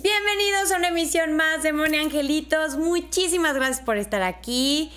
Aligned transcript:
Bienvenidos 0.00 0.70
a 0.70 0.76
una 0.76 0.88
emisión 0.88 1.34
más 1.34 1.64
de 1.64 1.72
Moni 1.72 1.96
Angelitos. 1.96 2.76
Muchísimas 2.76 3.56
gracias 3.56 3.80
por 3.80 3.96
estar 3.96 4.22
aquí, 4.22 4.92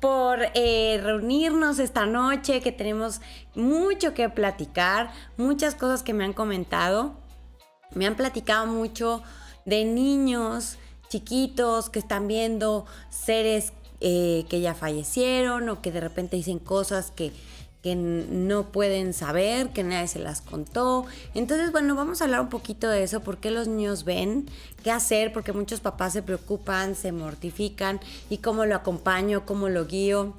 por 0.00 0.38
eh, 0.54 0.98
reunirnos 1.02 1.78
esta 1.78 2.06
noche, 2.06 2.62
que 2.62 2.72
tenemos 2.72 3.20
mucho 3.54 4.14
que 4.14 4.30
platicar, 4.30 5.12
muchas 5.36 5.74
cosas 5.74 6.02
que 6.02 6.14
me 6.14 6.24
han 6.24 6.32
comentado. 6.32 7.18
Me 7.94 8.06
han 8.06 8.16
platicado 8.16 8.66
mucho 8.66 9.22
de 9.66 9.84
niños 9.84 10.78
chiquitos 11.10 11.90
que 11.90 11.98
están 11.98 12.26
viendo 12.26 12.86
seres 13.10 13.74
eh, 14.00 14.46
que 14.48 14.62
ya 14.62 14.74
fallecieron 14.74 15.68
o 15.68 15.82
que 15.82 15.92
de 15.92 16.00
repente 16.00 16.36
dicen 16.36 16.60
cosas 16.60 17.10
que 17.10 17.30
que 17.86 17.94
no 17.94 18.72
pueden 18.72 19.14
saber, 19.14 19.68
que 19.68 19.84
nadie 19.84 20.08
se 20.08 20.18
las 20.18 20.40
contó. 20.40 21.06
Entonces, 21.34 21.70
bueno, 21.70 21.94
vamos 21.94 22.20
a 22.20 22.24
hablar 22.24 22.40
un 22.40 22.48
poquito 22.48 22.88
de 22.88 23.04
eso, 23.04 23.20
por 23.20 23.38
qué 23.38 23.52
los 23.52 23.68
niños 23.68 24.02
ven, 24.02 24.50
qué 24.82 24.90
hacer, 24.90 25.32
porque 25.32 25.52
muchos 25.52 25.78
papás 25.78 26.12
se 26.12 26.20
preocupan, 26.20 26.96
se 26.96 27.12
mortifican 27.12 28.00
y 28.28 28.38
cómo 28.38 28.66
lo 28.66 28.74
acompaño, 28.74 29.46
cómo 29.46 29.68
lo 29.68 29.86
guío, 29.86 30.34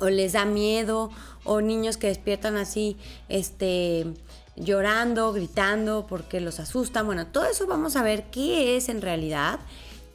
o 0.00 0.08
les 0.08 0.32
da 0.32 0.46
miedo, 0.46 1.12
o 1.44 1.60
niños 1.60 1.96
que 1.96 2.08
despiertan 2.08 2.56
así, 2.56 2.96
este 3.28 4.06
llorando, 4.56 5.32
gritando 5.32 6.08
porque 6.08 6.40
los 6.40 6.58
asustan. 6.58 7.06
Bueno, 7.06 7.28
todo 7.28 7.44
eso 7.44 7.68
vamos 7.68 7.94
a 7.94 8.02
ver 8.02 8.24
qué 8.32 8.76
es 8.76 8.88
en 8.88 9.00
realidad 9.00 9.60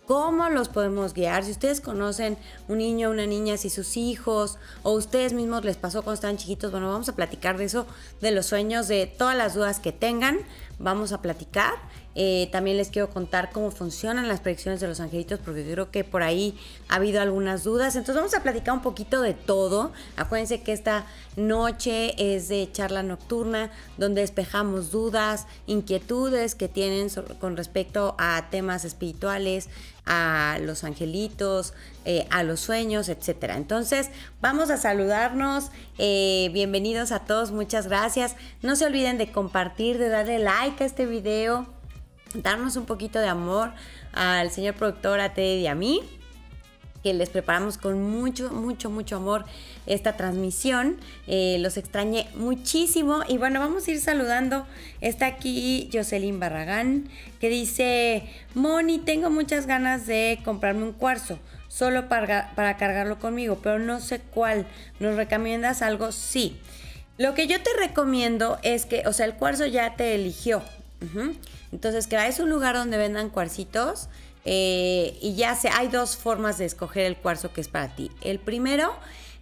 cómo 0.09 0.50
los 0.50 0.70
podemos 0.70 1.14
guiar. 1.14 1.44
Si 1.44 1.52
ustedes 1.52 1.81
conocen 1.81 2.36
un 2.68 2.80
niño, 2.80 3.12
una 3.12 3.28
niña, 3.28 3.58
si 3.58 3.70
sus 3.70 3.96
hijos 3.96 4.58
o 4.81 4.94
ustedes 4.94 5.34
mismos 5.34 5.64
les 5.64 5.78
pasó 5.78 6.02
cuando 6.02 6.16
estaban 6.16 6.38
chiquitos, 6.38 6.72
bueno, 6.72 6.90
vamos 6.90 7.09
a 7.09 7.16
platicar 7.16 7.59
de 7.59 7.66
eso, 7.66 7.86
de 8.20 8.31
los 8.31 8.47
sueños, 8.47 8.88
de 8.88 9.06
todas 9.06 9.38
las 9.38 9.53
dudas 9.53 9.80
que 9.80 9.92
tengan, 9.92 10.40
vamos 10.80 11.12
a 11.12 11.22
platicar. 11.22 11.75
Eh, 12.16 12.50
también 12.52 12.75
les 12.75 12.90
quiero 12.90 13.09
contar 13.12 13.52
cómo 13.52 13.72
funcionan 13.72 14.28
las 14.28 14.40
predicciones 14.40 14.81
de 14.81 14.88
los 14.88 15.00
angelitos, 15.00 15.40
porque 15.40 15.64
creo 15.64 15.92
que 15.92 16.03
por 16.03 16.24
ahí 16.24 16.59
ha 16.88 16.96
habido 16.96 17.22
algunas 17.22 17.64
dudas. 17.64 17.96
Entonces 17.96 18.16
vamos 18.16 18.34
a 18.34 18.41
platicar 18.41 18.74
un 18.74 18.81
poquito 18.81 19.22
de 19.22 19.34
todo. 19.36 19.94
Acuérdense 20.18 20.62
que 20.62 20.74
esta 20.74 21.06
noche 21.38 22.16
es 22.18 22.50
de 22.50 22.68
charla 22.72 23.03
nocturna, 23.03 23.72
donde 23.97 24.22
despejamos 24.22 24.91
dudas, 24.91 25.46
inquietudes 25.68 26.56
que 26.56 26.67
tienen 26.67 27.09
con 27.40 27.56
respecto 27.56 28.16
a 28.17 28.47
temas 28.50 28.85
espirituales, 28.85 29.70
a 30.09 30.58
los 30.59 30.84
angelitos, 30.84 31.73
eh, 32.03 32.28
a 32.32 32.44
los 32.44 32.59
sueños, 32.59 33.08
etcétera. 33.08 33.56
Entonces, 33.56 34.09
vamos 34.41 34.72
a 34.72 34.78
saludarnos. 34.78 35.72
Eh, 36.00 36.50
bienvenidos 36.52 37.11
a 37.11 37.20
todos, 37.20 37.52
muchas 37.52 37.88
gracias. 37.88 38.35
No 38.64 38.76
se 38.76 38.85
olviden 38.85 39.20
de 39.20 39.32
compartir, 39.32 40.00
de 40.00 40.09
darle 40.09 40.40
like 40.40 40.84
a 40.84 40.88
este 40.88 41.06
video, 41.06 41.67
darnos 42.34 42.76
un 42.76 42.85
poquito 42.85 43.20
de 43.20 43.28
amor 43.28 43.72
al 44.11 44.50
señor 44.50 44.73
productor, 44.73 45.20
a 45.20 45.35
Teddy 45.35 45.61
y 45.61 45.67
a 45.67 45.76
mí 45.76 46.02
que 47.03 47.13
les 47.13 47.29
preparamos 47.29 47.78
con 47.78 48.01
mucho, 48.01 48.51
mucho, 48.51 48.90
mucho 48.90 49.17
amor 49.17 49.46
esta 49.85 50.17
transmisión. 50.17 50.97
Eh, 51.28 51.57
los 51.59 51.78
extrañé 51.78 52.28
muchísimo 52.35 53.22
y 53.28 53.37
bueno, 53.37 53.59
vamos 53.59 53.87
a 53.87 53.91
ir 53.91 53.99
saludando. 53.99 54.66
Está 55.01 55.28
aquí 55.28 55.90
Jocelyn 55.93 56.40
Barragán 56.40 57.09
que 57.40 57.49
dice, 57.49 58.23
Moni, 58.53 58.99
tengo 58.99 59.29
muchas 59.29 59.66
ganas 59.66 60.05
de 60.05 60.40
comprarme 60.43 60.84
un 60.84 60.93
cuarzo, 60.93 61.40
solo 61.67 62.09
para, 62.09 62.53
para 62.55 62.78
cargarlo 62.78 63.19
conmigo, 63.19 63.59
pero 63.63 63.79
no 63.79 63.99
sé 63.99 64.19
cuál. 64.19 64.67
¿Nos 64.99 65.16
recomiendas 65.16 65.81
algo? 65.81 66.11
Sí. 66.11 66.57
Lo 67.17 67.34
que 67.34 67.47
yo 67.47 67.61
te 67.61 67.69
recomiendo 67.78 68.59
es 68.63 68.85
que, 68.85 69.05
o 69.05 69.13
sea, 69.13 69.25
el 69.25 69.34
cuarzo 69.34 69.66
ya 69.66 69.96
te 69.96 70.16
eligió. 70.16 70.61
Entonces, 71.72 72.07
que 72.07 72.16
vayas 72.16 72.40
a 72.40 72.43
un 72.43 72.49
lugar 72.49 72.75
donde 72.75 72.97
vendan 72.97 73.29
cuarcitos 73.29 74.09
eh, 74.46 75.18
y 75.22 75.36
ya 75.36 75.56
sé, 75.56 75.70
hay 75.70 75.88
dos 75.88 76.18
formas 76.18 76.58
de 76.58 76.66
escoger 76.66 77.06
el 77.06 77.18
cuarzo 77.18 77.52
que 77.53 77.62
es 77.62 77.68
para 77.68 77.96
ti. 77.96 78.12
El 78.22 78.40
primero 78.40 78.94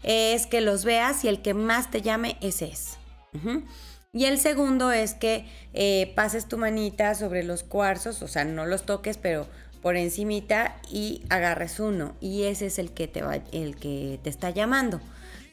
es 0.03 0.47
que 0.47 0.61
los 0.61 0.85
veas 0.85 1.23
y 1.23 1.27
el 1.27 1.41
que 1.41 1.53
más 1.53 1.91
te 1.91 2.01
llame, 2.01 2.37
ese 2.41 2.65
es. 2.65 2.97
Y 4.13 4.25
el 4.25 4.39
segundo 4.39 4.91
es 4.91 5.13
que 5.13 5.45
eh, 5.73 6.11
pases 6.15 6.47
tu 6.47 6.57
manita 6.57 7.13
sobre 7.13 7.43
los 7.43 7.63
cuarzos, 7.63 8.21
o 8.21 8.27
sea, 8.27 8.45
no 8.45 8.65
los 8.65 8.85
toques, 8.85 9.17
pero 9.17 9.47
por 9.81 9.95
encimita 9.95 10.75
y 10.89 11.23
agarres 11.29 11.79
uno. 11.79 12.15
Y 12.19 12.43
ese 12.43 12.65
es 12.65 12.79
el 12.79 12.91
que 12.91 13.07
te, 13.07 13.21
va, 13.21 13.35
el 13.51 13.75
que 13.75 14.19
te 14.23 14.29
está 14.29 14.49
llamando. 14.49 15.01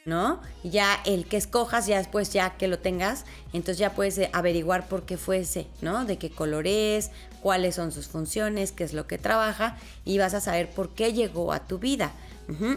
¿No? 0.04 0.40
Ya 0.62 1.00
el 1.06 1.24
que 1.26 1.38
escojas, 1.38 1.86
ya 1.86 1.96
después 1.96 2.30
ya 2.32 2.50
que 2.58 2.68
lo 2.68 2.78
tengas, 2.78 3.24
entonces 3.52 3.78
ya 3.78 3.94
puedes 3.94 4.18
eh, 4.18 4.28
averiguar 4.32 4.86
por 4.86 5.04
qué 5.04 5.16
fue 5.16 5.38
ese, 5.38 5.66
¿no? 5.80 6.04
De 6.04 6.18
qué 6.18 6.30
color 6.30 6.66
es, 6.66 7.10
cuáles 7.40 7.76
son 7.76 7.90
sus 7.90 8.08
funciones, 8.08 8.72
qué 8.72 8.84
es 8.84 8.92
lo 8.92 9.06
que 9.06 9.16
trabaja 9.16 9.78
y 10.04 10.18
vas 10.18 10.34
a 10.34 10.40
saber 10.40 10.68
por 10.68 10.90
qué 10.90 11.12
llegó 11.12 11.52
a 11.52 11.60
tu 11.60 11.78
vida. 11.78 12.12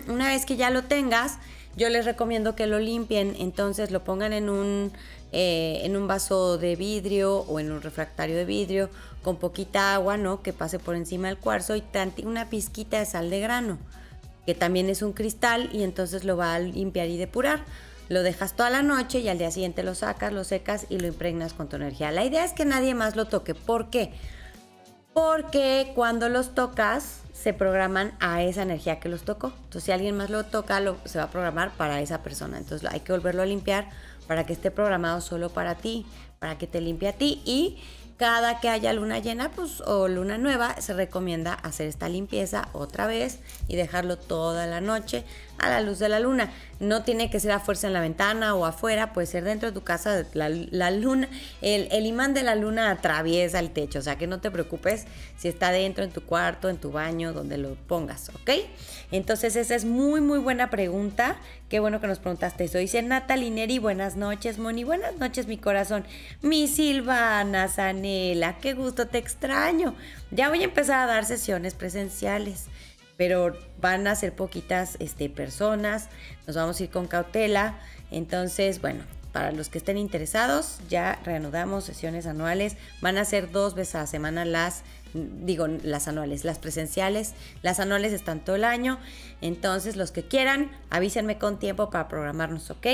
Una 0.08 0.30
vez 0.30 0.46
que 0.46 0.56
ya 0.56 0.70
lo 0.70 0.86
tengas, 0.86 1.40
yo 1.76 1.90
les 1.90 2.06
recomiendo 2.06 2.56
que 2.56 2.68
lo 2.68 2.80
limpien, 2.80 3.36
entonces 3.38 3.92
lo 3.92 4.06
pongan 4.06 4.32
en 4.32 4.50
un, 4.50 4.94
eh, 5.34 5.82
en 5.84 5.98
un 5.98 6.08
vaso 6.08 6.58
de 6.58 6.78
vidrio 6.78 7.40
o 7.40 7.60
en 7.60 7.74
un 7.74 7.82
refractario 7.82 8.38
de 8.38 8.46
vidrio 8.46 8.90
con 9.24 9.36
poquita 9.36 9.94
agua, 9.94 10.16
¿no? 10.16 10.42
Que 10.42 10.54
pase 10.54 10.80
por 10.80 10.96
encima 10.96 11.28
del 11.28 11.38
cuarzo 11.38 11.76
y 11.76 11.84
una 12.24 12.50
pizquita 12.50 13.00
de 13.00 13.06
sal 13.06 13.30
de 13.30 13.42
grano 13.42 13.78
que 14.48 14.56
también 14.56 14.90
es 14.90 15.02
un 15.02 15.12
cristal 15.12 15.70
y 15.74 15.84
entonces 15.84 16.24
lo 16.24 16.38
va 16.38 16.56
a 16.56 16.60
limpiar 16.60 17.10
y 17.10 17.18
depurar. 17.18 17.66
Lo 18.08 18.24
dejas 18.24 18.56
toda 18.56 18.70
la 18.70 18.82
noche 18.82 19.20
y 19.20 19.28
al 19.28 19.38
día 19.38 19.52
siguiente 19.52 19.84
lo 19.84 19.94
sacas, 19.94 20.32
lo 20.32 20.46
secas 20.46 20.86
y 20.88 21.00
lo 21.00 21.08
impregnas 21.08 21.54
con 21.54 21.68
tu 21.68 21.76
energía. 21.76 22.12
La 22.12 22.24
idea 22.24 22.46
es 22.46 22.54
que 22.54 22.64
nadie 22.64 22.96
más 22.96 23.18
lo 23.18 23.26
toque. 23.26 23.56
¿Por 23.56 23.90
qué? 23.90 24.14
Porque 25.14 25.92
cuando 25.96 26.30
los 26.30 26.56
tocas 26.56 27.20
se 27.34 27.52
programan 27.52 28.14
a 28.22 28.42
esa 28.42 28.62
energía 28.62 29.02
que 29.02 29.10
los 29.10 29.24
tocó. 29.24 29.52
Entonces 29.66 29.84
si 29.84 29.92
alguien 29.92 30.16
más 30.16 30.30
lo 30.30 30.46
toca, 30.46 30.82
se 31.04 31.18
va 31.18 31.26
a 31.26 31.30
programar 31.30 31.72
para 31.72 32.00
esa 32.00 32.24
persona. 32.24 32.58
Entonces 32.58 32.90
hay 32.90 33.02
que 33.02 33.12
volverlo 33.12 33.42
a 33.42 33.46
limpiar 33.46 33.90
para 34.28 34.46
que 34.46 34.54
esté 34.54 34.72
programado 34.72 35.20
solo 35.20 35.50
para 35.50 35.76
ti, 35.76 36.06
para 36.40 36.58
que 36.58 36.68
te 36.68 36.80
limpie 36.80 37.10
a 37.10 37.14
ti 37.14 37.42
y 37.44 37.80
cada 38.18 38.60
que 38.60 38.70
haya 38.70 38.94
luna 38.94 39.20
llena 39.20 39.52
pues, 39.52 39.82
o 39.82 40.08
luna 40.08 40.38
nueva, 40.38 40.82
se 40.82 40.94
recomienda 40.94 41.54
hacer 41.54 41.88
esta 41.88 42.10
limpieza 42.10 42.68
otra 42.74 43.06
vez 43.06 43.40
y 43.68 43.76
dejarlo 43.76 44.18
toda 44.18 44.66
la 44.66 44.82
noche 44.82 45.24
a 45.60 45.70
la 45.70 45.82
luz 45.82 46.00
de 46.00 46.10
la 46.10 46.20
luna. 46.20 46.52
No 46.80 47.04
tiene 47.04 47.30
que 47.30 47.40
ser 47.40 47.52
a 47.52 47.60
fuerza 47.60 47.88
en 47.88 47.94
la 47.94 48.02
ventana 48.02 48.54
o 48.54 48.66
afuera, 48.66 49.14
puede 49.14 49.26
ser 49.26 49.44
dentro 49.44 49.70
de 49.70 49.74
tu 49.74 49.84
casa. 49.84 50.26
La, 50.34 50.92
luna, 50.92 51.28
el, 51.62 52.06
imán 52.06 52.34
de 52.34 52.44
la 52.44 52.56
luna 52.56 52.92
atraviesa 52.92 53.60
el 53.60 53.72
techo, 53.72 54.00
o 54.00 54.02
sea 54.02 54.18
que 54.18 54.28
no 54.28 54.40
te 54.40 54.52
preocupes 54.52 55.06
si 55.38 55.48
está 55.48 55.72
dentro, 55.72 56.04
en 56.04 56.12
tu 56.12 56.22
cuarto, 56.22 56.70
en 56.70 56.78
tu 56.78 56.92
baño, 56.92 57.34
donde 57.34 57.58
lo 57.58 57.76
pongas, 57.76 58.30
¿ok? 58.30 58.52
Entonces 59.12 59.56
esa 59.56 59.74
es 59.76 59.86
muy, 59.86 60.22
muy 60.22 60.40
buena 60.40 60.70
pregunta. 60.70 61.38
Qué 61.70 61.80
bueno 61.80 62.00
que 62.00 62.08
nos 62.08 62.20
preguntaste 62.20 62.66
eso. 62.66 62.78
Dice 62.78 63.02
Natalie 63.02 63.52
Neri, 63.52 63.80
buenas 63.80 64.16
noches, 64.16 64.60
Moni. 64.60 64.84
Buenas 64.84 65.18
noches, 65.18 65.48
mi 65.48 65.58
corazón. 65.58 66.06
Mi 66.42 66.68
Silvana 66.68 67.68
Zanela, 67.68 68.58
qué 68.60 68.74
gusto, 68.74 69.08
te 69.08 69.18
extraño. 69.18 69.96
Ya 70.32 70.50
voy 70.50 70.62
a 70.62 70.66
empezar 70.66 71.00
a 71.00 71.12
dar 71.12 71.26
sesiones 71.26 71.74
presenciales 71.74 72.68
pero 73.18 73.58
van 73.82 74.08
a 74.08 74.16
ser 74.16 74.34
poquitas 74.34 74.96
este, 75.00 75.30
personas, 75.30 76.08
nos 76.46 76.56
vamos 76.56 76.80
a 76.80 76.84
ir 76.84 76.90
con 76.90 77.08
cautela, 77.08 77.80
entonces, 78.12 78.80
bueno, 78.80 79.04
para 79.34 79.52
los 79.52 79.70
que 79.70 79.80
estén 79.80 79.98
interesados, 79.98 80.80
ya 80.90 81.20
reanudamos 81.24 81.84
sesiones 81.84 82.26
anuales, 82.26 82.78
van 83.02 83.18
a 83.18 83.26
ser 83.26 83.52
dos 83.52 83.76
veces 83.76 83.96
a 83.96 84.00
la 84.00 84.08
semana 84.08 84.46
las, 84.46 84.84
digo, 85.14 85.68
las 85.68 86.08
anuales, 86.08 86.46
las 86.46 86.60
presenciales, 86.60 87.34
las 87.62 87.80
anuales 87.80 88.14
están 88.14 88.40
todo 88.40 88.56
el 88.56 88.64
año, 88.64 89.00
entonces 89.42 89.96
los 89.96 90.12
que 90.12 90.24
quieran, 90.24 90.72
avísenme 90.90 91.38
con 91.38 91.60
tiempo 91.60 91.90
para 91.90 92.08
programarnos, 92.08 92.70
¿ok? 92.72 92.88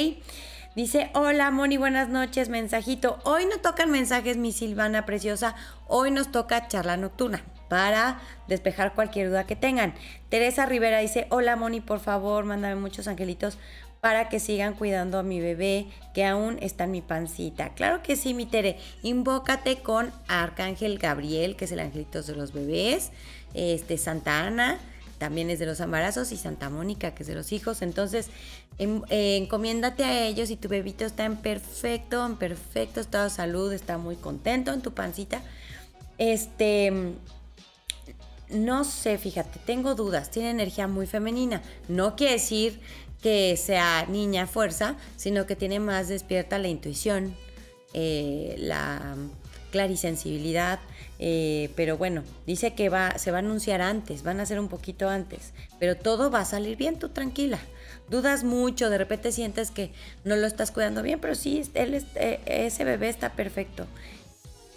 Dice, 0.75 1.11
hola 1.13 1.51
Moni, 1.51 1.77
buenas 1.77 2.09
noches, 2.09 2.49
mensajito. 2.49 3.19
Hoy 3.25 3.45
no 3.45 3.59
tocan 3.59 3.91
mensajes, 3.91 4.37
mi 4.37 4.51
Silvana 4.51 5.05
preciosa. 5.05 5.53
Hoy 5.87 6.09
nos 6.09 6.31
toca 6.31 6.67
charla 6.67 6.97
nocturna 6.97 7.43
para 7.73 8.21
despejar 8.47 8.93
cualquier 8.93 9.29
duda 9.29 9.47
que 9.47 9.55
tengan. 9.55 9.95
Teresa 10.29 10.67
Rivera 10.67 10.99
dice, 10.99 11.25
hola 11.31 11.55
Moni, 11.55 11.81
por 11.81 11.99
favor, 11.99 12.45
mándame 12.45 12.75
muchos 12.75 13.07
angelitos 13.07 13.57
para 13.99 14.29
que 14.29 14.39
sigan 14.39 14.75
cuidando 14.75 15.17
a 15.17 15.23
mi 15.23 15.39
bebé 15.39 15.87
que 16.13 16.23
aún 16.23 16.59
está 16.61 16.83
en 16.83 16.91
mi 16.91 17.01
pancita. 17.01 17.69
Claro 17.69 18.03
que 18.03 18.15
sí, 18.15 18.35
mi 18.35 18.45
Tere. 18.45 18.77
Invócate 19.01 19.77
con 19.77 20.11
Arcángel 20.27 20.99
Gabriel, 20.99 21.55
que 21.55 21.65
es 21.65 21.71
el 21.71 21.79
angelito 21.79 22.21
de 22.21 22.35
los 22.35 22.53
bebés. 22.53 23.09
Este, 23.55 23.97
Santa 23.97 24.45
Ana, 24.45 24.77
también 25.17 25.49
es 25.49 25.57
de 25.57 25.65
los 25.65 25.79
embarazos. 25.79 26.31
Y 26.31 26.37
Santa 26.37 26.69
Mónica, 26.69 27.15
que 27.15 27.23
es 27.23 27.27
de 27.27 27.33
los 27.33 27.51
hijos. 27.51 27.81
Entonces, 27.81 28.29
em, 28.77 29.01
eh, 29.09 29.37
encomiéndate 29.37 30.03
a 30.03 30.25
ellos 30.27 30.51
y 30.51 30.57
tu 30.57 30.69
bebito 30.69 31.05
está 31.05 31.25
en 31.25 31.37
perfecto, 31.37 32.23
en 32.23 32.35
perfecto 32.35 32.99
estado 32.99 33.23
de 33.23 33.31
salud, 33.31 33.73
está 33.73 33.97
muy 33.97 34.15
contento 34.15 34.71
en 34.73 34.81
tu 34.81 34.93
pancita. 34.93 35.41
Este 36.19 37.15
no 38.49 38.83
sé, 38.83 39.17
fíjate, 39.17 39.59
tengo 39.65 39.95
dudas, 39.95 40.31
tiene 40.31 40.49
energía 40.51 40.87
muy 40.87 41.07
femenina. 41.07 41.61
No 41.87 42.15
quiere 42.15 42.33
decir 42.33 42.79
que 43.21 43.57
sea 43.57 44.05
niña 44.07 44.47
fuerza, 44.47 44.95
sino 45.15 45.45
que 45.45 45.55
tiene 45.55 45.79
más 45.79 46.07
despierta 46.07 46.57
la 46.59 46.67
intuición, 46.67 47.35
eh, 47.93 48.55
la, 48.57 49.15
clarisensibilidad, 49.73 50.79
eh, 51.17 51.71
pero 51.75 51.97
bueno, 51.97 52.21
dice 52.45 52.75
que 52.75 52.89
va, 52.89 53.17
se 53.17 53.31
va 53.31 53.37
a 53.37 53.39
anunciar 53.39 53.81
antes, 53.81 54.21
van 54.21 54.39
a 54.39 54.45
ser 54.45 54.59
un 54.59 54.67
poquito 54.67 55.09
antes, 55.09 55.51
pero 55.79 55.97
todo 55.97 56.29
va 56.29 56.41
a 56.41 56.45
salir 56.45 56.77
bien, 56.77 56.99
tú 56.99 57.09
tranquila. 57.09 57.57
Dudas 58.07 58.43
mucho, 58.43 58.91
de 58.91 58.99
repente 58.99 59.31
sientes 59.31 59.71
que 59.71 59.91
no 60.25 60.35
lo 60.35 60.45
estás 60.45 60.69
cuidando 60.69 61.01
bien, 61.01 61.19
pero 61.19 61.33
sí, 61.33 61.63
él 61.73 62.05
eh, 62.13 62.39
ese 62.45 62.83
bebé 62.83 63.09
está 63.09 63.31
perfecto. 63.31 63.87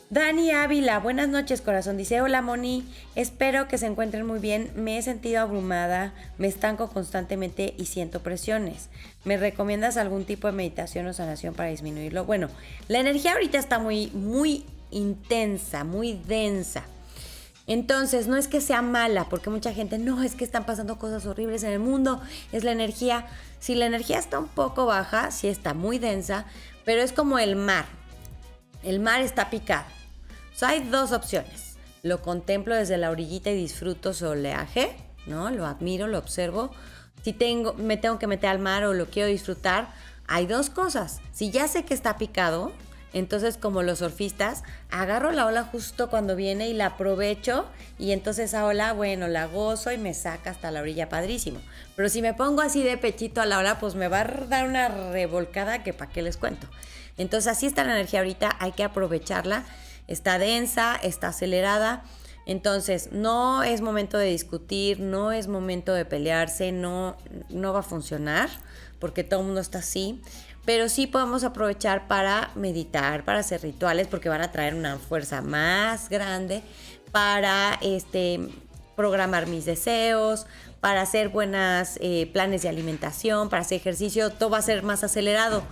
Dani 0.08 0.52
Ávila, 0.52 1.00
buenas 1.00 1.28
noches 1.28 1.60
corazón. 1.60 1.96
Dice, 1.96 2.20
hola 2.20 2.40
Moni, 2.40 2.84
espero 3.16 3.66
que 3.66 3.76
se 3.76 3.86
encuentren 3.86 4.24
muy 4.24 4.38
bien. 4.38 4.70
Me 4.76 4.98
he 4.98 5.02
sentido 5.02 5.40
abrumada, 5.40 6.14
me 6.38 6.46
estanco 6.46 6.90
constantemente 6.90 7.74
y 7.76 7.86
siento 7.86 8.22
presiones. 8.22 8.88
¿Me 9.24 9.36
recomiendas 9.36 9.96
algún 9.96 10.24
tipo 10.24 10.46
de 10.46 10.52
meditación 10.52 11.08
o 11.08 11.12
sanación 11.12 11.54
para 11.54 11.70
disminuirlo? 11.70 12.24
Bueno, 12.24 12.48
la 12.86 13.00
energía 13.00 13.32
ahorita 13.32 13.58
está 13.58 13.80
muy, 13.80 14.12
muy 14.12 14.64
intensa, 14.92 15.82
muy 15.82 16.22
densa. 16.28 16.84
Entonces, 17.66 18.28
no 18.28 18.36
es 18.36 18.46
que 18.46 18.60
sea 18.60 18.82
mala, 18.82 19.28
porque 19.28 19.50
mucha 19.50 19.72
gente, 19.72 19.98
no, 19.98 20.22
es 20.22 20.36
que 20.36 20.44
están 20.44 20.66
pasando 20.66 21.00
cosas 21.00 21.26
horribles 21.26 21.64
en 21.64 21.72
el 21.72 21.80
mundo, 21.80 22.22
es 22.52 22.62
la 22.62 22.70
energía. 22.70 23.26
Si 23.58 23.75
la 23.75 23.86
energía 23.86 24.20
está 24.20 24.38
un 24.38 24.46
poco 24.46 24.86
baja, 24.86 25.32
sí 25.32 25.48
está 25.48 25.75
muy 25.75 25.98
densa, 25.98 26.46
pero 26.84 27.02
es 27.02 27.12
como 27.12 27.40
el 27.40 27.56
mar. 27.56 27.95
El 28.83 29.00
mar 29.00 29.21
está 29.21 29.50
picado 29.50 29.87
hay 30.64 30.88
dos 30.88 31.12
opciones. 31.12 31.76
Lo 32.02 32.23
contemplo 32.23 32.75
desde 32.75 32.97
la 32.97 33.11
orillita 33.11 33.50
y 33.50 33.56
disfruto 33.56 34.14
su 34.14 34.26
oleaje, 34.26 34.97
¿no? 35.26 35.50
Lo 35.50 35.66
admiro, 35.66 36.06
lo 36.06 36.18
observo. 36.18 36.71
Si 37.23 37.33
tengo, 37.33 37.75
me 37.75 37.97
tengo 37.97 38.18
que 38.18 38.26
meter 38.26 38.50
al 38.50 38.61
mar 38.61 38.85
o 38.85 38.95
lo 38.95 39.06
quiero 39.06 39.28
disfrutar, 39.28 39.88
hay 40.28 40.47
dos 40.47 40.71
cosas. 40.71 41.21
Si 41.33 41.50
ya 41.50 41.68
sé 41.68 41.85
que 41.85 41.95
está 41.95 42.16
picado, 42.16 42.73
entonces 43.12 43.56
como 43.56 43.83
los 43.83 43.99
surfistas, 43.99 44.62
agarro 44.90 45.33
la 45.33 45.47
ola 45.47 45.64
justo 45.64 46.09
cuando 46.09 46.37
viene 46.37 46.68
y 46.68 46.75
la 46.75 46.87
aprovecho 46.87 47.66
y 47.99 48.12
entonces 48.12 48.47
esa 48.47 48.64
ola, 48.64 48.92
bueno, 48.92 49.26
la 49.26 49.47
gozo 49.47 49.90
y 49.90 49.99
me 49.99 50.14
saca 50.14 50.50
hasta 50.50 50.71
la 50.71 50.80
orilla 50.80 51.09
padrísimo. 51.09 51.61
Pero 51.96 52.08
si 52.08 52.22
me 52.22 52.34
pongo 52.34 52.60
así 52.60 52.82
de 52.82 52.98
pechito 52.98 53.40
a 53.40 53.46
la 53.46 53.58
ola, 53.58 53.78
pues 53.80 53.94
me 53.94 54.08
va 54.08 54.20
a 54.20 54.24
dar 54.24 54.68
una 54.68 54.88
revolcada 54.88 55.82
que 55.82 55.92
para 55.92 56.12
qué 56.12 56.22
les 56.22 56.36
cuento. 56.36 56.68
Entonces 57.16 57.50
así 57.50 57.66
está 57.66 57.82
la 57.84 57.92
energía 57.92 58.20
ahorita, 58.20 58.54
hay 58.60 58.72
que 58.72 58.84
aprovecharla 58.84 59.64
está 60.06 60.38
densa, 60.38 60.96
está 60.96 61.28
acelerada. 61.28 62.04
Entonces, 62.46 63.10
no 63.10 63.64
es 63.64 63.80
momento 63.80 64.18
de 64.18 64.26
discutir, 64.26 65.00
no 65.00 65.32
es 65.32 65.48
momento 65.48 65.92
de 65.94 66.04
pelearse, 66.04 66.70
no, 66.70 67.16
no 67.48 67.72
va 67.72 67.80
a 67.80 67.82
funcionar 67.82 68.48
porque 69.00 69.24
todo 69.24 69.40
el 69.40 69.46
mundo 69.46 69.60
está 69.60 69.78
así. 69.78 70.22
Pero 70.64 70.88
sí 70.88 71.06
podemos 71.06 71.44
aprovechar 71.44 72.08
para 72.08 72.50
meditar, 72.54 73.24
para 73.24 73.40
hacer 73.40 73.62
rituales, 73.62 74.06
porque 74.06 74.28
van 74.28 74.42
a 74.42 74.52
traer 74.52 74.74
una 74.74 74.96
fuerza 74.98 75.42
más 75.42 76.08
grande 76.08 76.62
para 77.12 77.78
este, 77.82 78.48
programar 78.96 79.46
mis 79.46 79.64
deseos, 79.64 80.46
para 80.80 81.02
hacer 81.02 81.30
buenos 81.30 81.99
eh, 82.00 82.30
planes 82.33 82.62
de 82.62 82.68
alimentación, 82.68 83.49
para 83.49 83.62
hacer 83.62 83.80
ejercicio, 83.80 84.30
todo 84.30 84.50
va 84.50 84.59
a 84.59 84.62
ser 84.62 84.83
más 84.83 85.04
acelerado 85.04 85.62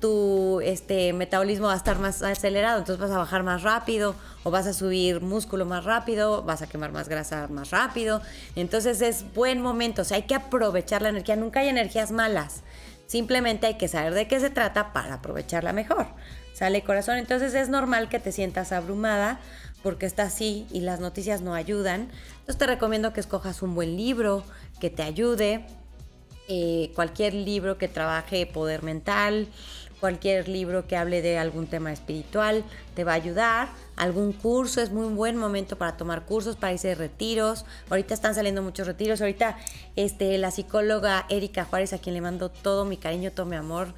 tu 0.00 0.60
este, 0.60 1.12
metabolismo 1.12 1.66
va 1.66 1.74
a 1.74 1.76
estar 1.76 1.98
más 1.98 2.22
acelerado, 2.22 2.78
entonces 2.78 3.00
vas 3.00 3.10
a 3.10 3.18
bajar 3.18 3.42
más 3.42 3.62
rápido 3.62 4.14
o 4.44 4.50
vas 4.50 4.66
a 4.66 4.72
subir 4.72 5.20
músculo 5.20 5.66
más 5.66 5.84
rápido, 5.84 6.42
vas 6.42 6.62
a 6.62 6.68
quemar 6.68 6.92
más 6.92 7.08
grasa 7.08 7.48
más 7.48 7.70
rápido. 7.70 8.22
Entonces 8.54 9.00
es 9.00 9.24
buen 9.34 9.60
momento, 9.60 10.02
o 10.02 10.14
hay 10.14 10.22
que 10.22 10.34
aprovechar 10.34 11.02
la 11.02 11.08
energía, 11.08 11.36
nunca 11.36 11.60
hay 11.60 11.68
energías 11.68 12.12
malas, 12.12 12.62
simplemente 13.06 13.66
hay 13.66 13.74
que 13.74 13.88
saber 13.88 14.14
de 14.14 14.28
qué 14.28 14.38
se 14.38 14.50
trata 14.50 14.92
para 14.92 15.14
aprovecharla 15.14 15.72
mejor. 15.72 16.06
Sale 16.52 16.82
corazón, 16.82 17.18
entonces 17.18 17.54
es 17.54 17.68
normal 17.68 18.08
que 18.08 18.18
te 18.18 18.32
sientas 18.32 18.72
abrumada 18.72 19.40
porque 19.82 20.06
está 20.06 20.24
así 20.24 20.66
y 20.72 20.80
las 20.80 20.98
noticias 20.98 21.40
no 21.40 21.54
ayudan. 21.54 22.08
Entonces 22.48 22.60
te 22.60 22.66
recomiendo 22.66 23.12
que 23.12 23.20
escojas 23.20 23.60
un 23.60 23.74
buen 23.74 23.94
libro 23.94 24.42
que 24.80 24.88
te 24.88 25.02
ayude, 25.02 25.66
eh, 26.48 26.92
cualquier 26.94 27.34
libro 27.34 27.76
que 27.76 27.88
trabaje 27.88 28.46
poder 28.46 28.82
mental, 28.82 29.48
Cualquier 30.00 30.48
libro 30.48 30.86
que 30.86 30.96
hable 30.96 31.22
de 31.22 31.38
algún 31.38 31.66
tema 31.66 31.92
espiritual 31.92 32.64
te 32.94 33.02
va 33.02 33.12
a 33.12 33.14
ayudar. 33.16 33.68
Algún 33.96 34.32
curso 34.32 34.80
es 34.80 34.92
muy 34.92 35.12
buen 35.12 35.36
momento 35.36 35.76
para 35.76 35.96
tomar 35.96 36.24
cursos, 36.24 36.54
para 36.54 36.72
irse 36.72 36.88
de 36.88 36.94
retiros. 36.94 37.64
Ahorita 37.90 38.14
están 38.14 38.32
saliendo 38.36 38.62
muchos 38.62 38.86
retiros. 38.86 39.20
Ahorita 39.20 39.58
este, 39.96 40.38
la 40.38 40.52
psicóloga 40.52 41.26
Erika 41.28 41.64
Juárez, 41.64 41.92
a 41.94 41.98
quien 41.98 42.14
le 42.14 42.20
mando 42.20 42.48
todo 42.48 42.84
mi 42.84 42.96
cariño, 42.96 43.32
todo 43.32 43.46
mi 43.46 43.56
amor, 43.56 43.92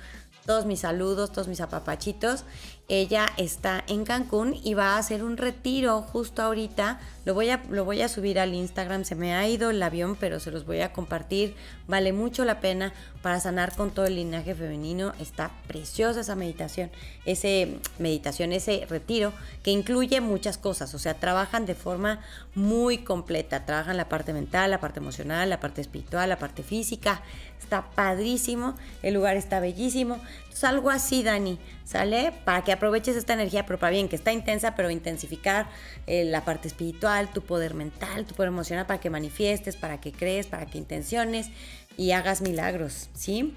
todos 0.47 0.65
mis 0.65 0.81
saludos, 0.81 1.33
todos 1.33 1.49
mis 1.49 1.61
apapachitos. 1.61 2.45
Ella 2.93 3.29
está 3.37 3.85
en 3.87 4.05
Cancún 4.05 4.59
y 4.65 4.75
va 4.75 4.97
a 4.97 4.99
hacer 4.99 5.23
un 5.23 5.37
retiro 5.37 6.03
justo 6.03 6.43
ahorita. 6.43 6.99
Lo 7.25 7.35
voy, 7.35 7.51
a, 7.51 7.63
lo 7.71 7.85
voy 7.85 8.03
a 8.03 8.09
subir 8.09 8.41
al 8.41 8.53
Instagram. 8.53 9.05
Se 9.05 9.15
me 9.15 9.33
ha 9.33 9.47
ido 9.47 9.71
el 9.71 9.81
avión, 9.81 10.17
pero 10.17 10.41
se 10.41 10.51
los 10.51 10.67
voy 10.67 10.81
a 10.81 10.93
compartir. 10.93 11.55
Vale 11.87 12.13
mucho 12.13 12.45
la 12.45 12.59
pena 12.59 12.93
para 13.23 13.39
sanar 13.39 13.77
con 13.77 13.93
todo 13.93 14.07
el 14.07 14.17
linaje 14.17 14.57
femenino. 14.57 15.13
Está 15.21 15.53
preciosa 15.69 16.23
esa 16.23 16.35
meditación. 16.35 16.91
Ese 17.27 17.79
meditación, 18.01 18.53
ese 18.53 18.85
retiro 18.91 19.33
que 19.63 19.71
incluye 19.71 20.21
muchas 20.21 20.59
cosas. 20.59 20.93
O 20.93 20.99
sea, 20.99 21.15
trabajan 21.15 21.67
de 21.67 21.77
forma 21.77 22.19
muy 22.57 22.99
completa. 22.99 23.67
Trabajan 23.67 23.99
la 23.99 24.09
parte 24.09 24.33
mental, 24.33 24.73
la 24.73 24.81
parte 24.81 24.99
emocional, 24.99 25.49
la 25.49 25.61
parte 25.61 25.81
espiritual, 25.81 26.29
la 26.29 26.41
parte 26.41 26.65
física. 26.65 27.23
Está 27.71 27.89
padrísimo. 27.89 28.75
El 29.01 29.15
lugar 29.15 29.37
está 29.37 29.61
bellísimo. 29.61 30.17
Entonces, 30.41 30.65
algo 30.65 30.91
así, 30.91 31.23
Dani, 31.23 31.57
¿sale? 31.85 32.33
Para 32.45 32.65
que 32.65 32.73
aproveches 32.73 33.15
esta 33.15 33.35
energía, 33.35 33.65
pero 33.65 33.79
para 33.79 33.93
bien, 33.93 34.09
que 34.09 34.17
está 34.17 34.33
intensa, 34.33 34.75
pero 34.75 34.91
intensificar 34.91 35.69
eh, 36.09 36.25
la 36.25 36.45
parte 36.45 36.67
espiritual, 36.67 37.33
tu 37.33 37.43
poder 37.43 37.75
mental, 37.75 38.27
tu 38.27 38.35
poder 38.35 38.49
emocional, 38.49 38.87
para 38.87 38.99
que 38.99 39.09
manifiestes, 39.09 39.77
para 39.77 40.01
que 40.01 40.11
crees, 40.11 40.49
para 40.49 40.67
que 40.67 40.79
intenciones 40.79 41.51
y 41.97 42.11
hagas 42.11 42.43
milagros, 42.43 43.09
¿sí? 43.15 43.55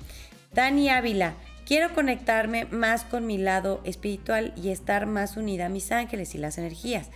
Dani 0.54 0.90
Ávila, 0.90 1.34
quiero 1.66 1.92
conectarme 1.96 2.66
más 2.66 3.06
con 3.06 3.26
mi 3.26 3.40
lado 3.40 3.82
espiritual 3.84 4.54
y 4.56 4.70
estar 4.70 5.08
más 5.08 5.38
unida 5.38 5.66
a 5.66 5.70
mis 5.70 5.92
ángeles 5.92 6.36
y 6.36 6.38
las 6.38 6.60
energías. 6.60 7.10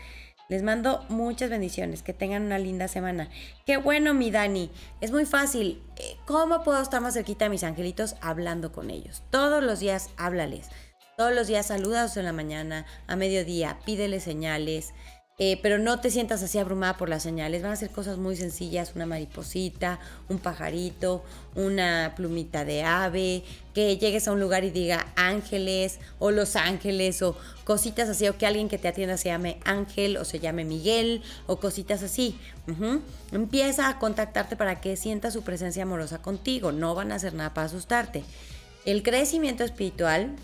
Les 0.49 0.63
mando 0.63 1.03
muchas 1.09 1.49
bendiciones, 1.49 2.03
que 2.03 2.13
tengan 2.13 2.43
una 2.43 2.57
linda 2.57 2.87
semana. 2.87 3.29
Qué 3.65 3.75
bueno, 3.75 4.13
mi 4.13 4.31
Dani. 4.31 4.71
Es 5.01 5.11
muy 5.11 5.25
fácil. 5.25 5.83
Eh, 5.97 6.15
¿Cómo 6.25 6.63
puedo 6.63 6.81
estar 6.81 7.01
más 7.01 7.15
cerquita 7.15 7.45
a 7.45 7.49
mis 7.49 7.65
angelitos? 7.65 8.15
Hablando 8.21 8.71
con 8.71 8.89
ellos. 8.89 9.23
Todos 9.29 9.61
los 9.61 9.79
días 9.79 10.09
háblales. 10.15 10.69
Todos 11.17 11.33
los 11.33 11.47
días 11.47 11.65
saludados 11.65 12.15
en 12.15 12.25
la 12.25 12.31
mañana, 12.31 12.85
a 13.07 13.15
mediodía, 13.15 13.79
pídele 13.85 14.19
señales. 14.21 14.93
Eh, 15.39 15.59
pero 15.61 15.77
no 15.77 15.99
te 15.99 16.09
sientas 16.09 16.41
así 16.41 16.57
abrumada 16.57 16.97
por 16.97 17.09
las 17.09 17.21
señales. 17.21 17.61
Van 17.61 17.71
a 17.71 17.75
ser 17.75 17.91
cosas 17.91 18.17
muy 18.17 18.35
sencillas, 18.35 18.93
una 18.95 19.05
mariposita, 19.05 19.99
un 20.29 20.39
pajarito, 20.39 21.23
una 21.53 22.13
plumita 22.15 22.65
de 22.65 22.81
ave, 22.81 23.43
que 23.75 23.97
llegues 23.97 24.27
a 24.27 24.31
un 24.31 24.39
lugar 24.39 24.63
y 24.63 24.71
diga 24.71 25.05
ángeles 25.15 25.99
o 26.17 26.31
los 26.31 26.55
ángeles 26.55 27.21
o 27.21 27.37
cositas 27.65 28.09
así, 28.09 28.27
o 28.27 28.35
que 28.35 28.47
alguien 28.47 28.67
que 28.67 28.79
te 28.79 28.87
atienda 28.87 29.15
se 29.15 29.29
llame 29.29 29.59
Ángel 29.63 30.17
o 30.17 30.25
se 30.25 30.39
llame 30.39 30.65
Miguel 30.65 31.21
o 31.45 31.59
cositas 31.59 32.01
así. 32.01 32.39
Empieza 33.31 33.89
a 33.89 33.99
contactarte 33.99 34.55
para 34.55 34.81
que 34.81 34.97
sienta 34.97 35.29
su 35.29 35.43
presencia 35.43 35.83
amorosa 35.83 36.19
contigo. 36.19 36.71
No 36.71 36.95
van 36.95 37.11
a 37.11 37.15
hacer 37.15 37.35
nada 37.35 37.53
para 37.53 37.67
asustarte. 37.67 38.23
El 38.85 39.03
crecimiento 39.03 39.63
espiritual 39.63 40.35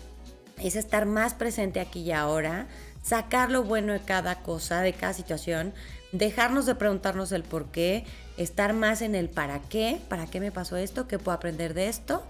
es 0.62 0.76
estar 0.76 1.04
más 1.04 1.34
presente 1.34 1.80
aquí 1.80 2.02
y 2.02 2.12
ahora, 2.12 2.68
sacar 3.04 3.50
lo 3.50 3.62
bueno 3.62 3.92
de 3.92 4.00
cada 4.00 4.42
cosa, 4.42 4.80
de 4.80 4.94
cada 4.94 5.12
situación, 5.12 5.74
dejarnos 6.12 6.66
de 6.66 6.74
preguntarnos 6.74 7.32
el 7.32 7.42
por 7.42 7.66
qué, 7.66 8.04
estar 8.36 8.72
más 8.72 9.02
en 9.02 9.14
el 9.14 9.28
para 9.28 9.60
qué, 9.60 10.00
para 10.08 10.26
qué 10.26 10.40
me 10.40 10.50
pasó 10.50 10.76
esto, 10.76 11.06
qué 11.06 11.18
puedo 11.18 11.36
aprender 11.36 11.74
de 11.74 11.88
esto, 11.88 12.24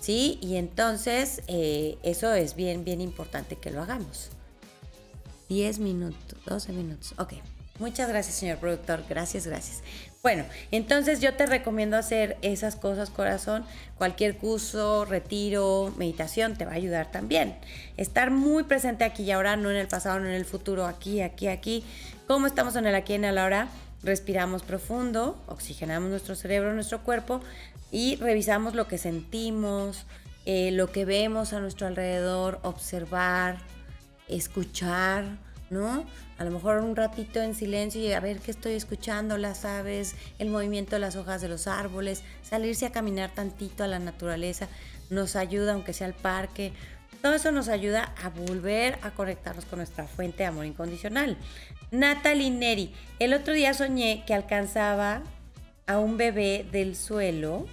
¿sí? 0.00 0.38
Y 0.40 0.56
entonces 0.56 1.42
eh, 1.48 1.98
eso 2.02 2.32
es 2.34 2.54
bien, 2.54 2.84
bien 2.84 3.00
importante 3.00 3.56
que 3.56 3.70
lo 3.70 3.82
hagamos. 3.82 4.30
10 5.48 5.80
minutos, 5.80 6.38
12 6.46 6.72
minutos, 6.72 7.14
ok. 7.18 7.34
Muchas 7.78 8.08
gracias, 8.08 8.36
señor 8.36 8.58
productor. 8.58 9.02
Gracias, 9.08 9.46
gracias. 9.46 9.82
Bueno, 10.22 10.44
entonces 10.70 11.20
yo 11.20 11.34
te 11.34 11.46
recomiendo 11.46 11.96
hacer 11.96 12.36
esas 12.42 12.76
cosas, 12.76 13.10
corazón. 13.10 13.64
Cualquier 13.98 14.36
curso, 14.36 15.04
retiro, 15.04 15.92
meditación 15.96 16.54
te 16.54 16.64
va 16.64 16.70
a 16.70 16.76
ayudar 16.76 17.10
también. 17.10 17.56
Estar 17.96 18.30
muy 18.30 18.62
presente 18.62 19.02
aquí 19.02 19.24
y 19.24 19.32
ahora, 19.32 19.56
no 19.56 19.68
en 19.72 19.76
el 19.76 19.88
pasado, 19.88 20.20
no 20.20 20.26
en 20.26 20.34
el 20.34 20.44
futuro, 20.44 20.86
aquí, 20.86 21.22
aquí, 21.22 21.48
aquí. 21.48 21.84
¿Cómo 22.28 22.46
estamos 22.46 22.76
en 22.76 22.86
el 22.86 22.94
aquí 22.94 23.14
en 23.14 23.24
el 23.24 23.36
ahora? 23.36 23.66
Respiramos 24.04 24.62
profundo, 24.62 25.42
oxigenamos 25.48 26.08
nuestro 26.08 26.36
cerebro, 26.36 26.72
nuestro 26.72 27.02
cuerpo 27.02 27.40
y 27.90 28.14
revisamos 28.14 28.76
lo 28.76 28.86
que 28.86 28.98
sentimos, 28.98 30.06
eh, 30.46 30.70
lo 30.70 30.92
que 30.92 31.04
vemos 31.04 31.52
a 31.52 31.58
nuestro 31.58 31.88
alrededor, 31.88 32.60
observar, 32.62 33.58
escuchar 34.28 35.24
¿no? 35.72 36.04
A 36.38 36.44
lo 36.44 36.50
mejor 36.50 36.78
un 36.78 36.96
ratito 36.96 37.40
en 37.40 37.54
silencio 37.54 38.00
y 38.00 38.12
a 38.12 38.20
ver 38.20 38.38
qué 38.38 38.50
estoy 38.50 38.72
escuchando, 38.72 39.38
las 39.38 39.64
aves, 39.64 40.16
el 40.38 40.48
movimiento 40.48 40.96
de 40.96 41.00
las 41.00 41.16
hojas 41.16 41.40
de 41.40 41.48
los 41.48 41.66
árboles, 41.66 42.22
salirse 42.42 42.86
a 42.86 42.92
caminar 42.92 43.30
tantito 43.30 43.84
a 43.84 43.86
la 43.86 43.98
naturaleza 43.98 44.68
nos 45.12 45.36
ayuda, 45.36 45.74
aunque 45.74 45.92
sea 45.92 46.06
al 46.06 46.14
parque. 46.14 46.72
Todo 47.20 47.34
eso 47.34 47.52
nos 47.52 47.68
ayuda 47.68 48.14
a 48.22 48.30
volver 48.30 48.98
a 49.02 49.12
conectarnos 49.12 49.64
con 49.66 49.78
nuestra 49.78 50.06
fuente 50.06 50.38
de 50.38 50.46
amor 50.46 50.66
incondicional. 50.66 51.36
Natalie 51.92 52.50
Neri, 52.50 52.92
el 53.20 53.34
otro 53.34 53.52
día 53.52 53.74
soñé 53.74 54.24
que 54.26 54.34
alcanzaba 54.34 55.22
a 55.86 55.98
un 55.98 56.16
bebé 56.16 56.66
del 56.72 56.96
suelo, 56.96 57.66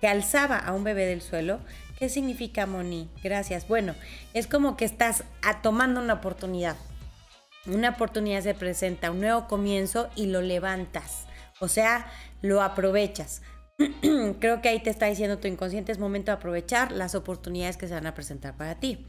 que 0.00 0.08
alzaba 0.08 0.58
a 0.58 0.72
un 0.72 0.82
bebé 0.82 1.06
del 1.06 1.20
suelo. 1.20 1.60
¿Qué 1.98 2.08
significa 2.08 2.66
Moni? 2.66 3.08
Gracias. 3.22 3.68
Bueno, 3.68 3.94
es 4.32 4.46
como 4.46 4.76
que 4.76 4.84
estás 4.84 5.24
tomando 5.62 6.00
una 6.00 6.14
oportunidad. 6.14 6.76
Una 7.68 7.90
oportunidad 7.90 8.42
se 8.42 8.54
presenta, 8.54 9.10
un 9.10 9.20
nuevo 9.20 9.46
comienzo 9.46 10.08
y 10.16 10.26
lo 10.26 10.40
levantas. 10.40 11.26
O 11.60 11.68
sea, 11.68 12.06
lo 12.40 12.62
aprovechas. 12.62 13.42
creo 14.40 14.60
que 14.60 14.70
ahí 14.70 14.80
te 14.80 14.90
está 14.90 15.06
diciendo 15.06 15.38
tu 15.38 15.46
inconsciente, 15.46 15.92
es 15.92 15.98
momento 15.98 16.32
de 16.32 16.36
aprovechar 16.36 16.92
las 16.92 17.14
oportunidades 17.14 17.76
que 17.76 17.86
se 17.86 17.94
van 17.94 18.06
a 18.06 18.14
presentar 18.14 18.56
para 18.56 18.74
ti. 18.80 19.06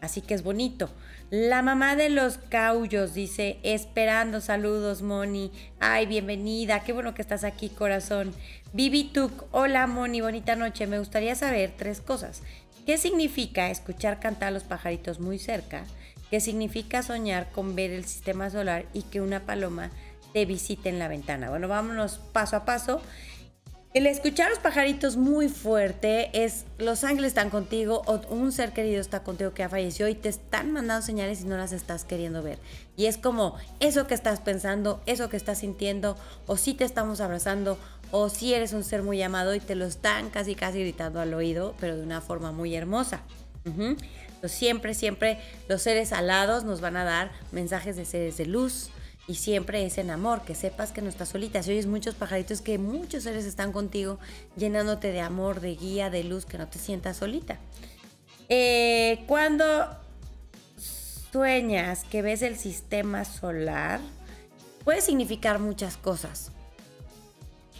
Así 0.00 0.22
que 0.22 0.34
es 0.34 0.42
bonito. 0.42 0.90
La 1.30 1.60
mamá 1.60 1.96
de 1.96 2.08
los 2.08 2.38
caullos 2.38 3.14
dice, 3.14 3.58
esperando 3.62 4.40
saludos, 4.40 5.02
Moni. 5.02 5.52
Ay, 5.80 6.06
bienvenida, 6.06 6.84
qué 6.84 6.92
bueno 6.92 7.14
que 7.14 7.22
estás 7.22 7.44
aquí, 7.44 7.68
corazón. 7.68 8.32
Vivi 8.72 9.04
Tuk, 9.04 9.44
hola, 9.50 9.86
Moni, 9.86 10.20
bonita 10.20 10.56
noche. 10.56 10.86
Me 10.86 10.98
gustaría 10.98 11.34
saber 11.34 11.74
tres 11.76 12.00
cosas. 12.00 12.42
¿Qué 12.86 12.96
significa 12.96 13.70
escuchar 13.70 14.18
cantar 14.20 14.48
a 14.48 14.52
los 14.52 14.64
pajaritos 14.64 15.20
muy 15.20 15.38
cerca? 15.38 15.84
¿Qué 16.30 16.40
significa 16.40 17.02
soñar 17.02 17.50
con 17.52 17.74
ver 17.74 17.90
el 17.90 18.04
sistema 18.04 18.50
solar 18.50 18.86
y 18.92 19.02
que 19.02 19.20
una 19.20 19.46
paloma 19.46 19.90
te 20.32 20.44
visite 20.44 20.88
en 20.88 20.98
la 20.98 21.08
ventana? 21.08 21.50
Bueno, 21.50 21.68
vámonos 21.68 22.20
paso 22.32 22.56
a 22.56 22.64
paso. 22.64 23.00
El 23.94 24.06
escuchar 24.06 24.48
a 24.48 24.50
los 24.50 24.58
pajaritos 24.58 25.16
muy 25.16 25.48
fuerte 25.48 26.30
es 26.44 26.66
los 26.76 27.04
ángeles 27.04 27.28
están 27.28 27.48
contigo 27.48 28.02
o 28.04 28.20
un 28.28 28.52
ser 28.52 28.74
querido 28.74 29.00
está 29.00 29.24
contigo 29.24 29.54
que 29.54 29.62
ha 29.62 29.70
fallecido 29.70 30.10
y 30.10 30.14
te 30.14 30.28
están 30.28 30.72
mandando 30.72 31.04
señales 31.04 31.40
y 31.40 31.44
no 31.46 31.56
las 31.56 31.72
estás 31.72 32.04
queriendo 32.04 32.42
ver. 32.42 32.58
Y 32.98 33.06
es 33.06 33.16
como 33.16 33.56
eso 33.80 34.06
que 34.06 34.12
estás 34.12 34.40
pensando, 34.40 35.00
eso 35.06 35.30
que 35.30 35.38
estás 35.38 35.60
sintiendo, 35.60 36.18
o 36.46 36.58
si 36.58 36.74
te 36.74 36.84
estamos 36.84 37.22
abrazando, 37.22 37.78
o 38.10 38.28
si 38.28 38.52
eres 38.52 38.74
un 38.74 38.84
ser 38.84 39.02
muy 39.02 39.22
amado 39.22 39.54
y 39.54 39.60
te 39.60 39.74
lo 39.74 39.86
están 39.86 40.28
casi 40.28 40.54
casi 40.54 40.80
gritando 40.80 41.18
al 41.18 41.32
oído, 41.32 41.74
pero 41.80 41.96
de 41.96 42.02
una 42.02 42.20
forma 42.20 42.52
muy 42.52 42.74
hermosa. 42.74 43.22
Siempre, 44.46 44.94
siempre 44.94 45.38
los 45.68 45.82
seres 45.82 46.12
alados 46.12 46.64
nos 46.64 46.80
van 46.80 46.96
a 46.96 47.04
dar 47.04 47.32
mensajes 47.52 47.96
de 47.96 48.04
seres 48.04 48.36
de 48.36 48.46
luz, 48.46 48.90
y 49.28 49.34
siempre 49.34 49.84
es 49.84 49.98
en 49.98 50.10
amor, 50.10 50.40
que 50.40 50.54
sepas 50.54 50.90
que 50.90 51.02
no 51.02 51.10
estás 51.10 51.28
solita. 51.28 51.62
Si 51.62 51.70
oyes 51.70 51.86
muchos 51.86 52.14
pajaritos, 52.14 52.62
que 52.62 52.78
muchos 52.78 53.24
seres 53.24 53.44
están 53.44 53.72
contigo, 53.72 54.18
llenándote 54.56 55.12
de 55.12 55.20
amor, 55.20 55.60
de 55.60 55.76
guía, 55.76 56.08
de 56.08 56.24
luz, 56.24 56.46
que 56.46 56.56
no 56.56 56.66
te 56.66 56.78
sientas 56.78 57.18
solita. 57.18 57.58
Eh, 58.48 59.24
cuando 59.26 59.66
sueñas 61.30 62.04
que 62.04 62.22
ves 62.22 62.40
el 62.40 62.56
sistema 62.56 63.26
solar, 63.26 64.00
puede 64.82 65.02
significar 65.02 65.58
muchas 65.58 65.98
cosas. 65.98 66.50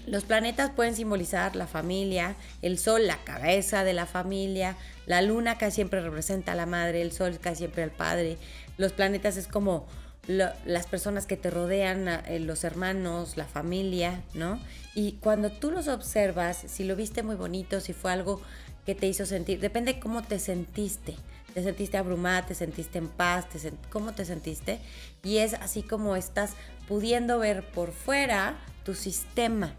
Los 0.09 0.25
planetas 0.25 0.71
pueden 0.71 0.97
simbolizar 0.97 1.55
la 1.55 1.67
familia, 1.67 2.35
el 2.63 2.79
sol, 2.79 3.07
la 3.07 3.19
cabeza 3.25 3.85
de 3.85 3.93
la 3.93 4.07
familia, 4.07 4.77
la 5.05 5.21
luna 5.21 5.59
que 5.59 5.71
siempre 5.71 6.01
representa 6.01 6.53
a 6.53 6.55
la 6.55 6.65
madre, 6.65 7.03
el 7.03 7.13
sol 7.13 7.39
que 7.39 7.55
siempre 7.55 7.83
al 7.83 7.91
padre. 7.91 8.39
Los 8.79 8.93
planetas 8.93 9.37
es 9.37 9.49
como 9.49 9.87
las 10.27 10.87
personas 10.87 11.27
que 11.27 11.37
te 11.37 11.51
rodean, 11.51 12.09
eh, 12.09 12.39
los 12.41 12.65
hermanos, 12.65 13.37
la 13.37 13.47
familia, 13.47 14.23
¿no? 14.35 14.61
Y 14.95 15.13
cuando 15.21 15.51
tú 15.51 15.71
los 15.71 15.89
observas, 15.89 16.65
si 16.67 16.85
lo 16.85 16.97
viste 16.97 17.23
muy 17.23 17.37
bonito, 17.37 17.81
si 17.81 17.93
fue 17.93 18.13
algo 18.13 18.41
que 18.85 18.95
te 18.95 19.07
hizo 19.07 19.27
sentir, 19.27 19.61
depende 19.61 20.01
cómo 20.01 20.23
te 20.23 20.39
sentiste. 20.39 21.17
Te 21.55 21.63
sentiste 21.63 21.97
abrumada, 21.97 22.47
te 22.47 22.55
sentiste 22.55 22.99
en 22.99 23.09
paz, 23.09 23.47
cómo 23.91 24.13
te 24.13 24.25
sentiste. 24.25 24.81
Y 25.23 25.39
es 25.39 25.55
así 25.55 25.83
como 25.83 26.15
estás 26.17 26.53
pudiendo 26.87 27.39
ver 27.39 27.65
por 27.71 27.93
fuera 27.93 28.59
tu 28.85 28.95
sistema. 28.95 29.75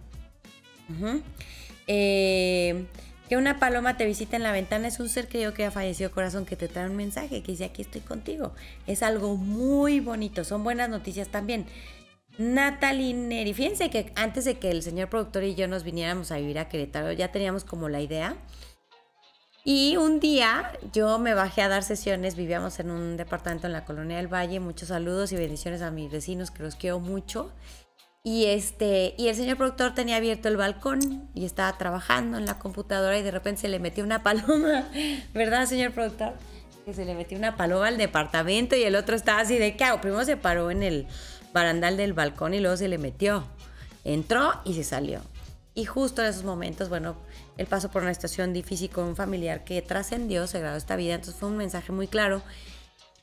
Que 1.87 3.37
una 3.37 3.59
paloma 3.59 3.95
te 3.95 4.05
visite 4.05 4.35
en 4.35 4.43
la 4.43 4.51
ventana 4.51 4.87
es 4.87 4.99
un 4.99 5.07
ser 5.07 5.27
querido 5.27 5.53
que 5.53 5.63
ha 5.63 5.69
fallecido 5.69 6.09
corazón 6.11 6.45
que 6.45 6.55
te 6.55 6.67
trae 6.67 6.89
un 6.89 6.95
mensaje 6.95 7.43
que 7.43 7.51
dice 7.51 7.65
aquí 7.65 7.83
estoy 7.83 8.01
contigo. 8.01 8.53
Es 8.87 9.03
algo 9.03 9.35
muy 9.35 9.99
bonito, 9.99 10.43
son 10.43 10.63
buenas 10.63 10.89
noticias 10.89 11.27
también. 11.27 11.67
Natalie 12.39 13.13
Neri, 13.13 13.53
fíjense 13.53 13.89
que 13.89 14.11
antes 14.15 14.45
de 14.45 14.57
que 14.57 14.71
el 14.71 14.81
señor 14.81 15.09
productor 15.09 15.43
y 15.43 15.53
yo 15.53 15.67
nos 15.67 15.83
viniéramos 15.83 16.31
a 16.31 16.37
vivir 16.37 16.57
a 16.57 16.69
Querétaro, 16.69 17.11
ya 17.11 17.31
teníamos 17.31 17.65
como 17.65 17.87
la 17.87 18.01
idea. 18.01 18.35
Y 19.63 19.97
un 19.97 20.19
día 20.19 20.71
yo 20.93 21.19
me 21.19 21.33
bajé 21.35 21.61
a 21.61 21.67
dar 21.67 21.83
sesiones, 21.83 22.35
vivíamos 22.35 22.79
en 22.79 22.89
un 22.89 23.17
departamento 23.17 23.67
en 23.67 23.73
la 23.73 23.85
Colonia 23.85 24.17
del 24.17 24.33
Valle, 24.33 24.59
muchos 24.59 24.87
saludos 24.87 25.33
y 25.33 25.35
bendiciones 25.35 25.81
a 25.83 25.91
mis 25.91 26.09
vecinos 26.09 26.49
que 26.49 26.63
los 26.63 26.75
quiero 26.75 26.99
mucho. 26.99 27.51
Y, 28.23 28.45
este, 28.45 29.15
y 29.17 29.29
el 29.29 29.35
señor 29.35 29.55
productor 29.55 29.93
tenía 29.93 30.17
abierto 30.17 30.49
el 30.49 30.57
balcón 30.57 31.29
y 31.33 31.45
estaba 31.45 31.77
trabajando 31.77 32.37
en 32.37 32.45
la 32.45 32.59
computadora 32.59 33.17
y 33.17 33.23
de 33.23 33.31
repente 33.31 33.61
se 33.61 33.69
le 33.69 33.79
metió 33.79 34.03
una 34.03 34.23
paloma, 34.23 34.89
¿verdad, 35.33 35.65
señor 35.65 35.93
productor? 35.93 36.33
Que 36.83 36.93
se 36.93 37.05
le 37.05 37.15
metió 37.15 37.37
una 37.37 37.55
paloma 37.55 37.87
al 37.87 37.97
departamento 37.97 38.75
y 38.75 38.83
el 38.83 38.97
otro 38.97 39.15
estaba 39.15 39.39
así 39.39 39.57
de, 39.57 39.77
¿qué 39.77 39.85
hago? 39.85 40.01
Primero 40.01 40.25
se 40.25 40.35
paró 40.35 40.69
en 40.69 40.83
el 40.83 41.07
barandal 41.53 41.95
del 41.95 42.11
balcón 42.11 42.53
y 42.53 42.59
luego 42.59 42.75
se 42.75 42.89
le 42.89 42.97
metió. 42.97 43.45
Entró 44.03 44.51
y 44.65 44.73
se 44.73 44.83
salió. 44.83 45.21
Y 45.73 45.85
justo 45.85 46.21
en 46.21 46.27
esos 46.27 46.43
momentos, 46.43 46.89
bueno, 46.89 47.15
él 47.57 47.67
pasó 47.67 47.89
por 47.89 48.01
una 48.01 48.13
situación 48.13 48.51
difícil 48.51 48.89
con 48.89 49.05
un 49.05 49.15
familiar 49.15 49.63
que 49.63 49.81
trascendió, 49.81 50.45
se 50.45 50.59
graduó 50.59 50.77
esta 50.77 50.97
vida, 50.97 51.13
entonces 51.13 51.39
fue 51.39 51.47
un 51.47 51.57
mensaje 51.57 51.93
muy 51.93 52.07
claro. 52.07 52.41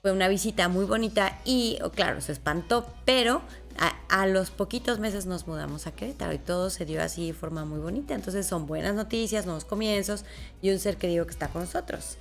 Fue 0.00 0.12
una 0.12 0.28
visita 0.28 0.68
muy 0.68 0.86
bonita 0.86 1.38
y, 1.44 1.78
oh, 1.82 1.90
claro, 1.90 2.20
se 2.20 2.32
espantó, 2.32 2.86
pero 3.04 3.42
a, 3.78 4.26
los 4.26 4.50
poquitos 4.50 4.98
meses 4.98 5.26
nos 5.26 5.46
mudamos 5.46 5.86
a 5.86 5.92
Querétaro 5.92 6.32
y 6.32 6.38
todo 6.38 6.70
se 6.70 6.84
dio 6.84 7.02
así 7.02 7.28
de 7.28 7.34
forma 7.34 7.64
muy 7.64 7.78
bonita. 7.78 8.14
Entonces 8.14 8.46
son 8.46 8.66
buenas 8.66 8.94
noticias, 8.94 9.46
nuevos 9.46 9.64
comienzos 9.64 10.24
y 10.62 10.70
un 10.70 10.78
ser 10.78 10.96
querido 10.96 11.26
que 11.26 11.32
está 11.32 11.48
con 11.48 11.62
nosotros. 11.62 12.16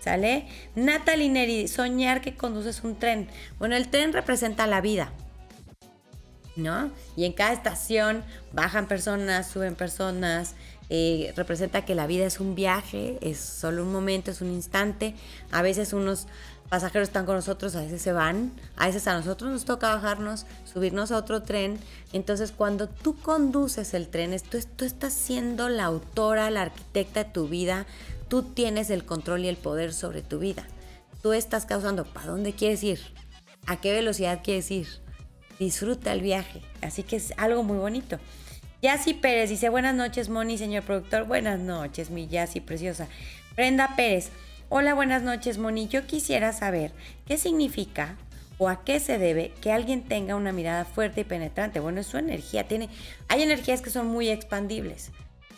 ¿Sale? 0.00 0.46
Natalie 0.74 1.28
Neri, 1.28 1.68
soñar 1.68 2.20
que 2.20 2.36
conduces 2.36 2.84
un 2.84 2.98
tren. 2.98 3.28
Bueno, 3.58 3.76
el 3.76 3.88
tren 3.88 4.12
representa 4.12 4.66
la 4.66 4.80
vida. 4.80 5.12
¿No? 6.56 6.90
Y 7.16 7.24
en 7.24 7.32
cada 7.32 7.52
estación 7.52 8.24
bajan 8.52 8.88
personas, 8.88 9.48
suben 9.48 9.76
personas, 9.76 10.56
eh, 10.90 11.32
representa 11.36 11.84
que 11.84 11.94
la 11.94 12.06
vida 12.06 12.24
es 12.24 12.40
un 12.40 12.54
viaje, 12.54 13.18
es 13.20 13.38
solo 13.38 13.82
un 13.82 13.92
momento, 13.92 14.30
es 14.30 14.40
un 14.40 14.50
instante. 14.50 15.14
A 15.50 15.62
veces 15.62 15.92
unos 15.92 16.26
pasajeros 16.68 17.08
están 17.08 17.26
con 17.26 17.36
nosotros, 17.36 17.74
a 17.76 17.80
veces 17.80 18.02
se 18.02 18.12
van, 18.12 18.52
a 18.76 18.86
veces 18.86 19.06
a 19.06 19.14
nosotros 19.14 19.50
nos 19.50 19.64
toca 19.64 19.94
bajarnos, 19.94 20.46
subirnos 20.70 21.10
a 21.12 21.16
otro 21.16 21.42
tren. 21.42 21.78
Entonces 22.12 22.52
cuando 22.52 22.88
tú 22.88 23.16
conduces 23.16 23.94
el 23.94 24.08
tren, 24.08 24.36
tú, 24.50 24.58
tú 24.76 24.84
estás 24.84 25.12
siendo 25.12 25.68
la 25.68 25.84
autora, 25.84 26.50
la 26.50 26.62
arquitecta 26.62 27.24
de 27.24 27.30
tu 27.30 27.48
vida, 27.48 27.86
tú 28.28 28.42
tienes 28.42 28.90
el 28.90 29.04
control 29.04 29.44
y 29.44 29.48
el 29.48 29.56
poder 29.56 29.92
sobre 29.92 30.22
tu 30.22 30.38
vida. 30.38 30.64
Tú 31.22 31.32
estás 31.32 31.66
causando, 31.66 32.04
¿para 32.04 32.26
dónde 32.26 32.52
quieres 32.52 32.82
ir? 32.84 33.00
¿A 33.66 33.80
qué 33.80 33.92
velocidad 33.92 34.40
quieres 34.44 34.70
ir? 34.70 34.86
Disfruta 35.58 36.12
el 36.12 36.20
viaje. 36.20 36.62
Así 36.80 37.02
que 37.02 37.16
es 37.16 37.32
algo 37.36 37.64
muy 37.64 37.78
bonito. 37.78 38.18
Yassi 38.80 39.14
Pérez 39.14 39.50
dice, 39.50 39.70
buenas 39.70 39.94
noches, 39.94 40.28
Moni, 40.28 40.56
señor 40.56 40.84
productor. 40.84 41.24
Buenas 41.24 41.58
noches, 41.58 42.10
mi 42.10 42.28
Yassi 42.28 42.60
preciosa. 42.60 43.08
Brenda 43.56 43.96
Pérez, 43.96 44.30
hola, 44.68 44.94
buenas 44.94 45.22
noches, 45.22 45.58
Moni. 45.58 45.88
Yo 45.88 46.06
quisiera 46.06 46.52
saber 46.52 46.92
qué 47.26 47.38
significa 47.38 48.16
o 48.58 48.68
a 48.68 48.84
qué 48.84 49.00
se 49.00 49.18
debe 49.18 49.52
que 49.60 49.72
alguien 49.72 50.02
tenga 50.02 50.36
una 50.36 50.52
mirada 50.52 50.84
fuerte 50.84 51.22
y 51.22 51.24
penetrante. 51.24 51.80
Bueno, 51.80 52.00
es 52.00 52.06
su 52.06 52.18
energía. 52.18 52.66
Tiene, 52.66 52.88
hay 53.28 53.42
energías 53.42 53.82
que 53.82 53.90
son 53.90 54.06
muy 54.06 54.28
expandibles. 54.28 55.10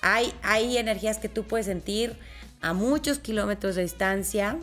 Hay, 0.03 0.33
hay 0.42 0.77
energías 0.79 1.18
que 1.18 1.29
tú 1.29 1.44
puedes 1.44 1.66
sentir 1.66 2.16
a 2.61 2.73
muchos 2.73 3.18
kilómetros 3.18 3.77
de 3.77 3.83
distancia. 3.83 4.59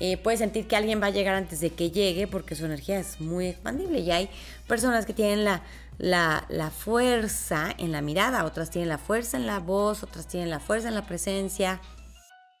Eh, 0.00 0.16
puedes 0.16 0.40
sentir 0.40 0.66
que 0.66 0.76
alguien 0.76 1.00
va 1.00 1.06
a 1.06 1.10
llegar 1.10 1.34
antes 1.34 1.60
de 1.60 1.70
que 1.70 1.90
llegue 1.90 2.26
porque 2.26 2.56
su 2.56 2.64
energía 2.64 2.98
es 2.98 3.20
muy 3.20 3.48
expandible. 3.48 4.00
Y 4.00 4.10
hay 4.10 4.28
personas 4.66 5.06
que 5.06 5.12
tienen 5.12 5.44
la 5.44 5.62
la, 5.98 6.70
fuerza 6.70 7.74
en 7.78 7.92
la 7.92 8.00
mirada, 8.00 8.44
otras 8.44 8.70
tienen 8.70 8.88
la 8.88 8.98
fuerza 8.98 9.36
en 9.36 9.46
la 9.46 9.58
voz, 9.60 10.02
otras 10.02 10.26
tienen 10.26 10.50
la 10.50 10.60
fuerza 10.60 10.88
en 10.88 10.94
la 10.94 11.06
presencia, 11.06 11.80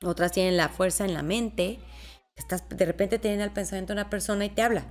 otras 0.04 0.32
tienen 0.32 0.56
la 0.56 0.68
fuerza 0.68 1.04
en 1.04 1.14
la 1.14 1.22
mente. 1.22 1.78
Estás, 2.36 2.68
de 2.68 2.84
repente 2.84 3.18
tienen 3.18 3.40
el 3.40 3.50
pensamiento 3.50 3.92
de 3.92 4.00
una 4.00 4.10
persona 4.10 4.44
y 4.44 4.50
te 4.50 4.62
habla. 4.62 4.84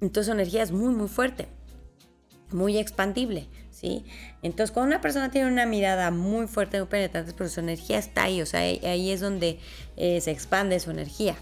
Entonces 0.00 0.26
su 0.26 0.32
energía 0.32 0.62
es 0.62 0.72
muy, 0.72 0.94
muy 0.94 1.08
fuerte, 1.08 1.48
muy 2.52 2.78
expandible, 2.78 3.48
¿sí? 3.70 4.04
Entonces 4.42 4.72
cuando 4.72 4.94
una 4.94 5.02
persona 5.02 5.30
tiene 5.30 5.48
una 5.48 5.66
mirada 5.66 6.10
muy 6.10 6.46
fuerte, 6.46 6.78
muy 6.78 6.88
penetrante, 6.88 7.34
pero 7.36 7.50
su 7.50 7.60
energía 7.60 7.98
está 7.98 8.24
ahí, 8.24 8.40
o 8.40 8.46
sea, 8.46 8.60
ahí, 8.60 9.10
es 9.10 9.20
donde 9.20 9.58
eh, 9.96 10.20
se 10.20 10.30
expande 10.30 10.80
su 10.80 10.90
energía. 10.90 11.36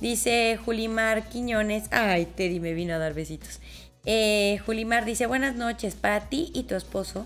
Dice 0.00 0.58
Julimar 0.64 1.28
Quiñones, 1.28 1.84
ay, 1.92 2.26
Teddy 2.26 2.58
me 2.58 2.74
vino 2.74 2.94
a 2.94 2.98
dar 2.98 3.14
besitos. 3.14 3.60
Eh, 4.04 4.58
Julimar 4.66 5.04
dice, 5.04 5.26
buenas 5.26 5.54
noches, 5.54 5.94
para 5.94 6.28
ti 6.28 6.50
y 6.52 6.64
tu 6.64 6.74
esposo. 6.74 7.24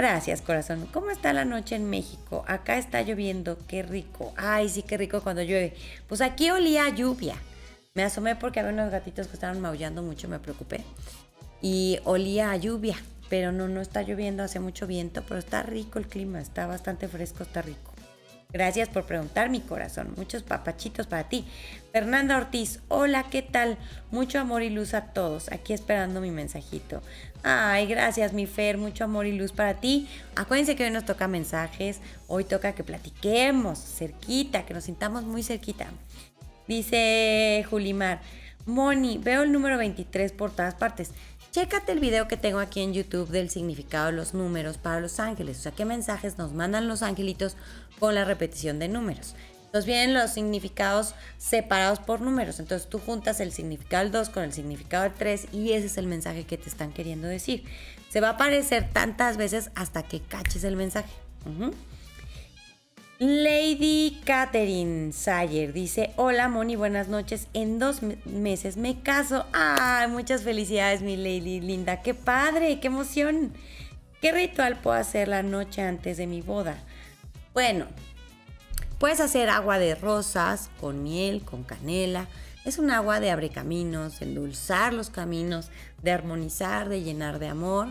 Gracias, 0.00 0.40
corazón. 0.40 0.88
¿Cómo 0.94 1.10
está 1.10 1.34
la 1.34 1.44
noche 1.44 1.76
en 1.76 1.90
México? 1.90 2.42
Acá 2.48 2.78
está 2.78 3.02
lloviendo, 3.02 3.58
qué 3.68 3.82
rico. 3.82 4.32
Ay, 4.38 4.70
sí, 4.70 4.82
qué 4.82 4.96
rico 4.96 5.20
cuando 5.20 5.42
llueve. 5.42 5.74
Pues 6.08 6.22
aquí 6.22 6.50
olía 6.50 6.86
a 6.86 6.88
lluvia. 6.88 7.34
Me 7.92 8.02
asomé 8.02 8.34
porque 8.34 8.60
había 8.60 8.72
unos 8.72 8.90
gatitos 8.90 9.26
que 9.26 9.34
estaban 9.34 9.60
maullando 9.60 10.02
mucho, 10.02 10.26
me 10.26 10.38
preocupé. 10.38 10.84
Y 11.60 11.98
olía 12.04 12.50
a 12.50 12.56
lluvia, 12.56 12.96
pero 13.28 13.52
no, 13.52 13.68
no 13.68 13.82
está 13.82 14.00
lloviendo, 14.00 14.42
hace 14.42 14.58
mucho 14.58 14.86
viento, 14.86 15.22
pero 15.28 15.38
está 15.38 15.62
rico 15.64 15.98
el 15.98 16.06
clima, 16.06 16.40
está 16.40 16.66
bastante 16.66 17.06
fresco, 17.06 17.42
está 17.42 17.60
rico. 17.60 17.92
Gracias 18.52 18.88
por 18.88 19.04
preguntar, 19.04 19.48
mi 19.48 19.60
corazón. 19.60 20.14
Muchos 20.16 20.42
papachitos 20.42 21.06
para 21.06 21.28
ti. 21.28 21.44
Fernanda 21.92 22.36
Ortiz, 22.36 22.80
hola, 22.88 23.26
¿qué 23.30 23.42
tal? 23.42 23.78
Mucho 24.10 24.40
amor 24.40 24.62
y 24.62 24.70
luz 24.70 24.94
a 24.94 25.12
todos. 25.12 25.52
Aquí 25.52 25.72
esperando 25.72 26.20
mi 26.20 26.30
mensajito. 26.30 27.00
Ay, 27.42 27.86
gracias, 27.86 28.32
mi 28.32 28.46
Fer. 28.46 28.76
Mucho 28.76 29.04
amor 29.04 29.26
y 29.26 29.32
luz 29.32 29.52
para 29.52 29.74
ti. 29.74 30.08
Acuérdense 30.36 30.76
que 30.76 30.84
hoy 30.84 30.90
nos 30.90 31.06
toca 31.06 31.26
mensajes. 31.26 32.00
Hoy 32.28 32.44
toca 32.44 32.74
que 32.74 32.84
platiquemos 32.84 33.78
cerquita, 33.78 34.66
que 34.66 34.74
nos 34.74 34.84
sintamos 34.84 35.24
muy 35.24 35.42
cerquita. 35.42 35.86
Dice 36.68 37.64
Julimar, 37.68 38.20
Moni, 38.66 39.18
veo 39.18 39.42
el 39.42 39.52
número 39.52 39.78
23 39.78 40.32
por 40.32 40.50
todas 40.50 40.74
partes. 40.74 41.12
Chécate 41.50 41.90
el 41.92 41.98
video 41.98 42.28
que 42.28 42.36
tengo 42.36 42.60
aquí 42.60 42.80
en 42.80 42.92
YouTube 42.92 43.28
del 43.30 43.50
significado 43.50 44.06
de 44.06 44.12
los 44.12 44.34
números 44.34 44.78
para 44.78 45.00
los 45.00 45.18
ángeles. 45.18 45.58
O 45.58 45.62
sea, 45.62 45.72
qué 45.72 45.84
mensajes 45.84 46.38
nos 46.38 46.52
mandan 46.52 46.86
los 46.86 47.02
angelitos 47.02 47.56
con 47.98 48.14
la 48.14 48.24
repetición 48.24 48.78
de 48.78 48.88
números. 48.88 49.34
Entonces 49.70 49.86
vienen 49.86 50.14
los 50.14 50.32
significados 50.32 51.14
separados 51.38 52.00
por 52.00 52.20
números. 52.20 52.58
Entonces 52.58 52.88
tú 52.88 52.98
juntas 52.98 53.38
el 53.38 53.52
significado 53.52 54.02
del 54.02 54.10
2 54.10 54.30
con 54.30 54.42
el 54.42 54.52
significado 54.52 55.04
del 55.04 55.14
3 55.14 55.46
y 55.52 55.74
ese 55.74 55.86
es 55.86 55.96
el 55.96 56.08
mensaje 56.08 56.42
que 56.42 56.58
te 56.58 56.68
están 56.68 56.92
queriendo 56.92 57.28
decir. 57.28 57.62
Se 58.08 58.20
va 58.20 58.30
a 58.30 58.32
aparecer 58.32 58.88
tantas 58.92 59.36
veces 59.36 59.70
hasta 59.76 60.02
que 60.02 60.18
caches 60.18 60.64
el 60.64 60.74
mensaje. 60.74 61.08
Lady 63.20 64.20
Catherine 64.24 65.12
Sayer 65.12 65.72
dice, 65.72 66.14
hola 66.16 66.48
Moni, 66.48 66.74
buenas 66.74 67.06
noches. 67.06 67.46
En 67.52 67.78
dos 67.78 68.00
meses 68.24 68.76
me 68.76 69.02
caso. 69.02 69.46
Ay, 69.52 70.08
muchas 70.08 70.42
felicidades 70.42 71.00
mi 71.00 71.16
Lady 71.16 71.60
linda. 71.60 72.02
Qué 72.02 72.12
padre, 72.12 72.80
qué 72.80 72.88
emoción. 72.88 73.52
¿Qué 74.20 74.32
ritual 74.32 74.80
puedo 74.80 74.96
hacer 74.96 75.28
la 75.28 75.44
noche 75.44 75.80
antes 75.80 76.16
de 76.16 76.26
mi 76.26 76.42
boda? 76.42 76.76
Bueno, 77.54 77.86
puedes 79.00 79.18
hacer 79.18 79.50
agua 79.50 79.80
de 79.80 79.96
rosas 79.96 80.70
con 80.80 81.02
miel, 81.02 81.42
con 81.42 81.64
canela. 81.64 82.28
Es 82.64 82.78
un 82.78 82.92
agua 82.92 83.18
de 83.18 83.32
abre 83.32 83.48
caminos, 83.48 84.20
de 84.20 84.26
endulzar 84.26 84.92
los 84.92 85.10
caminos, 85.10 85.70
de 86.02 86.12
armonizar, 86.12 86.88
de 86.88 87.02
llenar 87.02 87.40
de 87.40 87.48
amor. 87.48 87.88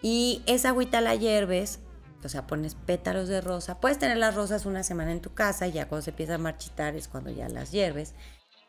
Y 0.00 0.42
esa 0.46 0.70
agüita 0.70 1.02
la 1.02 1.14
hierves 1.14 1.80
o 2.24 2.28
sea, 2.28 2.46
pones 2.46 2.74
pétalos 2.74 3.28
de 3.28 3.40
rosa. 3.40 3.80
Puedes 3.80 3.98
tener 3.98 4.16
las 4.16 4.34
rosas 4.34 4.66
una 4.66 4.82
semana 4.82 5.12
en 5.12 5.20
tu 5.20 5.32
casa 5.32 5.68
y 5.68 5.72
ya 5.72 5.88
cuando 5.88 6.02
se 6.02 6.10
empieza 6.10 6.34
a 6.34 6.38
marchitar 6.38 6.96
es 6.96 7.08
cuando 7.08 7.30
ya 7.30 7.48
las 7.48 7.70
hierves. 7.70 8.14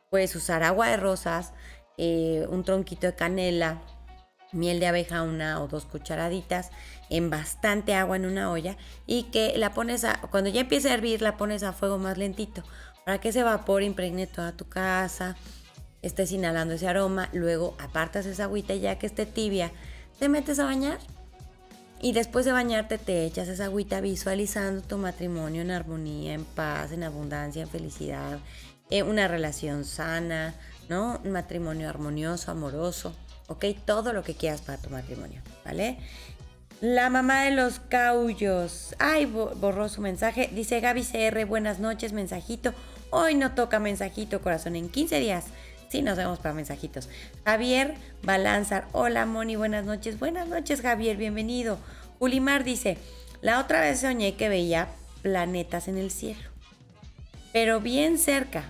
Puedes 0.09 0.35
usar 0.35 0.63
agua 0.63 0.87
de 0.87 0.97
rosas, 0.97 1.53
eh, 1.97 2.45
un 2.49 2.63
tronquito 2.63 3.07
de 3.07 3.15
canela, 3.15 3.81
miel 4.51 4.79
de 4.79 4.87
abeja, 4.87 5.23
una 5.23 5.61
o 5.61 5.67
dos 5.67 5.85
cucharaditas, 5.85 6.69
en 7.09 7.29
bastante 7.29 7.93
agua 7.93 8.15
en 8.15 8.25
una 8.25 8.51
olla 8.51 8.77
y 9.05 9.23
que 9.23 9.57
la 9.57 9.73
pones 9.73 10.03
a, 10.03 10.19
cuando 10.31 10.49
ya 10.49 10.61
empiece 10.61 10.89
a 10.89 10.93
hervir, 10.93 11.21
la 11.21 11.37
pones 11.37 11.63
a 11.63 11.73
fuego 11.73 11.97
más 11.97 12.17
lentito 12.17 12.63
para 13.05 13.19
que 13.19 13.29
ese 13.29 13.43
vapor 13.43 13.83
impregne 13.83 14.27
toda 14.27 14.51
tu 14.51 14.67
casa, 14.67 15.37
estés 16.01 16.31
inhalando 16.31 16.73
ese 16.73 16.87
aroma, 16.87 17.29
luego 17.31 17.75
apartas 17.79 18.25
esa 18.25 18.43
agüita 18.43 18.73
y 18.73 18.81
ya 18.81 18.99
que 18.99 19.07
esté 19.07 19.25
tibia, 19.25 19.71
te 20.19 20.27
metes 20.29 20.59
a 20.59 20.65
bañar 20.65 20.99
y 22.01 22.11
después 22.11 22.45
de 22.45 22.51
bañarte 22.51 22.97
te 22.97 23.25
echas 23.25 23.47
esa 23.47 23.65
agüita 23.65 24.01
visualizando 24.01 24.81
tu 24.81 24.97
matrimonio 24.97 25.61
en 25.61 25.71
armonía, 25.71 26.33
en 26.33 26.45
paz, 26.45 26.91
en 26.91 27.03
abundancia, 27.03 27.63
en 27.63 27.69
felicidad, 27.69 28.39
en 28.89 29.07
una 29.07 29.27
relación 29.27 29.83
sana, 29.85 30.53
¿no? 30.89 31.19
Un 31.23 31.31
matrimonio 31.31 31.89
armonioso, 31.89 32.51
amoroso, 32.51 33.13
¿ok? 33.47 33.65
Todo 33.85 34.13
lo 34.13 34.23
que 34.23 34.35
quieras 34.35 34.61
para 34.61 34.77
tu 34.79 34.89
matrimonio, 34.89 35.41
¿vale? 35.65 35.97
La 36.81 37.09
mamá 37.09 37.41
de 37.41 37.51
los 37.51 37.79
caullos. 37.79 38.95
Ay, 38.99 39.25
borró 39.25 39.89
su 39.89 39.99
mensaje. 39.99 40.51
Dice 40.53 40.79
Gaby 40.79 41.03
CR, 41.03 41.45
buenas 41.45 41.79
noches, 41.79 42.13
mensajito. 42.13 42.71
Hoy 43.09 43.33
no 43.33 43.55
toca 43.55 43.79
mensajito, 43.79 44.41
corazón, 44.41 44.75
en 44.75 44.89
15 44.89 45.19
días. 45.19 45.45
Sí, 45.89 46.03
nos 46.03 46.17
vemos 46.17 46.37
para 46.37 46.53
mensajitos. 46.53 47.09
Javier 47.45 47.95
Balanzar. 48.21 48.87
Hola, 48.91 49.25
Moni, 49.25 49.55
buenas 49.55 49.85
noches. 49.85 50.19
Buenas 50.19 50.49
noches, 50.49 50.81
Javier, 50.81 51.17
bienvenido. 51.17 51.79
Ulimar 52.19 52.63
dice, 52.63 52.99
la 53.41 53.59
otra 53.59 53.81
vez 53.81 54.01
soñé 54.01 54.35
que 54.35 54.47
veía 54.47 54.87
planetas 55.23 55.87
en 55.87 55.97
el 55.97 56.11
cielo, 56.11 56.47
pero 57.53 57.81
bien 57.81 58.19
cerca. 58.19 58.65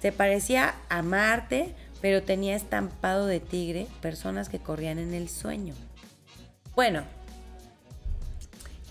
Se 0.00 0.12
parecía 0.12 0.76
a 0.88 1.02
Marte, 1.02 1.74
pero 2.00 2.22
tenía 2.22 2.54
estampado 2.54 3.26
de 3.26 3.40
tigre, 3.40 3.88
personas 4.00 4.48
que 4.48 4.60
corrían 4.60 5.00
en 5.00 5.14
el 5.14 5.28
sueño. 5.28 5.74
Bueno, 6.76 7.04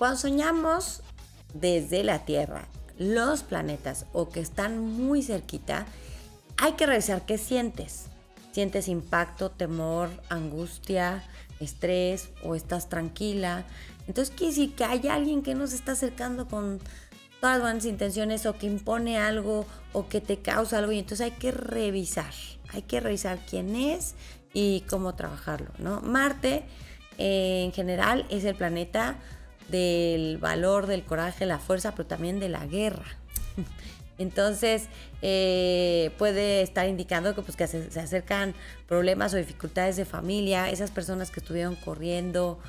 cuando 0.03 0.19
soñamos 0.19 1.01
desde 1.53 2.03
la 2.03 2.25
Tierra, 2.25 2.67
los 2.97 3.41
planetas 3.41 4.05
o 4.11 4.27
que 4.27 4.41
están 4.41 4.77
muy 4.77 5.23
cerquita, 5.23 5.85
hay 6.57 6.73
que 6.73 6.85
revisar 6.85 7.25
qué 7.25 7.37
sientes. 7.37 8.07
¿Sientes 8.51 8.89
impacto, 8.89 9.49
temor, 9.49 10.09
angustia, 10.27 11.23
estrés 11.61 12.31
o 12.43 12.53
estás 12.53 12.89
tranquila? 12.89 13.63
Entonces 14.05 14.35
quiere 14.35 14.73
que 14.73 14.83
hay 14.83 15.07
alguien 15.07 15.41
que 15.41 15.55
nos 15.55 15.71
está 15.71 15.93
acercando 15.93 16.49
con 16.49 16.79
todas 17.39 17.59
las 17.59 17.61
buenas 17.61 17.85
intenciones 17.85 18.45
o 18.45 18.57
que 18.57 18.65
impone 18.65 19.17
algo 19.17 19.65
o 19.93 20.09
que 20.09 20.19
te 20.19 20.39
causa 20.39 20.79
algo 20.79 20.91
y 20.91 20.99
entonces 20.99 21.31
hay 21.31 21.39
que 21.39 21.53
revisar, 21.53 22.33
hay 22.73 22.81
que 22.81 22.99
revisar 22.99 23.39
quién 23.49 23.73
es 23.77 24.15
y 24.53 24.81
cómo 24.81 25.15
trabajarlo, 25.15 25.71
¿no? 25.77 26.01
Marte 26.01 26.65
eh, 27.17 27.63
en 27.63 27.71
general 27.71 28.25
es 28.29 28.43
el 28.43 28.55
planeta 28.55 29.15
del 29.69 30.37
valor, 30.37 30.87
del 30.87 31.03
coraje, 31.03 31.45
la 31.45 31.59
fuerza, 31.59 31.91
pero 31.91 32.07
también 32.07 32.39
de 32.39 32.49
la 32.49 32.65
guerra. 32.65 33.05
Entonces, 34.17 34.87
eh, 35.21 36.11
puede 36.17 36.61
estar 36.61 36.87
indicando 36.87 37.33
que, 37.33 37.41
pues, 37.41 37.57
que 37.57 37.67
se, 37.67 37.99
acercan 37.99 38.53
problemas 38.87 39.33
o 39.33 39.37
dificultades 39.37 39.95
de 39.95 40.05
familia, 40.05 40.69
esas 40.69 40.91
personas 40.91 41.31
que 41.31 41.39
estuvieron 41.39 41.75
corriendo, 41.75 42.59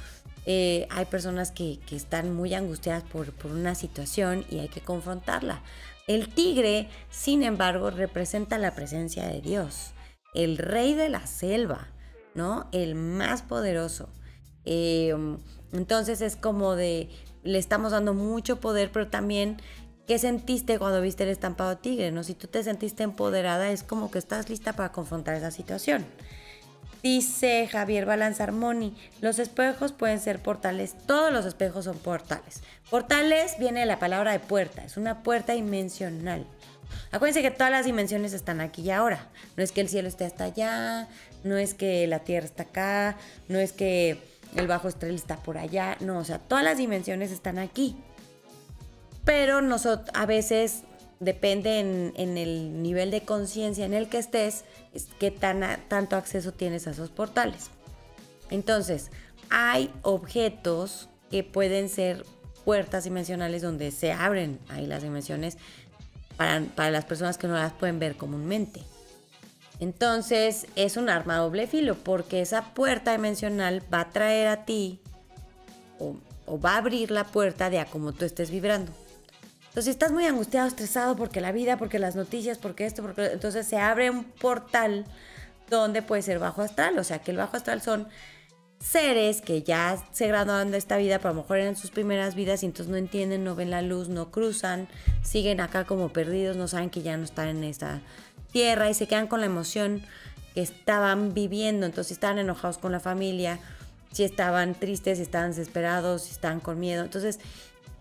eh, 0.46 0.86
hay 0.90 1.04
personas 1.06 1.50
que, 1.50 1.78
están 1.90 2.34
muy 2.34 2.54
angustiadas 2.54 3.02
por, 3.02 3.32
por, 3.32 3.50
una 3.50 3.74
situación 3.74 4.44
y 4.50 4.60
hay 4.60 4.68
que 4.68 4.80
confrontarla. 4.80 5.62
El 6.06 6.28
tigre, 6.28 6.88
sin 7.10 7.42
embargo, 7.42 7.90
representa 7.90 8.58
la 8.58 8.74
presencia 8.74 9.26
de 9.26 9.40
Dios, 9.40 9.92
el 10.34 10.58
rey 10.58 10.94
de 10.94 11.08
la 11.08 11.26
selva, 11.26 11.88
¿no? 12.34 12.68
El 12.72 12.94
más 12.94 13.42
poderoso. 13.42 14.08
Eh, 14.64 15.14
entonces 15.74 16.20
es 16.22 16.36
como 16.36 16.74
de, 16.76 17.10
le 17.42 17.58
estamos 17.58 17.92
dando 17.92 18.14
mucho 18.14 18.60
poder, 18.60 18.90
pero 18.90 19.08
también 19.08 19.58
¿Qué 20.06 20.18
sentiste 20.18 20.78
cuando 20.78 21.00
viste 21.00 21.22
el 21.22 21.30
estampado 21.30 21.78
tigre? 21.78 22.12
¿no? 22.12 22.24
Si 22.24 22.34
tú 22.34 22.46
te 22.46 22.62
sentiste 22.62 23.02
empoderada, 23.02 23.70
es 23.70 23.82
como 23.82 24.10
que 24.10 24.18
estás 24.18 24.50
lista 24.50 24.74
para 24.74 24.92
confrontar 24.92 25.34
esa 25.34 25.50
situación. 25.50 26.04
Dice 27.02 27.66
Javier 27.70 28.04
Balanzar 28.04 28.52
Moni, 28.52 28.96
los 29.22 29.38
espejos 29.38 29.92
pueden 29.92 30.20
ser 30.20 30.42
portales, 30.42 30.94
todos 31.06 31.32
los 31.32 31.46
espejos 31.46 31.86
son 31.86 31.98
portales. 31.98 32.62
Portales 32.90 33.58
viene 33.58 33.80
de 33.80 33.86
la 33.86 33.98
palabra 33.98 34.32
de 34.32 34.40
puerta, 34.40 34.84
es 34.84 34.96
una 34.96 35.22
puerta 35.22 35.54
dimensional. 35.54 36.46
Acuérdense 37.10 37.42
que 37.42 37.50
todas 37.50 37.70
las 37.70 37.86
dimensiones 37.86 38.32
están 38.32 38.60
aquí 38.60 38.82
y 38.82 38.90
ahora. 38.90 39.28
No 39.56 39.62
es 39.62 39.72
que 39.72 39.80
el 39.80 39.88
cielo 39.88 40.08
esté 40.08 40.24
hasta 40.24 40.44
allá, 40.44 41.08
no 41.44 41.56
es 41.56 41.74
que 41.74 42.06
la 42.06 42.20
tierra 42.20 42.46
está 42.46 42.64
acá, 42.64 43.16
no 43.48 43.58
es 43.58 43.72
que 43.72 44.18
el 44.54 44.66
bajo 44.66 44.88
estrella 44.88 45.16
está 45.16 45.36
por 45.36 45.58
allá, 45.58 45.96
no, 46.00 46.18
o 46.18 46.24
sea, 46.24 46.38
todas 46.38 46.64
las 46.64 46.78
dimensiones 46.78 47.30
están 47.30 47.58
aquí 47.58 47.96
pero 49.24 49.62
nosotros 49.62 50.10
a 50.14 50.26
veces 50.26 50.82
depende 51.20 51.80
en, 51.80 52.38
el 52.38 52.82
nivel 52.82 53.10
de 53.10 53.22
conciencia 53.22 53.86
en 53.86 53.94
el 53.94 54.08
que 54.08 54.18
estés, 54.18 54.64
qué 55.18 55.30
tan, 55.30 55.62
tanto 55.88 56.16
acceso 56.16 56.52
tienes 56.52 56.86
a 56.86 56.90
esos 56.90 57.10
portales. 57.10 57.70
Entonces, 58.50 59.10
hay 59.50 59.90
objetos 60.02 61.08
que 61.30 61.42
pueden 61.42 61.88
ser 61.88 62.24
puertas 62.64 63.04
dimensionales 63.04 63.62
donde 63.62 63.90
se 63.90 64.12
abren 64.12 64.58
ahí 64.68 64.86
las 64.86 65.02
dimensiones 65.02 65.56
para, 66.36 66.60
para 66.60 66.90
las 66.90 67.04
personas 67.04 67.38
que 67.38 67.46
no 67.46 67.54
las 67.54 67.72
pueden 67.72 67.98
ver 67.98 68.16
comúnmente. 68.16 68.82
Entonces 69.80 70.66
es 70.76 70.96
un 70.96 71.08
arma 71.08 71.36
doble 71.36 71.66
filo 71.66 71.96
porque 71.96 72.40
esa 72.40 72.74
puerta 72.74 73.12
dimensional 73.12 73.82
va 73.92 74.00
a 74.00 74.10
traer 74.10 74.48
a 74.48 74.64
ti 74.64 75.00
o, 75.98 76.16
va 76.58 76.74
a 76.74 76.76
abrir 76.78 77.10
la 77.10 77.24
puerta 77.24 77.70
de 77.70 77.80
a 77.80 77.86
cómo 77.86 78.12
tú 78.12 78.24
estés 78.24 78.50
vibrando. 78.50 78.92
Entonces, 79.60 79.86
si 79.86 79.90
estás 79.90 80.12
muy 80.12 80.24
angustiado, 80.26 80.68
estresado 80.68 81.16
porque 81.16 81.40
la 81.40 81.50
vida, 81.50 81.78
porque 81.78 81.98
las 81.98 82.14
noticias, 82.14 82.58
porque 82.58 82.86
esto, 82.86 83.02
porque 83.02 83.26
entonces 83.26 83.66
se 83.66 83.76
abre 83.76 84.08
un 84.08 84.22
portal 84.22 85.04
donde 85.68 86.02
puede 86.02 86.22
ser 86.22 86.38
bajo 86.38 86.62
astral, 86.62 86.96
o 86.98 87.02
sea, 87.02 87.18
que 87.18 87.32
el 87.32 87.38
bajo 87.38 87.56
astral 87.56 87.82
son 87.82 88.06
seres 88.78 89.40
que 89.40 89.62
ya 89.62 89.96
se 90.12 90.28
graduaron 90.28 90.70
de 90.70 90.76
esta 90.76 90.98
vida, 90.98 91.18
pero 91.18 91.30
a 91.30 91.32
lo 91.32 91.40
mejor 91.40 91.58
eran 91.58 91.74
sus 91.74 91.90
primeras 91.90 92.34
vidas 92.34 92.62
y 92.62 92.66
entonces 92.66 92.90
no 92.90 92.98
entienden, 92.98 93.42
no 93.42 93.54
ven 93.54 93.70
la 93.70 93.82
luz, 93.82 94.08
no 94.08 94.30
cruzan, 94.30 94.88
siguen 95.22 95.60
acá 95.60 95.84
como 95.84 96.10
perdidos, 96.10 96.56
no 96.56 96.68
saben 96.68 96.90
que 96.90 97.02
ya 97.02 97.16
no 97.16 97.24
están 97.24 97.48
en 97.48 97.64
esta 97.64 98.02
tierra 98.54 98.88
y 98.88 98.94
se 98.94 99.08
quedan 99.08 99.26
con 99.26 99.40
la 99.40 99.46
emoción 99.46 100.00
que 100.54 100.62
estaban 100.62 101.34
viviendo, 101.34 101.84
entonces 101.84 102.12
estaban 102.12 102.38
enojados 102.38 102.78
con 102.78 102.92
la 102.92 103.00
familia, 103.00 103.58
si 104.12 104.22
estaban 104.22 104.76
tristes, 104.76 105.18
si 105.18 105.24
estaban 105.24 105.50
desesperados, 105.50 106.22
si 106.22 106.30
estaban 106.30 106.60
con 106.60 106.78
miedo, 106.78 107.02
entonces 107.02 107.40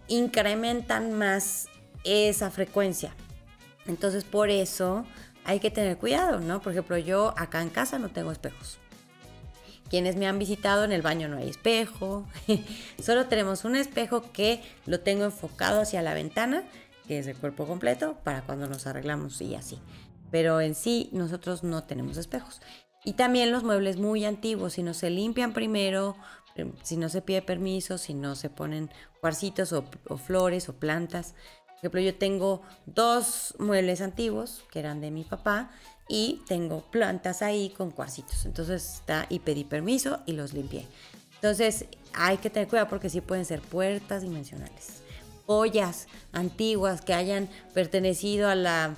incrementan 0.07 1.11
más 1.13 1.69
esa 2.03 2.51
frecuencia. 2.51 3.15
Entonces 3.87 4.23
por 4.25 4.51
eso 4.51 5.05
hay 5.43 5.59
que 5.59 5.71
tener 5.71 5.97
cuidado, 5.97 6.39
¿no? 6.39 6.61
Por 6.61 6.73
ejemplo, 6.73 6.99
yo 6.99 7.33
acá 7.35 7.61
en 7.63 7.69
casa 7.69 7.97
no 7.97 8.09
tengo 8.09 8.31
espejos. 8.31 8.77
Quienes 9.89 10.15
me 10.15 10.27
han 10.27 10.37
visitado 10.37 10.83
en 10.83 10.91
el 10.91 11.01
baño 11.01 11.27
no 11.29 11.37
hay 11.37 11.49
espejo. 11.49 12.27
Solo 13.01 13.25
tenemos 13.25 13.65
un 13.65 13.75
espejo 13.75 14.31
que 14.31 14.61
lo 14.85 14.99
tengo 14.99 15.25
enfocado 15.25 15.81
hacia 15.81 16.03
la 16.03 16.13
ventana, 16.13 16.63
que 17.07 17.17
es 17.17 17.25
el 17.27 17.35
cuerpo 17.35 17.65
completo, 17.65 18.17
para 18.23 18.43
cuando 18.43 18.67
nos 18.67 18.85
arreglamos 18.85 19.41
y 19.41 19.55
así. 19.55 19.79
Pero 20.33 20.61
en 20.61 20.73
sí 20.73 21.09
nosotros 21.11 21.61
no 21.61 21.83
tenemos 21.83 22.17
espejos. 22.17 22.59
Y 23.05 23.13
también 23.13 23.51
los 23.51 23.63
muebles 23.63 23.97
muy 23.97 24.25
antiguos, 24.25 24.73
si 24.73 24.81
no 24.81 24.95
se 24.95 25.11
limpian 25.11 25.53
primero, 25.53 26.15
em, 26.55 26.71
si 26.81 26.97
no 26.97 27.07
se 27.07 27.21
pide 27.21 27.43
permiso, 27.43 27.99
si 27.99 28.15
no 28.15 28.35
se 28.35 28.49
ponen 28.49 28.89
cuarcitos 29.21 29.71
o, 29.73 29.83
flores 30.17 30.69
o 30.69 30.73
plantas. 30.73 31.35
Por 31.67 31.77
ejemplo, 31.77 32.01
yo 32.01 32.15
tengo 32.15 32.63
dos 32.87 33.53
muebles 33.59 34.01
antiguos 34.01 34.63
que 34.71 34.79
eran 34.79 35.01
de 35.01 35.11
mi 35.11 35.23
papá 35.23 35.69
y 36.09 36.41
tengo 36.47 36.81
plantas 36.89 37.43
ahí 37.43 37.69
con 37.69 37.91
cuarcitos. 37.91 38.47
Entonces 38.47 38.95
está 38.95 39.27
y 39.29 39.37
pedí 39.37 39.63
permiso 39.63 40.21
y 40.25 40.31
los 40.31 40.53
limpié. 40.53 40.87
Entonces 41.35 41.85
hay 42.15 42.37
que 42.37 42.49
tener 42.49 42.67
cuidado 42.67 42.89
porque 42.89 43.11
sí 43.11 43.21
pueden 43.21 43.45
ser 43.45 43.61
puertas 43.61 44.23
dimensionales. 44.23 45.03
Ollas 45.45 46.07
antiguas 46.31 47.01
que 47.01 47.13
hayan 47.13 47.49
pertenecido 47.75 48.49
a 48.49 48.55
la, 48.55 48.95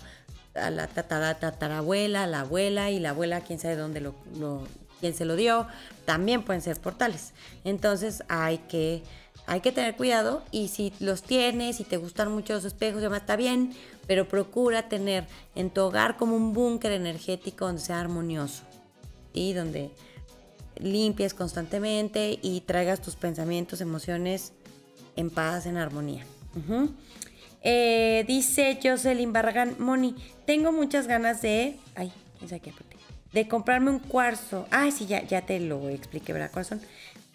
a 0.56 0.70
la 0.70 0.88
tatarabuela, 0.88 2.24
a 2.24 2.28
la 2.28 2.41
abuela 2.41 2.91
y 2.91 3.00
la 3.00 3.12
abuela, 3.12 3.41
quién 3.41 3.60
sabe 3.60 3.76
dónde 3.76 4.02
lo, 4.02 4.15
lo, 4.38 4.63
quién 5.00 5.13
se 5.13 5.26
lo 5.26 5.36
dio, 5.36 5.68
también 6.06 6.44
pueden 6.44 6.62
ser 6.62 6.80
portales. 6.80 7.34
Entonces 7.63 8.24
hay 8.28 8.60
que, 8.60 9.04
hay 9.46 9.62
que 9.62 9.72
tener 9.72 9.96
cuidado 9.96 10.44
y 10.52 10.70
si 10.70 10.94
los 11.00 11.24
tienes 11.24 11.80
y 11.80 11.84
te 11.84 11.98
gustan 11.98 12.32
mucho 12.32 12.54
los 12.54 12.65
espejos, 12.65 13.02
ya 13.02 13.15
está 13.15 13.36
bien, 13.36 13.74
pero 14.08 14.28
procura 14.28 14.89
tener 14.89 15.28
en 15.56 15.70
tu 15.70 15.82
hogar 15.82 16.18
como 16.18 16.36
un 16.36 16.54
búnker 16.54 16.91
energético 16.91 17.65
donde 17.65 17.82
sea 17.82 18.00
armonioso 18.00 18.63
y 19.34 19.54
donde 19.54 19.91
limpies 20.78 21.34
constantemente 21.34 22.39
y 22.41 22.62
traigas 22.62 23.02
tus 23.02 23.15
pensamientos, 23.15 23.82
emociones 23.82 24.54
en 25.15 25.30
paz, 25.30 25.65
en 25.65 25.78
armonía. 25.78 26.26
Eh, 27.67 28.25
dice 28.28 28.80
Jocelyn 28.82 29.34
Barragán, 29.34 29.75
Moni, 29.80 30.15
tengo 30.45 30.71
muchas 30.71 31.08
ganas 31.08 31.41
de... 31.41 31.78
Ay, 31.95 32.12
de 33.34 33.47
comprarme 33.47 33.89
un 33.89 33.97
cuarzo. 33.99 34.67
Ay, 34.69 34.91
sí, 34.91 35.08
ya, 35.08 35.23
ya 35.23 35.41
te 35.41 35.60
lo 35.60 35.89
expliqué, 35.89 36.32
¿verdad, 36.32 36.51
corazón? 36.51 36.80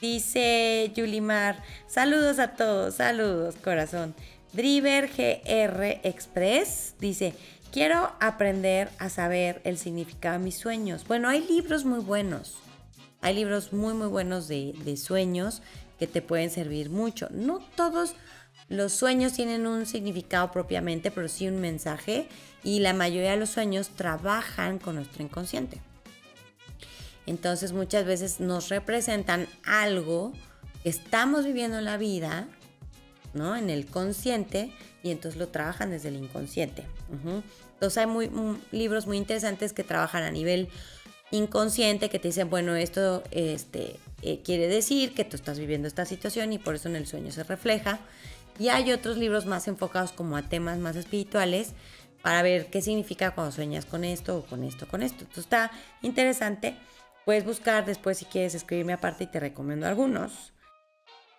Dice 0.00 0.92
Yulimar, 0.94 1.62
saludos 1.88 2.38
a 2.38 2.52
todos, 2.52 2.94
saludos, 2.94 3.56
corazón. 3.56 4.14
Driver 4.52 5.08
GR 5.08 6.00
Express 6.04 6.94
dice, 7.00 7.34
quiero 7.72 8.12
aprender 8.20 8.88
a 8.98 9.10
saber 9.10 9.60
el 9.64 9.78
significado 9.78 10.38
de 10.38 10.44
mis 10.44 10.56
sueños. 10.56 11.04
Bueno, 11.08 11.28
hay 11.28 11.44
libros 11.46 11.84
muy 11.84 11.98
buenos. 11.98 12.54
Hay 13.20 13.34
libros 13.34 13.72
muy, 13.72 13.94
muy 13.94 14.06
buenos 14.06 14.46
de, 14.46 14.74
de 14.84 14.96
sueños 14.96 15.60
que 15.98 16.06
te 16.06 16.22
pueden 16.22 16.50
servir 16.50 16.88
mucho. 16.88 17.26
No 17.30 17.58
todos 17.74 18.14
los 18.70 18.94
sueños 18.94 19.34
tienen 19.34 19.66
un 19.66 19.84
significado 19.84 20.50
propiamente, 20.50 21.10
pero 21.10 21.28
sí 21.28 21.46
un 21.46 21.60
mensaje. 21.60 22.26
Y 22.64 22.78
la 22.80 22.94
mayoría 22.94 23.32
de 23.32 23.36
los 23.36 23.50
sueños 23.50 23.90
trabajan 23.90 24.78
con 24.78 24.94
nuestro 24.94 25.22
inconsciente. 25.22 25.78
Entonces 27.26 27.72
muchas 27.72 28.06
veces 28.06 28.40
nos 28.40 28.70
representan 28.70 29.46
algo 29.64 30.32
que 30.82 30.88
estamos 30.88 31.44
viviendo 31.44 31.78
en 31.78 31.84
la 31.84 31.98
vida 31.98 32.48
¿no? 33.34 33.56
En 33.56 33.70
el 33.70 33.86
consciente 33.86 34.72
y 35.02 35.10
entonces 35.10 35.38
lo 35.38 35.48
trabajan 35.48 35.90
desde 35.90 36.08
el 36.08 36.16
inconsciente. 36.16 36.84
Entonces 37.74 37.98
hay 37.98 38.06
muy, 38.06 38.30
libros 38.72 39.06
muy 39.06 39.16
interesantes 39.16 39.72
que 39.72 39.84
trabajan 39.84 40.22
a 40.22 40.30
nivel 40.30 40.68
inconsciente 41.30 42.10
que 42.10 42.18
te 42.18 42.28
dicen, 42.28 42.50
bueno, 42.50 42.74
esto 42.74 43.22
este, 43.30 43.96
eh, 44.22 44.40
quiere 44.44 44.66
decir 44.66 45.14
que 45.14 45.24
tú 45.24 45.36
estás 45.36 45.58
viviendo 45.58 45.86
esta 45.86 46.04
situación 46.04 46.52
y 46.52 46.58
por 46.58 46.74
eso 46.74 46.88
en 46.88 46.96
el 46.96 47.06
sueño 47.06 47.30
se 47.30 47.44
refleja. 47.44 48.00
Y 48.60 48.68
hay 48.68 48.92
otros 48.92 49.16
libros 49.16 49.46
más 49.46 49.66
enfocados 49.68 50.12
como 50.12 50.36
a 50.36 50.42
temas 50.42 50.76
más 50.78 50.94
espirituales 50.94 51.72
para 52.20 52.42
ver 52.42 52.66
qué 52.66 52.82
significa 52.82 53.30
cuando 53.30 53.52
sueñas 53.52 53.86
con 53.86 54.04
esto 54.04 54.36
o 54.36 54.42
con 54.44 54.64
esto, 54.64 54.86
con 54.86 55.02
esto. 55.02 55.20
Entonces 55.20 55.44
está 55.44 55.70
interesante. 56.02 56.76
Puedes 57.24 57.46
buscar 57.46 57.86
después 57.86 58.18
si 58.18 58.26
quieres 58.26 58.54
escribirme 58.54 58.92
aparte 58.92 59.24
y 59.24 59.28
te 59.28 59.40
recomiendo 59.40 59.86
algunos. 59.86 60.52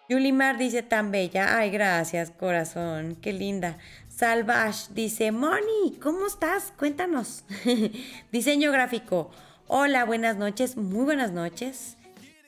Yulimar 0.10 0.58
dice 0.58 0.82
tan 0.82 1.12
bella. 1.12 1.60
Ay, 1.60 1.70
gracias, 1.70 2.32
corazón. 2.32 3.16
Qué 3.22 3.34
linda. 3.34 3.78
Salvash 4.10 4.88
dice, 4.90 5.32
Moni, 5.32 6.00
¿cómo 6.02 6.26
estás? 6.26 6.74
Cuéntanos. 6.76 7.44
Diseño 8.32 8.72
gráfico. 8.72 9.30
Hola, 9.68 10.06
buenas 10.06 10.38
noches. 10.38 10.76
Muy 10.76 11.06
buenas 11.06 11.32
noches. 11.32 11.98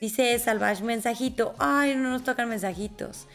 Dice 0.00 0.36
Salvash, 0.40 0.80
mensajito. 0.80 1.54
Ay, 1.60 1.94
no 1.94 2.10
nos 2.10 2.24
tocan 2.24 2.48
mensajitos. 2.48 3.28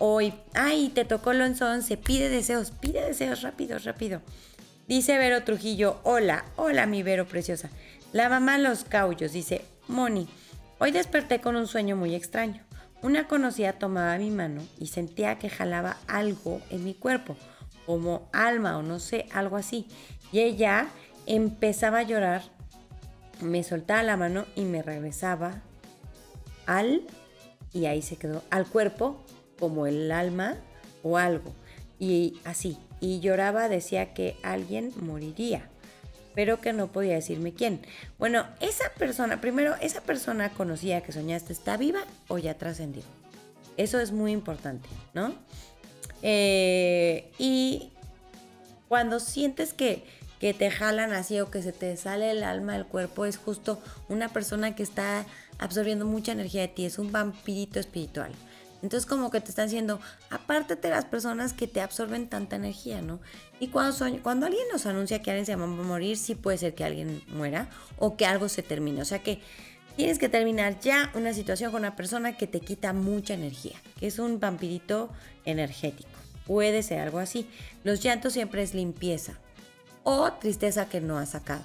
Hoy, 0.00 0.32
ay, 0.54 0.90
te 0.90 1.04
tocó 1.04 1.32
el 1.32 1.42
11. 1.42 1.96
Pide 1.96 2.28
deseos, 2.28 2.70
pide 2.70 3.04
deseos, 3.04 3.42
rápido, 3.42 3.78
rápido. 3.78 4.22
Dice 4.86 5.18
Vero 5.18 5.42
Trujillo, 5.42 5.98
hola, 6.04 6.44
hola 6.54 6.86
mi 6.86 7.02
Vero 7.02 7.26
preciosa. 7.26 7.68
La 8.12 8.28
mamá 8.28 8.58
Los 8.58 8.84
Caullos 8.84 9.32
dice, 9.32 9.64
Moni, 9.88 10.28
hoy 10.78 10.92
desperté 10.92 11.40
con 11.40 11.56
un 11.56 11.66
sueño 11.66 11.96
muy 11.96 12.14
extraño. 12.14 12.62
Una 13.02 13.26
conocida 13.26 13.72
tomaba 13.72 14.16
mi 14.18 14.30
mano 14.30 14.62
y 14.78 14.86
sentía 14.86 15.38
que 15.38 15.50
jalaba 15.50 15.96
algo 16.06 16.60
en 16.70 16.84
mi 16.84 16.94
cuerpo, 16.94 17.36
como 17.84 18.28
alma 18.32 18.78
o 18.78 18.82
no 18.82 19.00
sé, 19.00 19.26
algo 19.32 19.56
así. 19.56 19.86
Y 20.30 20.40
ella 20.40 20.88
empezaba 21.26 21.98
a 21.98 22.02
llorar, 22.04 22.42
me 23.40 23.64
soltaba 23.64 24.02
la 24.04 24.16
mano 24.16 24.46
y 24.54 24.62
me 24.62 24.80
regresaba 24.80 25.60
al, 26.66 27.02
y 27.72 27.86
ahí 27.86 28.00
se 28.00 28.16
quedó, 28.16 28.42
al 28.50 28.66
cuerpo, 28.66 29.24
como 29.58 29.86
el 29.86 30.10
alma 30.10 30.56
o 31.02 31.18
algo. 31.18 31.52
Y 31.98 32.38
así, 32.44 32.78
y 33.00 33.20
lloraba, 33.20 33.68
decía 33.68 34.14
que 34.14 34.36
alguien 34.42 34.92
moriría 35.00 35.68
pero 36.38 36.60
que 36.60 36.72
no 36.72 36.86
podía 36.86 37.14
decirme 37.14 37.52
quién. 37.52 37.80
Bueno, 38.16 38.46
esa 38.60 38.92
persona, 38.96 39.40
primero, 39.40 39.74
esa 39.80 40.02
persona 40.02 40.50
conocía 40.50 41.00
que 41.00 41.10
soñaste, 41.10 41.52
¿está 41.52 41.76
viva 41.76 42.04
o 42.28 42.38
ya 42.38 42.54
trascendió? 42.54 43.02
Eso 43.76 43.98
es 43.98 44.12
muy 44.12 44.30
importante, 44.30 44.88
¿no? 45.14 45.34
Eh, 46.22 47.32
y 47.40 47.90
cuando 48.86 49.18
sientes 49.18 49.74
que, 49.74 50.04
que 50.38 50.54
te 50.54 50.70
jalan 50.70 51.12
así 51.12 51.40
o 51.40 51.50
que 51.50 51.60
se 51.60 51.72
te 51.72 51.96
sale 51.96 52.30
el 52.30 52.44
alma 52.44 52.74
del 52.74 52.86
cuerpo, 52.86 53.24
es 53.24 53.36
justo 53.36 53.82
una 54.08 54.28
persona 54.28 54.76
que 54.76 54.84
está 54.84 55.26
absorbiendo 55.58 56.06
mucha 56.06 56.30
energía 56.30 56.60
de 56.60 56.68
ti, 56.68 56.84
es 56.84 57.00
un 57.00 57.10
vampirito 57.10 57.80
espiritual. 57.80 58.30
Entonces 58.82 59.06
como 59.06 59.30
que 59.30 59.40
te 59.40 59.50
están 59.50 59.66
diciendo, 59.66 60.00
apártate 60.30 60.88
de 60.88 60.94
las 60.94 61.04
personas 61.04 61.52
que 61.52 61.66
te 61.66 61.80
absorben 61.80 62.28
tanta 62.28 62.56
energía, 62.56 63.02
¿no? 63.02 63.20
Y 63.58 63.68
cuando, 63.68 64.04
alguien 64.46 64.68
nos 64.72 64.86
anuncia 64.86 65.20
que 65.20 65.30
alguien 65.30 65.46
se 65.46 65.56
va 65.56 65.64
a 65.64 65.66
morir, 65.66 66.16
sí 66.16 66.34
puede 66.34 66.58
ser 66.58 66.74
que 66.74 66.84
alguien 66.84 67.22
muera 67.28 67.68
o 67.98 68.16
que 68.16 68.26
algo 68.26 68.48
se 68.48 68.62
termine. 68.62 69.02
O 69.02 69.04
sea 69.04 69.20
que 69.20 69.40
tienes 69.96 70.18
que 70.18 70.28
terminar 70.28 70.78
ya 70.80 71.10
una 71.14 71.32
situación 71.34 71.72
con 71.72 71.80
una 71.80 71.96
persona 71.96 72.36
que 72.36 72.46
te 72.46 72.60
quita 72.60 72.92
mucha 72.92 73.34
energía, 73.34 73.76
que 73.98 74.06
es 74.06 74.20
un 74.20 74.38
vampirito 74.38 75.10
energético. 75.44 76.10
Puede 76.46 76.82
ser 76.82 77.00
algo 77.00 77.18
así. 77.18 77.48
Los 77.82 78.00
llantos 78.00 78.32
siempre 78.32 78.62
es 78.62 78.74
limpieza 78.74 79.34
o 80.04 80.32
tristeza 80.34 80.88
que 80.88 81.00
no 81.00 81.18
has 81.18 81.30
sacado, 81.30 81.64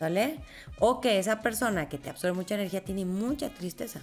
¿vale? 0.00 0.38
O 0.78 1.00
que 1.00 1.18
esa 1.18 1.42
persona 1.42 1.88
que 1.88 1.98
te 1.98 2.10
absorbe 2.10 2.36
mucha 2.36 2.54
energía 2.54 2.84
tiene 2.84 3.04
mucha 3.04 3.50
tristeza. 3.50 4.00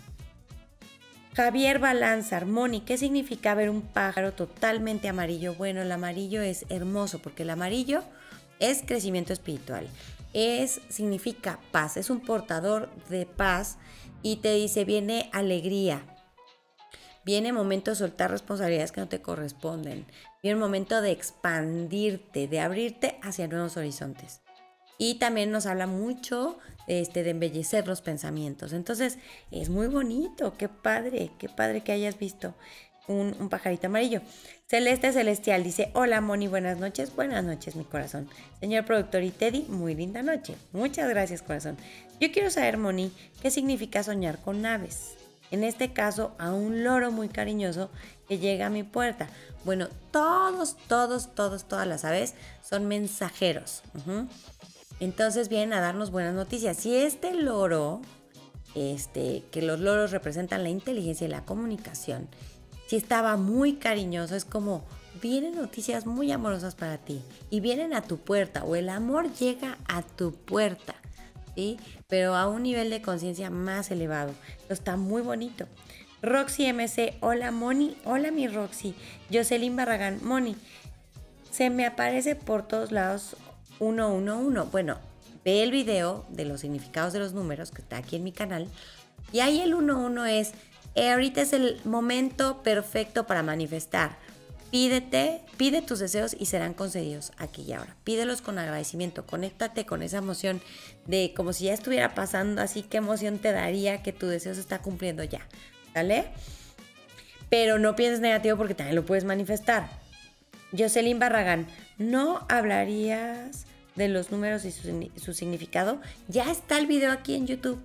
Javier 1.34 1.80
Balanza, 1.80 2.44
Moni, 2.44 2.82
¿qué 2.82 2.98
significa 2.98 3.56
ver 3.56 3.70
un 3.70 3.82
pájaro 3.82 4.34
totalmente 4.34 5.08
amarillo? 5.08 5.56
Bueno, 5.56 5.82
el 5.82 5.90
amarillo 5.90 6.42
es 6.42 6.66
hermoso 6.68 7.20
porque 7.20 7.44
el 7.44 7.52
amarillo 7.52 8.04
es 8.60 8.84
crecimiento 8.86 9.32
espiritual. 9.32 9.88
Es 10.34 10.82
significa 10.90 11.62
paz, 11.72 11.96
es 11.96 12.10
un 12.10 12.20
portador 12.20 12.90
de 13.08 13.26
paz 13.26 13.78
y 14.22 14.38
te 14.38 14.54
dice 14.54 14.84
viene 14.84 15.30
alegría. 15.32 16.06
Viene 17.24 17.54
momento 17.54 17.92
de 17.92 17.96
soltar 17.96 18.30
responsabilidades 18.30 18.92
que 18.92 19.00
no 19.00 19.08
te 19.08 19.22
corresponden. 19.22 20.06
Viene 20.44 20.60
momento 20.60 21.02
de 21.02 21.12
expandirte, 21.12 22.50
de 22.50 22.60
abrirte 22.60 23.18
hacia 23.22 23.48
nuevos 23.48 23.78
horizontes. 23.78 24.42
Y 25.02 25.16
también 25.16 25.50
nos 25.50 25.66
habla 25.66 25.88
mucho 25.88 26.60
este, 26.86 27.24
de 27.24 27.32
embellecer 27.32 27.88
los 27.88 28.02
pensamientos. 28.02 28.72
Entonces, 28.72 29.18
es 29.50 29.68
muy 29.68 29.88
bonito, 29.88 30.56
qué 30.60 30.70
padre, 30.70 31.32
qué 31.40 31.50
padre 31.50 31.82
que 31.82 31.92
hayas 31.92 32.20
visto 32.20 32.54
un, 33.08 33.36
un, 33.40 33.50
pajarito 33.50 33.88
amarillo. 33.88 34.22
Celeste 34.68 35.12
Celestial 35.12 35.64
dice, 35.64 35.90
hola 35.96 36.22
Moni, 36.22 36.48
buenas 36.48 36.78
noches, 36.78 37.16
buenas 37.16 37.44
noches 37.44 37.76
mi 37.76 37.84
corazón. 37.84 38.30
Señor 38.60 38.86
productor 38.86 39.24
y 39.24 39.32
Teddy, 39.32 39.64
muy 39.70 39.96
linda 39.96 40.22
noche. 40.22 40.56
Muchas 40.72 41.10
gracias 41.10 41.42
corazón. 41.42 41.78
Yo 42.20 42.32
quiero 42.32 42.52
saber, 42.52 42.78
Moni, 42.78 43.12
qué 43.42 43.50
significa 43.50 44.04
soñar 44.04 44.38
con 44.38 44.64
aves. 44.68 45.16
En 45.50 45.64
este 45.64 45.94
caso, 45.94 46.36
a 46.38 46.54
un 46.54 46.84
loro 46.84 47.12
muy 47.12 47.28
cariñoso 47.28 47.90
que 48.28 48.38
llega 48.38 48.68
a 48.68 48.70
mi 48.70 48.84
puerta. 48.84 49.30
Bueno, 49.66 49.88
todos, 50.12 50.78
todos, 50.88 51.34
todos, 51.34 51.68
todas 51.68 51.88
las 51.88 52.06
aves 52.06 52.36
son 52.62 52.88
mensajeros. 52.88 53.82
Entonces 55.02 55.50
vienen 55.50 55.74
a 55.74 55.82
darnos 55.82 56.12
buenas 56.12 56.36
noticias. 56.36 56.78
Si 56.78 56.96
este 56.96 57.34
loro, 57.34 58.02
este, 58.76 59.44
que 59.52 59.64
los 59.64 59.80
loros 59.80 60.12
representan 60.12 60.62
la 60.62 60.70
inteligencia 60.70 61.26
y 61.26 61.30
la 61.30 61.44
comunicación, 61.44 62.30
si 62.86 62.98
estaba 62.98 63.36
muy 63.36 63.78
cariñoso, 63.78 64.36
es 64.36 64.46
como 64.46 64.86
vienen 65.20 65.56
noticias 65.56 66.06
muy 66.06 66.32
amorosas 66.32 66.76
para 66.76 67.00
ti 67.00 67.24
y 67.50 67.62
vienen 67.62 67.96
a 67.96 68.04
tu 68.04 68.20
puerta 68.20 68.64
o 68.64 68.76
el 68.76 68.90
amor 68.90 69.34
llega 69.34 69.80
a 69.88 70.04
tu 70.04 70.34
puerta. 70.34 70.94
¿Sí? 71.56 71.80
Pero 72.08 72.36
a 72.36 72.48
un 72.48 72.62
nivel 72.62 72.92
de 72.92 73.02
conciencia 73.02 73.50
más 73.50 73.90
elevado. 73.90 74.34
está 74.70 74.98
muy 74.98 75.24
bonito. 75.24 75.66
Roxy 76.22 76.72
MC, 76.72 77.18
hola 77.22 77.50
Moni, 77.50 77.98
hola 78.06 78.30
mi 78.30 78.48
Roxy. 78.48 78.94
Jocelyn 79.34 79.76
Barragán, 79.76 80.20
Moni, 80.24 80.56
se 81.50 81.72
me 81.72 81.88
aparece 81.88 82.36
por 82.36 82.68
todos 82.68 82.92
lados 82.92 83.36
111. 83.82 84.70
Bueno, 84.72 85.00
ve 85.44 85.64
el 85.64 85.72
video 85.72 86.26
de 86.30 86.46
los 86.46 86.62
significados 86.62 87.14
de 87.14 87.20
los 87.20 87.34
números 87.34 87.72
que 87.72 87.82
está 87.82 87.98
aquí 87.98 88.16
en 88.16 88.24
mi 88.24 88.32
canal. 88.32 88.68
Y 89.34 89.40
ahí 89.40 89.60
el 89.60 89.74
11 89.74 90.40
es, 90.40 90.52
eh, 90.94 91.10
ahorita 91.10 91.42
es 91.42 91.54
el 91.54 91.82
momento 91.84 92.62
perfecto 92.62 93.26
para 93.26 93.42
manifestar. 93.42 94.18
Pídete, 94.70 95.42
pide 95.58 95.82
tus 95.82 96.00
deseos 96.00 96.36
y 96.40 96.46
serán 96.46 96.74
concedidos 96.74 97.34
aquí 97.38 97.64
y 97.64 97.74
ahora. 97.74 97.96
Pídelos 98.04 98.42
con 98.42 98.58
agradecimiento, 98.58 99.26
conéctate 99.26 99.86
con 99.86 100.02
esa 100.02 100.20
emoción 100.20 100.62
de 101.08 101.34
como 101.36 101.52
si 101.52 101.66
ya 101.66 101.74
estuviera 101.74 102.14
pasando, 102.14 102.62
así 102.62 102.84
qué 102.84 102.98
emoción 102.98 103.40
te 103.40 103.52
daría 103.52 104.02
que 104.04 104.14
tu 104.14 104.28
deseo 104.28 104.54
se 104.54 104.62
está 104.62 104.80
cumpliendo 104.80 105.24
ya. 105.24 105.46
¿Vale? 105.94 106.28
Pero 107.50 107.80
no 107.80 107.98
pienses 107.98 108.22
negativo 108.22 108.56
porque 108.56 108.76
también 108.76 108.96
lo 108.96 109.06
puedes 109.06 109.26
manifestar. 109.26 109.90
Jocelyn 110.78 111.20
Barragán, 111.20 111.68
¿no 111.98 112.46
hablarías 112.48 113.66
de 113.96 114.08
los 114.08 114.32
números 114.32 114.66
y 114.66 114.72
su, 114.72 115.34
significado? 115.34 116.02
Ya 116.28 116.52
está 116.52 116.78
el 116.78 116.88
video 116.88 117.12
aquí 117.12 117.36
en 117.36 117.48
YouTube. 117.48 117.82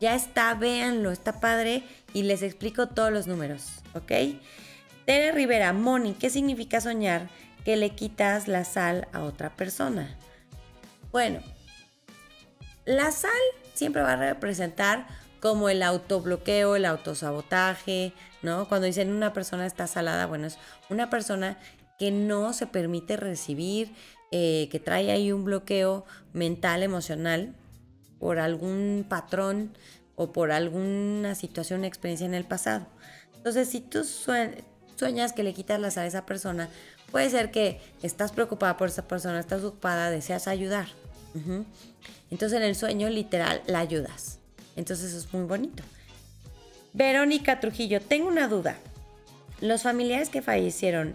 Ya 0.00 0.14
está, 0.14 0.54
véanlo, 0.54 1.10
está 1.10 1.40
padre 1.40 1.82
y 2.12 2.22
les 2.24 2.42
explico 2.42 2.88
todos 2.88 3.12
los 3.12 3.26
números, 3.26 3.80
¿ok? 3.94 4.12
Tere 5.06 5.32
Rivera, 5.32 5.72
Moni, 5.72 6.12
¿qué 6.14 6.28
significa 6.28 6.80
soñar 6.80 7.28
que 7.64 7.76
le 7.76 7.90
quitas 7.90 8.46
la 8.46 8.64
sal 8.64 9.08
a 9.12 9.22
otra 9.22 9.56
persona? 9.56 10.16
Bueno, 11.12 11.40
la 12.84 13.10
sal 13.10 13.30
siempre 13.72 14.02
va 14.02 14.12
a 14.12 14.16
representar 14.16 15.06
como 15.40 15.68
el 15.68 15.82
autobloqueo, 15.82 16.76
el 16.76 16.84
autosabotaje, 16.84 18.12
¿no? 18.42 18.68
Cuando 18.68 18.86
dicen 18.86 19.12
una 19.12 19.32
persona 19.32 19.66
está 19.66 19.86
salada, 19.86 20.26
bueno, 20.26 20.46
es 20.46 20.58
una 20.88 21.08
persona 21.08 21.58
que 21.98 22.10
no 22.10 22.52
se 22.52 22.66
permite 22.66 23.16
recibir, 23.16 23.94
eh, 24.32 24.68
que 24.70 24.80
trae 24.80 25.10
ahí 25.10 25.32
un 25.32 25.44
bloqueo 25.44 26.04
mental, 26.32 26.82
emocional, 26.82 27.54
por 28.18 28.38
algún 28.38 29.04
patrón 29.08 29.76
o 30.14 30.32
por 30.32 30.50
alguna 30.50 31.34
situación, 31.34 31.84
experiencia 31.84 32.26
en 32.26 32.34
el 32.34 32.44
pasado. 32.44 32.86
Entonces, 33.36 33.68
si 33.68 33.80
tú 33.80 34.04
sueñas 34.04 35.32
que 35.32 35.42
le 35.42 35.54
quitas 35.54 35.78
la 35.78 35.90
sal 35.90 36.04
a 36.04 36.08
esa 36.08 36.26
persona, 36.26 36.68
puede 37.10 37.30
ser 37.30 37.50
que 37.50 37.80
estás 38.02 38.32
preocupada 38.32 38.76
por 38.76 38.88
esa 38.88 39.06
persona, 39.06 39.38
estás 39.38 39.62
ocupada, 39.62 40.10
deseas 40.10 40.48
ayudar. 40.48 40.88
Entonces 42.30 42.56
en 42.56 42.64
el 42.64 42.74
sueño 42.74 43.08
literal 43.08 43.62
la 43.66 43.80
ayudas. 43.80 44.38
Entonces 44.74 45.12
es 45.12 45.32
muy 45.32 45.44
bonito. 45.44 45.82
Verónica 46.92 47.60
Trujillo, 47.60 48.00
tengo 48.00 48.28
una 48.28 48.48
duda. 48.48 48.76
Los 49.60 49.82
familiares 49.82 50.30
que 50.30 50.42
fallecieron 50.42 51.14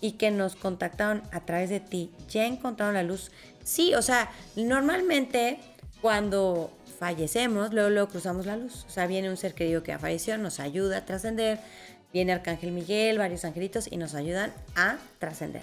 y 0.00 0.12
que 0.12 0.30
nos 0.30 0.56
contactaron 0.56 1.22
a 1.32 1.40
través 1.44 1.70
de 1.70 1.80
ti, 1.80 2.12
¿ya 2.28 2.46
encontraron 2.46 2.94
la 2.94 3.02
luz? 3.02 3.30
Sí, 3.64 3.94
o 3.94 4.02
sea, 4.02 4.30
normalmente 4.56 5.58
cuando 6.00 6.70
fallecemos, 6.98 7.72
luego, 7.72 7.90
luego 7.90 8.08
cruzamos 8.08 8.46
la 8.46 8.56
luz. 8.56 8.84
O 8.88 8.90
sea, 8.90 9.06
viene 9.06 9.30
un 9.30 9.36
ser 9.36 9.54
querido 9.54 9.82
que 9.82 9.92
ha 9.92 9.98
fallecido, 9.98 10.38
nos 10.38 10.60
ayuda 10.60 10.98
a 10.98 11.04
trascender. 11.04 11.60
Viene 12.12 12.32
Arcángel 12.32 12.72
Miguel, 12.72 13.18
varios 13.18 13.44
angelitos 13.44 13.90
y 13.90 13.96
nos 13.96 14.14
ayudan 14.14 14.52
a 14.74 14.98
trascender 15.18 15.62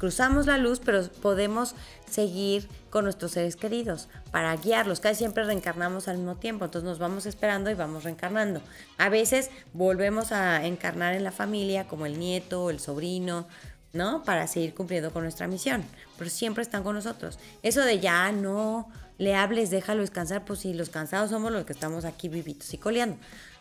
cruzamos 0.00 0.46
la 0.46 0.56
luz, 0.56 0.80
pero 0.82 1.06
podemos 1.20 1.74
seguir 2.10 2.66
con 2.88 3.04
nuestros 3.04 3.32
seres 3.32 3.54
queridos 3.54 4.08
para 4.32 4.56
guiarlos. 4.56 4.98
Casi 4.98 5.18
siempre 5.18 5.44
reencarnamos 5.44 6.08
al 6.08 6.16
mismo 6.16 6.36
tiempo, 6.36 6.64
entonces 6.64 6.88
nos 6.88 6.98
vamos 6.98 7.26
esperando 7.26 7.70
y 7.70 7.74
vamos 7.74 8.04
reencarnando. 8.04 8.62
A 8.96 9.10
veces 9.10 9.50
volvemos 9.74 10.32
a 10.32 10.64
encarnar 10.64 11.14
en 11.14 11.22
la 11.22 11.32
familia 11.32 11.86
como 11.86 12.06
el 12.06 12.18
nieto, 12.18 12.70
el 12.70 12.80
sobrino, 12.80 13.46
¿no? 13.92 14.24
Para 14.24 14.46
seguir 14.46 14.72
cumpliendo 14.74 15.12
con 15.12 15.22
nuestra 15.22 15.46
misión, 15.48 15.84
pero 16.16 16.30
siempre 16.30 16.62
están 16.62 16.82
con 16.82 16.94
nosotros. 16.94 17.38
Eso 17.62 17.82
de 17.82 18.00
ya 18.00 18.32
no 18.32 18.88
le 19.18 19.34
hables, 19.34 19.68
déjalo 19.68 20.00
descansar, 20.00 20.46
pues 20.46 20.60
si 20.60 20.72
los 20.72 20.88
cansados 20.88 21.28
somos 21.28 21.52
los 21.52 21.66
que 21.66 21.74
estamos 21.74 22.06
aquí 22.06 22.30
vivitos 22.30 22.72
y 22.72 22.78
coleando. 22.78 23.18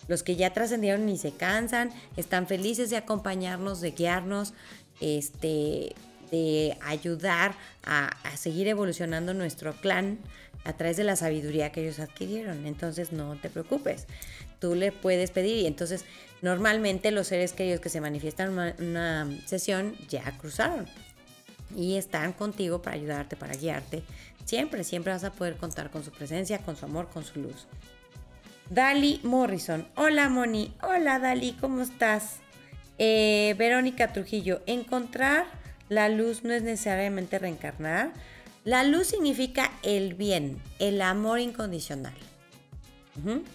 Los 0.08 0.24
que 0.24 0.38
ya 0.38 0.54
trascendieron 0.54 1.06
ni 1.06 1.18
se 1.18 1.34
cansan, 1.34 1.92
están 2.16 2.48
felices 2.48 2.90
de 2.90 2.96
acompañarnos, 2.96 3.82
de 3.82 3.92
guiarnos, 3.92 4.54
este, 5.02 5.96
de 6.32 6.78
ayudar 6.82 7.56
a, 7.84 8.10
seguir 8.38 8.68
evolucionando 8.68 9.34
nuestro 9.34 9.74
clan 9.74 10.20
a 10.64 10.74
través 10.74 10.98
de 10.98 11.04
la 11.04 11.16
sabiduría 11.16 11.72
que 11.72 11.82
ellos 11.82 12.00
adquirieron. 12.00 12.66
Entonces 12.66 13.12
no 13.12 13.36
te 13.36 13.50
preocupes, 13.50 14.06
tú 14.60 14.76
le 14.76 14.92
puedes 14.92 15.32
pedir 15.32 15.58
y 15.58 15.68
entonces 15.68 16.06
normalmente 16.42 17.12
los 17.12 17.28
seres 17.28 17.54
queridos 17.54 17.82
que 17.82 17.90
se 17.90 18.02
manifiestan 18.02 18.58
en 18.78 18.86
una, 18.86 19.30
sesión 19.46 19.96
ya 20.08 20.38
cruzaron 20.38 20.86
y 21.76 21.96
están 21.98 22.34
contigo 22.34 22.82
para 22.82 22.96
ayudarte, 22.96 23.36
para 23.36 23.56
guiarte. 23.56 24.04
Siempre, 24.46 24.84
siempre 24.84 25.14
vas 25.14 25.24
a 25.24 25.32
poder 25.32 25.58
contar 25.58 25.92
con 25.92 26.04
su 26.04 26.12
presencia, 26.12 26.60
con 26.60 26.76
su 26.76 26.86
amor, 26.86 27.10
con 27.10 27.24
su 27.24 27.40
luz. 27.40 27.68
Dali 28.70 29.20
Morrison. 29.24 29.88
Hola 29.96 30.30
Moni. 30.30 30.74
Hola 30.82 31.20
Dali, 31.20 31.54
¿cómo 31.54 31.82
estás? 31.82 32.38
Eh, 33.00 33.56
Verónica 33.58 34.14
Trujillo. 34.14 34.62
Encontrar 34.68 35.59
la 35.90 36.08
luz 36.08 36.44
no 36.44 36.54
es 36.54 36.64
necesariamente 36.64 37.40
reencarnar. 37.40 38.14
La 38.64 38.84
luz 38.84 39.08
significa 39.08 39.72
el 39.84 40.14
bien, 40.14 40.62
el 40.80 41.02
amor 41.02 41.40
incondicional. 41.40 42.14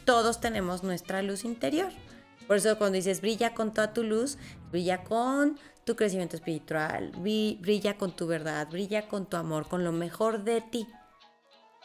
Todos 0.04 0.40
tenemos 0.40 0.82
nuestra 0.82 1.22
luz 1.22 1.44
interior. 1.44 1.90
Por 2.46 2.58
eso 2.58 2.76
cuando 2.76 2.96
dices 2.96 3.22
brilla 3.22 3.54
con 3.54 3.72
toda 3.72 3.94
tu 3.94 4.02
luz, 4.02 4.36
brilla 4.70 5.02
con 5.04 5.58
tu 5.84 5.96
crecimiento 5.96 6.36
espiritual, 6.36 7.12
brilla 7.12 7.96
con 7.96 8.14
tu 8.14 8.26
verdad, 8.26 8.68
brilla 8.70 9.08
con 9.08 9.26
tu 9.26 9.36
amor, 9.36 9.68
con 9.68 9.84
lo 9.84 9.92
mejor 9.92 10.44
de 10.44 10.60
ti. 10.60 10.86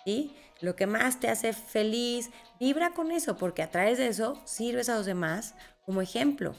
¿Sí? 0.06 0.36
Lo 0.62 0.76
que 0.76 0.88
más 0.88 1.20
te 1.22 1.30
hace 1.30 1.54
feliz, 1.54 2.32
vibra 2.60 2.94
con 2.94 3.12
eso, 3.12 3.38
porque 3.38 3.62
a 3.62 3.72
través 3.72 3.98
de 3.98 4.08
eso 4.08 4.42
sirves 4.46 4.90
a 4.90 4.96
los 4.96 5.06
demás 5.06 5.56
como 5.86 6.02
ejemplo. 6.02 6.56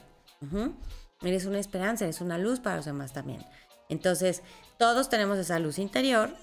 Eres 1.21 1.45
una 1.45 1.59
esperanza, 1.59 2.05
eres 2.05 2.21
una 2.21 2.39
luz 2.39 2.59
para 2.59 2.77
los 2.77 2.85
demás 2.85 3.13
también. 3.13 3.45
Entonces, 3.91 4.41
todos 4.79 5.09
tenemos 5.09 5.37
esa 5.37 5.59
luz 5.59 5.77
interior, 5.77 6.33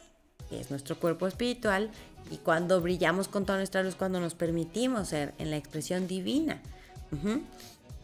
que 0.48 0.60
es 0.60 0.70
nuestro 0.70 1.00
cuerpo 1.00 1.26
espiritual, 1.26 1.90
y 2.30 2.36
cuando 2.36 2.80
brillamos 2.80 3.26
con 3.26 3.46
toda 3.46 3.58
nuestra 3.58 3.82
luz, 3.82 3.96
cuando 3.96 4.20
nos 4.20 4.34
permitimos 4.34 5.08
ser 5.08 5.34
en 5.38 5.50
la 5.50 5.56
expresión 5.56 6.06
divina. 6.06 6.60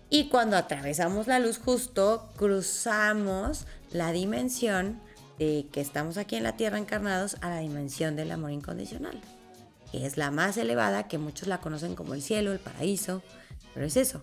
Y 0.09 0.29
cuando 0.31 0.57
atravesamos 0.57 1.27
la 1.27 1.39
luz 1.39 1.59
justo, 1.59 2.31
cruzamos 2.37 3.67
la 3.93 4.13
dimensión 4.13 4.99
de 5.39 5.67
que 5.71 5.83
estamos 5.83 6.17
aquí 6.17 6.37
en 6.37 6.43
la 6.43 6.57
tierra 6.57 6.79
encarnados 6.79 7.37
a 7.43 7.51
la 7.51 7.59
dimensión 7.59 8.17
del 8.17 8.33
amor 8.33 8.51
incondicional, 8.51 9.21
que 9.93 10.07
es 10.07 10.17
la 10.17 10.31
más 10.31 10.57
elevada, 10.57 11.07
que 11.07 11.19
muchos 11.19 11.49
la 11.49 11.61
conocen 11.61 11.95
como 11.97 12.15
el 12.15 12.23
cielo, 12.23 12.53
el 12.53 12.61
paraíso, 12.61 13.23
pero 13.75 13.85
es 13.85 13.97
eso. 13.97 14.23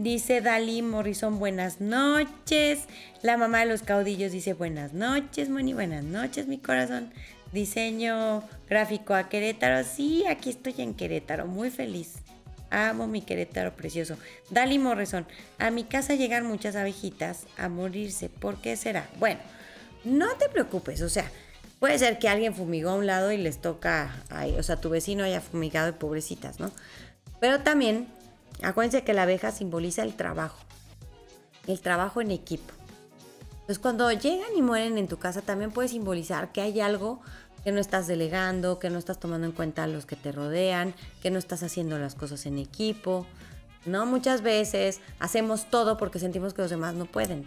Dice 0.00 0.40
Dalí 0.40 0.80
Morrison, 0.80 1.38
buenas 1.38 1.82
noches. 1.82 2.84
La 3.20 3.36
mamá 3.36 3.58
de 3.58 3.66
los 3.66 3.82
caudillos 3.82 4.32
dice, 4.32 4.54
buenas 4.54 4.94
noches, 4.94 5.50
Moni, 5.50 5.74
buenas 5.74 6.04
noches, 6.04 6.46
mi 6.46 6.56
corazón. 6.56 7.12
Diseño 7.52 8.42
gráfico 8.66 9.12
a 9.12 9.28
Querétaro. 9.28 9.84
Sí, 9.84 10.24
aquí 10.26 10.48
estoy 10.48 10.76
en 10.78 10.94
Querétaro, 10.94 11.46
muy 11.46 11.68
feliz. 11.68 12.14
Amo 12.70 13.08
mi 13.08 13.20
Querétaro 13.20 13.76
precioso. 13.76 14.16
Dali 14.48 14.78
Morrison, 14.78 15.26
a 15.58 15.70
mi 15.70 15.84
casa 15.84 16.14
llegan 16.14 16.46
muchas 16.46 16.76
abejitas 16.76 17.44
a 17.58 17.68
morirse. 17.68 18.30
¿Por 18.30 18.56
qué 18.56 18.76
será? 18.76 19.06
Bueno, 19.18 19.40
no 20.04 20.34
te 20.36 20.48
preocupes, 20.48 21.02
o 21.02 21.10
sea, 21.10 21.30
puede 21.78 21.98
ser 21.98 22.18
que 22.18 22.30
alguien 22.30 22.54
fumigó 22.54 22.88
a 22.88 22.94
un 22.94 23.06
lado 23.06 23.32
y 23.32 23.36
les 23.36 23.60
toca, 23.60 24.24
o 24.56 24.62
sea, 24.62 24.76
tu 24.80 24.88
vecino 24.88 25.24
haya 25.24 25.42
fumigado 25.42 25.90
y 25.90 25.92
pobrecitas, 25.92 26.58
¿no? 26.58 26.72
Pero 27.38 27.60
también, 27.60 28.06
acuérdense 28.62 29.04
que 29.04 29.14
la 29.14 29.22
abeja 29.22 29.52
simboliza 29.52 30.02
el 30.02 30.14
trabajo, 30.14 30.58
el 31.66 31.80
trabajo 31.80 32.20
en 32.20 32.30
equipo. 32.30 32.72
Entonces, 33.52 33.78
cuando 33.78 34.10
llegan 34.10 34.56
y 34.56 34.62
mueren 34.62 34.98
en 34.98 35.08
tu 35.08 35.18
casa, 35.18 35.42
también 35.42 35.70
puede 35.70 35.88
simbolizar 35.88 36.52
que 36.52 36.60
hay 36.60 36.80
algo 36.80 37.20
que 37.64 37.72
no 37.72 37.80
estás 37.80 38.06
delegando, 38.06 38.78
que 38.78 38.90
no 38.90 38.98
estás 38.98 39.20
tomando 39.20 39.46
en 39.46 39.52
cuenta 39.52 39.84
a 39.84 39.86
los 39.86 40.06
que 40.06 40.16
te 40.16 40.32
rodean, 40.32 40.94
que 41.22 41.30
no 41.30 41.38
estás 41.38 41.62
haciendo 41.62 41.98
las 41.98 42.14
cosas 42.14 42.46
en 42.46 42.58
equipo. 42.58 43.26
¿no? 43.86 44.06
Muchas 44.06 44.42
veces 44.42 45.00
hacemos 45.18 45.70
todo 45.70 45.96
porque 45.96 46.18
sentimos 46.18 46.54
que 46.54 46.62
los 46.62 46.70
demás 46.70 46.94
no 46.94 47.04
pueden, 47.04 47.44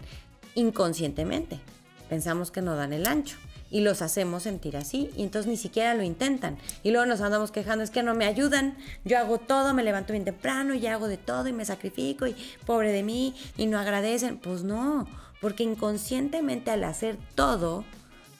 inconscientemente. 0.54 1.60
Pensamos 2.08 2.50
que 2.50 2.62
no 2.62 2.76
dan 2.76 2.92
el 2.92 3.06
ancho 3.06 3.36
y 3.74 3.80
los 3.80 4.02
hacemos 4.02 4.44
sentir 4.44 4.76
así 4.76 5.10
y 5.16 5.24
entonces 5.24 5.50
ni 5.50 5.56
siquiera 5.56 5.94
lo 5.94 6.04
intentan. 6.04 6.56
Y 6.84 6.92
luego 6.92 7.06
nos 7.06 7.20
andamos 7.20 7.50
quejando, 7.50 7.82
es 7.82 7.90
que 7.90 8.04
no 8.04 8.14
me 8.14 8.24
ayudan, 8.24 8.78
yo 9.04 9.18
hago 9.18 9.38
todo, 9.38 9.74
me 9.74 9.82
levanto 9.82 10.12
bien 10.12 10.24
temprano 10.24 10.74
y 10.74 10.86
hago 10.86 11.08
de 11.08 11.16
todo 11.16 11.48
y 11.48 11.52
me 11.52 11.64
sacrifico 11.64 12.28
y 12.28 12.36
pobre 12.66 12.92
de 12.92 13.02
mí 13.02 13.34
y 13.56 13.66
no 13.66 13.76
agradecen. 13.80 14.38
Pues 14.38 14.62
no, 14.62 15.08
porque 15.40 15.64
inconscientemente 15.64 16.70
al 16.70 16.84
hacer 16.84 17.18
todo, 17.34 17.84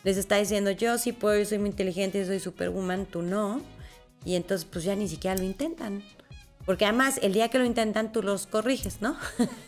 les 0.05 0.19
está 0.19 0.37
diciendo 0.37 0.71
yo 0.71 0.99
sí 0.99 1.11
puedo, 1.11 1.37
yo 1.37 1.45
soy 1.45 1.59
muy 1.59 1.71
inteligente, 1.71 2.25
soy 2.25 2.39
superwoman, 2.39 3.05
tú 3.05 3.23
no. 3.23 3.61
Y 4.25 4.37
entonces 4.37 4.69
pues 4.71 4.85
ya 4.85 4.95
ni 4.95 5.09
siquiera 5.09 5.37
lo 5.37 5.43
intentan. 5.43 6.05
Porque 6.67 6.87
además, 6.87 7.19
el 7.23 7.35
día 7.35 7.49
que 7.49 7.59
lo 7.59 7.65
intentan, 7.65 8.11
tú 8.11 8.23
los 8.23 8.47
corriges, 8.47 9.03
¿no? 9.03 9.17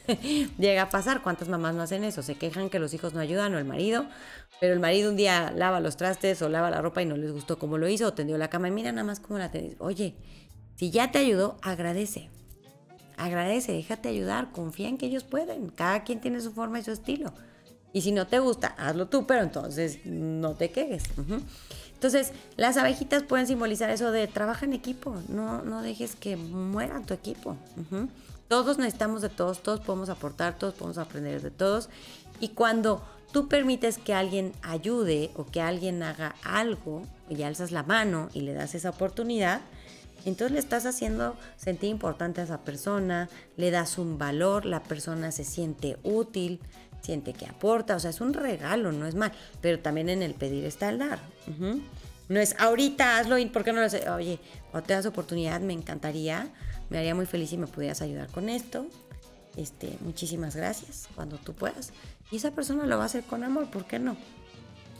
Llega 0.58 0.82
a 0.82 0.88
pasar. 0.88 1.22
¿Cuántas 1.22 1.48
mamás 1.48 1.74
no 1.74 1.82
hacen 1.82 2.04
eso? 2.04 2.22
Se 2.22 2.36
quejan 2.36 2.70
que 2.70 2.78
los 2.78 2.94
hijos 2.94 3.12
no 3.12 3.20
ayudan 3.20 3.54
o 3.54 3.58
el 3.58 3.66
marido, 3.66 4.06
pero 4.60 4.72
el 4.72 4.80
marido 4.80 5.10
un 5.10 5.16
día 5.16 5.52
lava 5.54 5.80
los 5.80 5.96
trastes 5.96 6.40
o 6.40 6.48
lava 6.48 6.70
la 6.70 6.80
ropa 6.80 7.02
y 7.02 7.06
no 7.06 7.16
les 7.16 7.32
gustó 7.32 7.58
cómo 7.58 7.76
lo 7.76 7.86
hizo 7.88 8.08
o 8.08 8.14
tendió 8.14 8.38
la 8.38 8.48
cama 8.48 8.68
y 8.68 8.70
mira 8.70 8.92
nada 8.92 9.04
más 9.04 9.20
cómo 9.20 9.38
la 9.38 9.50
tendió. 9.50 9.76
Oye, 9.78 10.14
si 10.76 10.90
ya 10.90 11.10
te 11.10 11.18
ayudó, 11.18 11.58
agradece. 11.62 12.30
Agradece, 13.18 13.72
déjate 13.72 14.08
ayudar, 14.08 14.52
confía 14.52 14.88
en 14.88 14.96
que 14.96 15.06
ellos 15.06 15.24
pueden. 15.24 15.68
Cada 15.68 16.02
quien 16.02 16.20
tiene 16.20 16.40
su 16.40 16.52
forma 16.52 16.78
y 16.78 16.82
su 16.82 16.92
estilo. 16.92 17.32
Y 17.92 18.02
si 18.02 18.12
no 18.12 18.26
te 18.26 18.38
gusta, 18.38 18.74
hazlo 18.76 19.08
tú, 19.08 19.26
pero 19.26 19.42
entonces 19.42 20.00
no 20.04 20.54
te 20.54 20.70
quejes. 20.70 21.04
Entonces, 21.96 22.32
las 22.56 22.76
abejitas 22.76 23.22
pueden 23.22 23.46
simbolizar 23.46 23.88
eso 23.88 24.12
de 24.12 24.26
trabaja 24.26 24.66
en 24.66 24.74
equipo, 24.74 25.16
no, 25.28 25.62
no 25.62 25.80
dejes 25.80 26.14
que 26.14 26.36
muera 26.36 27.00
tu 27.00 27.14
equipo. 27.14 27.56
Todos 28.48 28.76
necesitamos 28.76 29.22
de 29.22 29.30
todos, 29.30 29.62
todos 29.62 29.80
podemos 29.80 30.10
aportar, 30.10 30.58
todos 30.58 30.74
podemos 30.74 30.98
aprender 30.98 31.40
de 31.40 31.50
todos. 31.50 31.88
Y 32.38 32.48
cuando 32.48 33.02
tú 33.32 33.48
permites 33.48 33.96
que 33.96 34.12
alguien 34.12 34.52
ayude 34.62 35.30
o 35.36 35.46
que 35.46 35.62
alguien 35.62 36.02
haga 36.02 36.34
algo 36.44 37.02
y 37.30 37.42
alzas 37.42 37.72
la 37.72 37.82
mano 37.82 38.28
y 38.34 38.42
le 38.42 38.52
das 38.52 38.74
esa 38.74 38.90
oportunidad, 38.90 39.62
entonces 40.26 40.52
le 40.52 40.58
estás 40.58 40.84
haciendo 40.86 41.34
sentir 41.56 41.88
importante 41.88 42.40
a 42.42 42.44
esa 42.44 42.62
persona, 42.62 43.30
le 43.56 43.70
das 43.70 43.96
un 43.96 44.18
valor, 44.18 44.66
la 44.66 44.82
persona 44.82 45.32
se 45.32 45.44
siente 45.44 45.98
útil, 46.02 46.60
siente 47.06 47.32
que 47.32 47.46
aporta, 47.46 47.96
o 47.96 48.00
sea, 48.00 48.10
es 48.10 48.20
un 48.20 48.34
regalo, 48.34 48.92
no 48.92 49.06
es 49.06 49.14
mal, 49.14 49.32
pero 49.60 49.78
también 49.78 50.08
en 50.08 50.22
el 50.22 50.34
pedir 50.34 50.64
está 50.64 50.88
el 50.88 50.98
dar. 50.98 51.20
No 52.28 52.40
es 52.40 52.56
ahorita 52.58 53.18
hazlo 53.18 53.38
y 53.38 53.46
por 53.46 53.62
qué 53.64 53.72
no 53.72 53.80
lo 53.80 53.86
haces. 53.86 54.06
Oye, 54.08 54.40
cuando 54.70 54.86
te 54.86 54.94
das 54.94 55.06
oportunidad, 55.06 55.60
me 55.60 55.72
encantaría, 55.72 56.48
me 56.90 56.98
haría 56.98 57.14
muy 57.14 57.26
feliz 57.26 57.50
si 57.50 57.56
me 57.56 57.68
pudieras 57.68 58.02
ayudar 58.02 58.28
con 58.28 58.48
esto. 58.48 58.86
Este, 59.56 59.96
muchísimas 60.00 60.56
gracias 60.56 61.08
cuando 61.14 61.38
tú 61.38 61.54
puedas. 61.54 61.92
Y 62.30 62.36
esa 62.36 62.50
persona 62.50 62.84
lo 62.86 62.96
va 62.98 63.04
a 63.04 63.06
hacer 63.06 63.22
con 63.22 63.44
amor, 63.44 63.70
¿por 63.70 63.86
qué 63.86 63.98
no? 63.98 64.16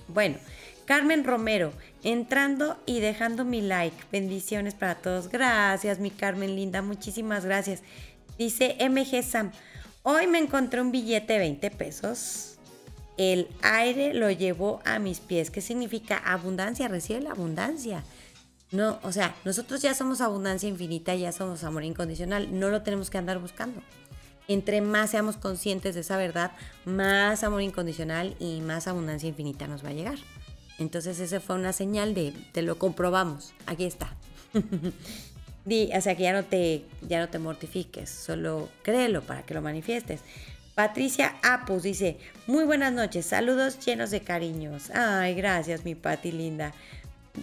Bueno, 0.09 0.37
Carmen 0.85 1.25
Romero, 1.25 1.73
entrando 2.05 2.79
y 2.87 3.01
dejando 3.01 3.45
mi 3.45 3.61
like. 3.61 3.97
Bendiciones 4.13 4.75
para 4.75 4.95
todos. 4.95 5.29
Gracias, 5.29 5.99
mi 5.99 6.11
Carmen 6.13 6.55
linda. 6.55 6.81
Muchísimas 6.81 7.45
gracias. 7.45 7.83
Dice 8.39 8.77
MG 8.89 9.25
Sam. 9.25 9.51
Hoy 10.09 10.29
me 10.29 10.39
encontré 10.39 10.81
un 10.81 10.93
billete 10.93 11.33
de 11.33 11.41
20 11.41 11.69
pesos. 11.73 12.59
El 13.17 13.49
aire 13.63 14.15
lo 14.15 14.31
llevó 14.31 14.81
a 14.85 15.01
mis 15.01 15.19
pies. 15.19 15.51
¿Qué 15.51 15.61
significa 15.61 16.17
abundancia? 16.17 16.87
Recibe 16.87 17.21
la 17.23 17.33
abundancia. 17.33 18.05
No, 18.71 19.01
o 19.03 19.11
sea, 19.11 19.35
nosotros 19.45 19.83
ya 19.83 19.95
somos 19.95 20.21
abundancia 20.21 20.69
infinita, 20.69 21.13
ya 21.17 21.33
somos 21.33 21.65
amor 21.65 21.83
incondicional. 21.83 22.57
No 22.57 22.71
lo 22.71 22.83
tenemos 22.83 23.11
que 23.11 23.19
andar 23.19 23.41
buscando. 23.41 23.83
Entre 24.47 24.81
más 24.81 25.11
seamos 25.11 25.39
conscientes 25.39 25.97
de 25.97 26.03
esa 26.03 26.17
verdad, 26.17 26.53
más 26.85 27.43
amor 27.43 27.63
incondicional 27.63 28.37
y 28.39 28.61
más 28.61 28.87
abundancia 28.87 29.29
infinita 29.29 29.67
nos 29.67 29.85
va 29.85 29.89
a 29.89 29.95
llegar. 29.95 30.19
Entonces, 30.79 31.19
esa 31.19 31.41
fue 31.41 31.57
una 31.57 31.73
señal 31.73 32.15
de 32.15 32.33
te 32.53 32.63
lo 32.63 32.79
comprobamos. 32.79 33.55
Aquí 33.67 33.87
está. 33.87 34.15
o 35.67 36.01
sea, 36.01 36.15
que 36.15 36.23
ya 36.23 36.33
no, 36.33 36.45
te, 36.45 36.85
ya 37.03 37.19
no 37.19 37.29
te 37.29 37.41
mortifiques, 37.41 38.09
solo 38.09 38.69
créelo 38.83 39.23
para 39.23 39.43
que 39.43 39.53
lo 39.53 39.63
manifiestes. 39.63 40.21
Patricia 40.77 41.35
Apus 41.43 41.83
dice, 41.83 42.19
muy 42.47 42.65
buenas 42.65 42.93
noches, 42.93 43.27
saludos 43.27 43.85
llenos 43.85 44.11
de 44.11 44.21
cariños. 44.21 44.91
Ay, 44.91 45.35
gracias 45.35 45.85
mi 45.85 45.95
Pati 45.95 46.31
linda. 46.31 46.73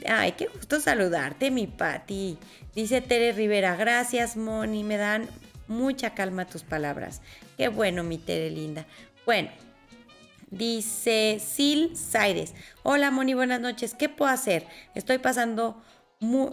Ay, 0.07 0.33
qué 0.33 0.45
gusto 0.45 0.79
saludarte 0.79 1.51
mi 1.51 1.67
Pati. 1.67 2.37
Dice 2.73 3.01
Tere 3.01 3.33
Rivera, 3.33 3.75
gracias 3.75 4.37
Moni, 4.37 4.83
me 4.83 4.95
dan 4.97 5.27
mucha 5.67 6.13
calma 6.13 6.45
tus 6.45 6.63
palabras. 6.63 7.21
Qué 7.57 7.67
bueno 7.67 8.03
mi 8.03 8.19
Tere 8.19 8.51
linda. 8.51 8.85
Bueno, 9.25 9.49
dice 10.49 11.39
Sil 11.43 11.97
Saires, 11.97 12.53
hola 12.83 13.11
Moni, 13.11 13.33
buenas 13.33 13.59
noches, 13.59 13.95
¿qué 13.95 14.07
puedo 14.07 14.31
hacer? 14.31 14.65
Estoy 14.95 15.17
pasando 15.17 15.83
muy 16.21 16.51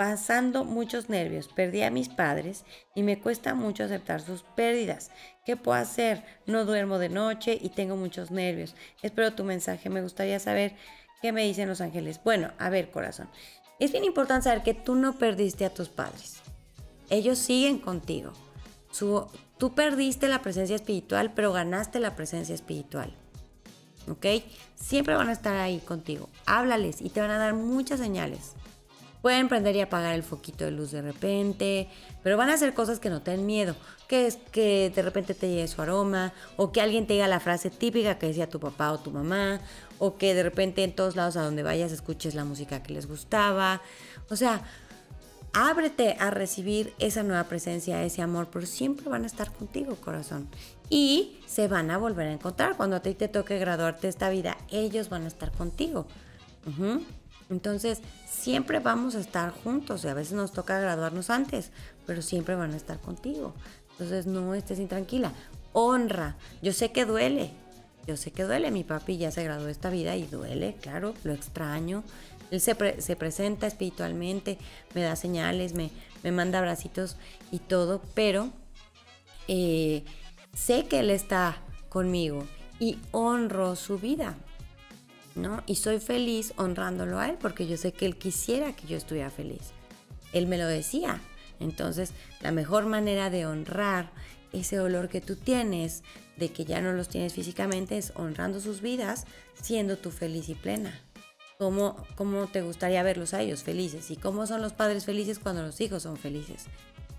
pasando 0.00 0.64
muchos 0.64 1.10
nervios. 1.10 1.46
Perdí 1.48 1.82
a 1.82 1.90
mis 1.90 2.08
padres 2.08 2.64
y 2.94 3.02
me 3.02 3.20
cuesta 3.20 3.52
mucho 3.52 3.84
aceptar 3.84 4.22
sus 4.22 4.42
pérdidas. 4.42 5.10
¿Qué 5.44 5.58
puedo 5.58 5.76
hacer? 5.76 6.24
No 6.46 6.64
duermo 6.64 6.98
de 6.98 7.10
noche 7.10 7.58
y 7.60 7.68
tengo 7.68 7.96
muchos 7.96 8.30
nervios. 8.30 8.74
Espero 9.02 9.34
tu 9.34 9.44
mensaje. 9.44 9.90
Me 9.90 10.00
gustaría 10.00 10.40
saber 10.40 10.74
qué 11.20 11.32
me 11.32 11.44
dicen 11.44 11.68
los 11.68 11.82
ángeles. 11.82 12.18
Bueno, 12.24 12.50
a 12.56 12.70
ver, 12.70 12.90
corazón. 12.90 13.28
Es 13.78 13.92
bien 13.92 14.04
importante 14.04 14.44
saber 14.44 14.62
que 14.62 14.72
tú 14.72 14.94
no 14.94 15.18
perdiste 15.18 15.66
a 15.66 15.74
tus 15.74 15.90
padres. 15.90 16.36
Ellos 17.10 17.36
siguen 17.36 17.78
contigo. 17.78 18.32
tú 19.58 19.74
perdiste 19.74 20.28
la 20.28 20.40
presencia 20.40 20.76
espiritual, 20.76 21.34
pero 21.34 21.52
ganaste 21.52 22.00
la 22.00 22.16
presencia 22.16 22.54
espiritual. 22.54 23.12
¿Ok? 24.08 24.24
Siempre 24.76 25.14
van 25.14 25.28
a 25.28 25.32
estar 25.32 25.56
ahí 25.56 25.78
contigo. 25.80 26.30
Háblales 26.46 27.02
y 27.02 27.10
te 27.10 27.20
van 27.20 27.32
a 27.32 27.36
dar 27.36 27.52
muchas 27.52 28.00
señales. 28.00 28.54
Pueden 29.22 29.48
prender 29.48 29.76
y 29.76 29.80
apagar 29.80 30.14
el 30.14 30.22
foquito 30.22 30.64
de 30.64 30.70
luz 30.70 30.92
de 30.92 31.02
repente, 31.02 31.88
pero 32.22 32.36
van 32.36 32.48
a 32.48 32.54
hacer 32.54 32.72
cosas 32.72 33.00
que 33.00 33.10
no 33.10 33.20
te 33.20 33.32
den 33.32 33.44
miedo, 33.44 33.76
que 34.08 34.26
es 34.26 34.36
que 34.50 34.90
de 34.94 35.02
repente 35.02 35.34
te 35.34 35.48
llegue 35.48 35.68
su 35.68 35.82
aroma, 35.82 36.32
o 36.56 36.72
que 36.72 36.80
alguien 36.80 37.06
te 37.06 37.12
diga 37.14 37.28
la 37.28 37.40
frase 37.40 37.68
típica 37.70 38.18
que 38.18 38.28
decía 38.28 38.48
tu 38.48 38.60
papá 38.60 38.92
o 38.92 38.98
tu 38.98 39.10
mamá, 39.10 39.60
o 39.98 40.16
que 40.16 40.34
de 40.34 40.42
repente 40.42 40.82
en 40.84 40.94
todos 40.94 41.16
lados 41.16 41.36
a 41.36 41.42
donde 41.42 41.62
vayas 41.62 41.92
escuches 41.92 42.34
la 42.34 42.44
música 42.44 42.82
que 42.82 42.94
les 42.94 43.06
gustaba. 43.06 43.82
O 44.30 44.36
sea, 44.36 44.62
ábrete 45.52 46.16
a 46.18 46.30
recibir 46.30 46.94
esa 46.98 47.22
nueva 47.22 47.44
presencia, 47.44 48.02
ese 48.02 48.22
amor, 48.22 48.48
pero 48.50 48.66
siempre 48.66 49.08
van 49.08 49.24
a 49.24 49.26
estar 49.26 49.52
contigo, 49.52 49.96
corazón. 49.96 50.48
Y 50.88 51.38
se 51.46 51.68
van 51.68 51.90
a 51.90 51.98
volver 51.98 52.28
a 52.28 52.32
encontrar. 52.32 52.76
Cuando 52.76 52.96
a 52.96 53.00
ti 53.00 53.14
te 53.14 53.28
toque 53.28 53.58
graduarte 53.58 54.08
esta 54.08 54.30
vida, 54.30 54.56
ellos 54.70 55.08
van 55.08 55.24
a 55.24 55.28
estar 55.28 55.52
contigo. 55.52 56.06
Entonces, 57.50 58.00
siempre 58.28 58.78
vamos 58.78 59.16
a 59.16 59.20
estar 59.20 59.50
juntos 59.50 60.04
y 60.04 60.08
a 60.08 60.14
veces 60.14 60.34
nos 60.34 60.52
toca 60.52 60.80
graduarnos 60.80 61.30
antes, 61.30 61.70
pero 62.06 62.22
siempre 62.22 62.54
van 62.54 62.72
a 62.72 62.76
estar 62.76 62.98
contigo. 63.00 63.54
Entonces, 63.92 64.26
no 64.26 64.54
estés 64.54 64.78
intranquila. 64.78 65.32
Honra. 65.72 66.36
Yo 66.62 66.72
sé 66.72 66.92
que 66.92 67.04
duele. 67.04 67.50
Yo 68.06 68.16
sé 68.16 68.30
que 68.30 68.44
duele. 68.44 68.70
Mi 68.70 68.84
papi 68.84 69.18
ya 69.18 69.30
se 69.30 69.44
graduó 69.44 69.68
esta 69.68 69.90
vida 69.90 70.16
y 70.16 70.26
duele, 70.26 70.76
claro, 70.80 71.14
lo 71.24 71.32
extraño. 71.32 72.02
Él 72.50 72.60
se, 72.60 72.74
presenta 72.74 73.66
espiritualmente, 73.66 74.58
me 74.94 75.02
da 75.02 75.14
señales, 75.14 75.74
me, 75.74 75.90
me 76.24 76.32
manda 76.32 76.58
abracitos 76.58 77.16
y 77.52 77.58
todo, 77.58 78.02
pero 78.14 78.50
eh, 79.46 80.04
sé 80.52 80.86
que 80.86 81.00
Él 81.00 81.10
está 81.10 81.58
conmigo 81.88 82.46
y 82.80 82.98
honro 83.12 83.76
su 83.76 83.98
vida. 83.98 84.36
Y 85.66 85.76
soy 85.76 86.00
feliz 86.00 86.52
honrándolo 86.56 87.18
a 87.18 87.28
él 87.28 87.36
porque 87.40 87.66
yo 87.66 87.76
sé 87.76 87.92
que 87.92 88.06
él 88.06 88.16
quisiera 88.16 88.74
que 88.74 88.86
yo 88.86 88.96
estuviera 88.96 89.30
feliz. 89.30 89.72
Él 90.32 90.46
me 90.46 90.58
lo 90.58 90.66
decía. 90.66 91.20
Entonces, 91.58 92.12
la 92.40 92.52
mejor 92.52 92.86
manera 92.86 93.30
de 93.30 93.46
honrar 93.46 94.10
ese 94.52 94.76
dolor 94.76 95.08
que 95.08 95.20
tú 95.20 95.36
tienes, 95.36 96.02
de 96.36 96.50
que 96.50 96.64
ya 96.64 96.80
no 96.80 96.92
los 96.92 97.08
tienes 97.08 97.34
físicamente, 97.34 97.98
es 97.98 98.12
honrando 98.16 98.60
sus 98.60 98.80
vidas, 98.80 99.26
siendo 99.60 99.98
tú 99.98 100.10
feliz 100.10 100.48
y 100.48 100.54
plena. 100.54 100.98
¿Cómo, 101.58 102.06
¿Cómo 102.14 102.46
te 102.46 102.62
gustaría 102.62 103.02
verlos 103.02 103.34
a 103.34 103.42
ellos 103.42 103.62
felices? 103.62 104.10
¿Y 104.10 104.16
cómo 104.16 104.46
son 104.46 104.62
los 104.62 104.72
padres 104.72 105.04
felices 105.04 105.38
cuando 105.38 105.62
los 105.62 105.80
hijos 105.80 106.02
son 106.04 106.16
felices? 106.16 106.64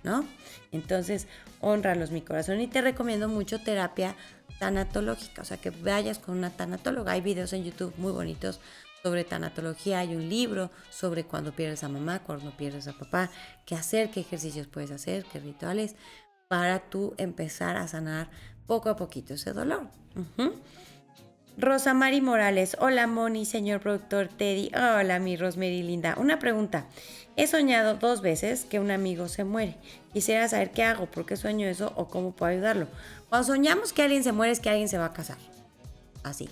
¿No? 0.03 0.25
Entonces, 0.71 1.27
honralos 1.59 2.09
mi 2.09 2.21
corazón 2.21 2.59
y 2.59 2.67
te 2.67 2.81
recomiendo 2.81 3.27
mucho 3.27 3.61
terapia 3.61 4.15
tanatológica, 4.61 5.41
o 5.41 5.45
sea, 5.45 5.57
que 5.57 5.71
vayas 5.71 6.19
con 6.19 6.37
una 6.37 6.51
tanatóloga. 6.51 7.13
Hay 7.13 7.21
videos 7.21 7.51
en 7.53 7.63
YouTube 7.63 7.95
muy 7.97 8.11
bonitos 8.11 8.59
sobre 9.01 9.23
tanatología, 9.23 9.97
hay 9.97 10.15
un 10.15 10.29
libro 10.29 10.69
sobre 10.91 11.23
cuando 11.23 11.51
pierdes 11.51 11.83
a 11.83 11.89
mamá, 11.89 12.19
cuando 12.19 12.55
pierdes 12.55 12.87
a 12.87 12.93
papá, 12.93 13.31
qué 13.65 13.73
hacer, 13.73 14.11
qué 14.11 14.19
ejercicios 14.19 14.67
puedes 14.67 14.91
hacer, 14.91 15.25
qué 15.25 15.39
rituales, 15.39 15.95
para 16.47 16.77
tú 16.77 17.15
empezar 17.17 17.75
a 17.75 17.87
sanar 17.87 18.29
poco 18.67 18.89
a 18.91 18.95
poquito 18.95 19.33
ese 19.33 19.51
dolor. 19.51 19.87
Rosa 21.57 21.95
Mari 21.95 22.21
Morales, 22.21 22.77
hola 22.79 23.07
Moni, 23.07 23.45
señor 23.45 23.81
productor 23.81 24.27
Teddy, 24.27 24.69
hola 24.75 25.17
mi 25.17 25.37
Rosemary 25.37 25.81
linda. 25.81 26.15
Una 26.19 26.37
pregunta, 26.37 26.85
he 27.35 27.47
soñado 27.47 27.95
dos 27.95 28.21
veces 28.21 28.65
que 28.65 28.79
un 28.79 28.91
amigo 28.91 29.27
se 29.27 29.43
muere. 29.43 29.77
Quisiera 30.13 30.47
saber 30.47 30.69
qué 30.69 30.83
hago, 30.83 31.07
por 31.07 31.25
qué 31.25 31.35
sueño 31.35 31.67
eso 31.67 31.93
o 31.95 32.07
cómo 32.09 32.35
puedo 32.35 32.51
ayudarlo. 32.51 32.87
Cuando 33.31 33.47
soñamos 33.47 33.93
que 33.93 34.01
alguien 34.01 34.25
se 34.25 34.33
muere 34.33 34.51
es 34.51 34.59
que 34.59 34.69
alguien 34.69 34.89
se 34.89 34.97
va 34.97 35.05
a 35.05 35.13
casar. 35.13 35.37
Así. 36.21 36.49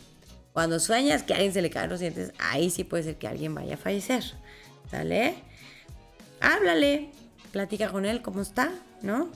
Cuando 0.54 0.80
sueñas 0.80 1.24
que 1.24 1.34
alguien 1.34 1.52
se 1.52 1.62
le 1.62 1.70
caen 1.70 1.90
los 1.90 2.00
dientes, 2.00 2.32
ahí 2.40 2.70
sí 2.70 2.86
puede 2.86 3.04
ser 3.04 3.18
que 3.18 3.28
alguien 3.28 3.54
vaya 3.54 3.74
a 3.74 3.78
fallecer. 3.78 4.24
¿Sale? 4.90 5.36
Háblale, 6.40 7.10
platica 7.52 7.90
con 7.90 8.06
él 8.06 8.22
cómo 8.22 8.40
está, 8.40 8.72
¿no? 9.02 9.30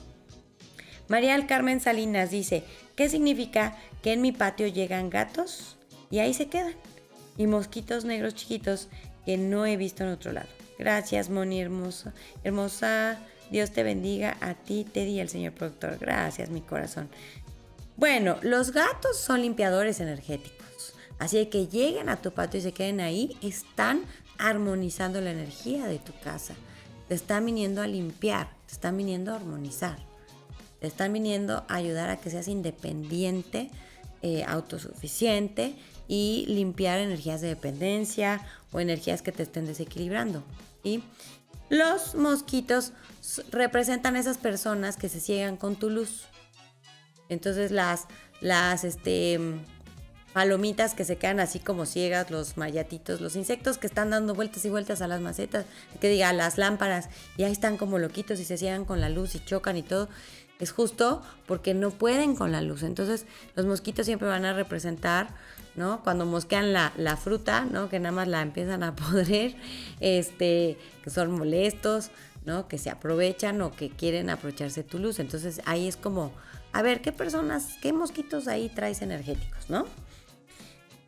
María 1.08 1.34
del 1.34 1.46
Carmen 1.46 1.82
Salinas 1.82 2.30
dice, 2.30 2.64
¿qué 2.96 3.10
significa 3.10 3.76
que 4.02 4.14
en 4.14 4.22
mi 4.22 4.32
patio 4.32 4.66
llegan 4.66 5.10
gatos 5.10 5.76
y 6.10 6.20
ahí 6.20 6.32
se 6.32 6.46
quedan? 6.46 6.72
Y 7.36 7.46
mosquitos 7.46 8.06
negros 8.06 8.34
chiquitos 8.34 8.88
que 9.26 9.36
no 9.36 9.66
he 9.66 9.76
visto 9.76 10.02
en 10.02 10.08
otro 10.08 10.32
lado. 10.32 10.48
Gracias, 10.78 11.28
Moni 11.28 11.60
hermosa. 11.60 12.14
Hermosa, 12.42 13.18
Dios 13.50 13.70
te 13.70 13.82
bendiga 13.82 14.36
a 14.40 14.54
ti, 14.54 14.84
Teddy 14.84 15.12
y 15.12 15.20
al 15.20 15.28
señor 15.28 15.52
productor. 15.52 15.98
Gracias, 15.98 16.50
mi 16.50 16.60
corazón. 16.60 17.08
Bueno, 17.96 18.36
los 18.42 18.72
gatos 18.72 19.18
son 19.18 19.42
limpiadores 19.42 20.00
energéticos. 20.00 20.94
Así 21.18 21.46
que 21.46 21.68
lleguen 21.68 22.08
a 22.08 22.20
tu 22.20 22.32
patio 22.32 22.58
y 22.58 22.62
se 22.62 22.72
queden 22.72 23.00
ahí, 23.00 23.36
están 23.40 24.02
armonizando 24.38 25.20
la 25.20 25.30
energía 25.30 25.86
de 25.86 25.98
tu 25.98 26.12
casa. 26.22 26.54
Te 27.08 27.14
están 27.14 27.46
viniendo 27.46 27.82
a 27.82 27.86
limpiar, 27.86 28.48
te 28.66 28.72
están 28.72 28.96
viniendo 28.96 29.32
a 29.32 29.36
armonizar 29.36 29.98
están 30.86 31.12
viniendo 31.12 31.64
a 31.68 31.74
ayudar 31.76 32.10
a 32.10 32.16
que 32.18 32.30
seas 32.30 32.48
independiente, 32.48 33.70
eh, 34.22 34.44
autosuficiente 34.46 35.74
y 36.08 36.44
limpiar 36.48 36.98
energías 36.98 37.40
de 37.40 37.48
dependencia 37.48 38.40
o 38.72 38.80
energías 38.80 39.22
que 39.22 39.32
te 39.32 39.42
estén 39.42 39.66
desequilibrando. 39.66 40.42
Y 40.82 41.02
los 41.74 42.14
mosquitos 42.14 42.92
representan 43.50 44.16
esas 44.16 44.38
personas 44.38 44.96
que 44.96 45.08
se 45.08 45.20
ciegan 45.20 45.56
con 45.56 45.76
tu 45.76 45.90
luz. 45.90 46.24
Entonces 47.28 47.70
las, 47.70 48.06
las 48.40 48.84
este, 48.84 49.40
palomitas 50.32 50.94
que 50.94 51.04
se 51.04 51.16
quedan 51.16 51.40
así 51.40 51.60
como 51.60 51.86
ciegas, 51.86 52.30
los 52.30 52.56
mayatitos, 52.56 53.20
los 53.20 53.36
insectos 53.36 53.78
que 53.78 53.86
están 53.86 54.10
dando 54.10 54.34
vueltas 54.34 54.64
y 54.64 54.68
vueltas 54.68 55.00
a 55.00 55.06
las 55.06 55.20
macetas, 55.20 55.64
que 56.00 56.08
diga, 56.08 56.32
las 56.32 56.58
lámparas, 56.58 57.08
y 57.36 57.44
ahí 57.44 57.52
están 57.52 57.76
como 57.76 57.98
loquitos 57.98 58.40
y 58.40 58.44
se 58.44 58.58
ciegan 58.58 58.84
con 58.84 59.00
la 59.00 59.08
luz 59.08 59.34
y 59.34 59.44
chocan 59.44 59.76
y 59.76 59.82
todo 59.82 60.08
es 60.60 60.72
justo 60.72 61.22
porque 61.46 61.74
no 61.74 61.90
pueden 61.90 62.36
con 62.36 62.52
la 62.52 62.62
luz. 62.62 62.82
Entonces 62.82 63.26
los 63.56 63.66
mosquitos 63.66 64.06
siempre 64.06 64.28
van 64.28 64.44
a 64.44 64.52
representar, 64.52 65.28
¿no? 65.74 66.02
Cuando 66.02 66.26
mosquean 66.26 66.72
la, 66.72 67.16
fruta, 67.16 67.64
¿no? 67.64 67.88
Que 67.88 67.98
nada 67.98 68.14
más 68.14 68.28
la 68.28 68.42
empiezan 68.42 68.82
a 68.82 68.94
podrer, 68.96 69.56
este, 70.00 70.78
que 71.02 71.10
son 71.10 71.32
molestos, 71.32 72.10
¿no? 72.44 72.68
Que 72.68 72.78
se 72.78 72.90
aprovechan 72.90 73.60
o 73.62 73.72
que 73.72 73.90
quieren 73.90 74.30
aprovecharse 74.30 74.82
tu 74.82 74.98
luz. 74.98 75.18
Entonces 75.18 75.60
ahí 75.64 75.88
es 75.88 75.96
como, 75.96 76.32
a 76.72 76.82
ver, 76.82 77.00
¿qué 77.00 77.12
personas, 77.12 77.76
qué 77.82 77.92
mosquitos 77.92 78.48
ahí 78.48 78.68
traes 78.68 79.02
energéticos, 79.02 79.70
¿no? 79.70 79.86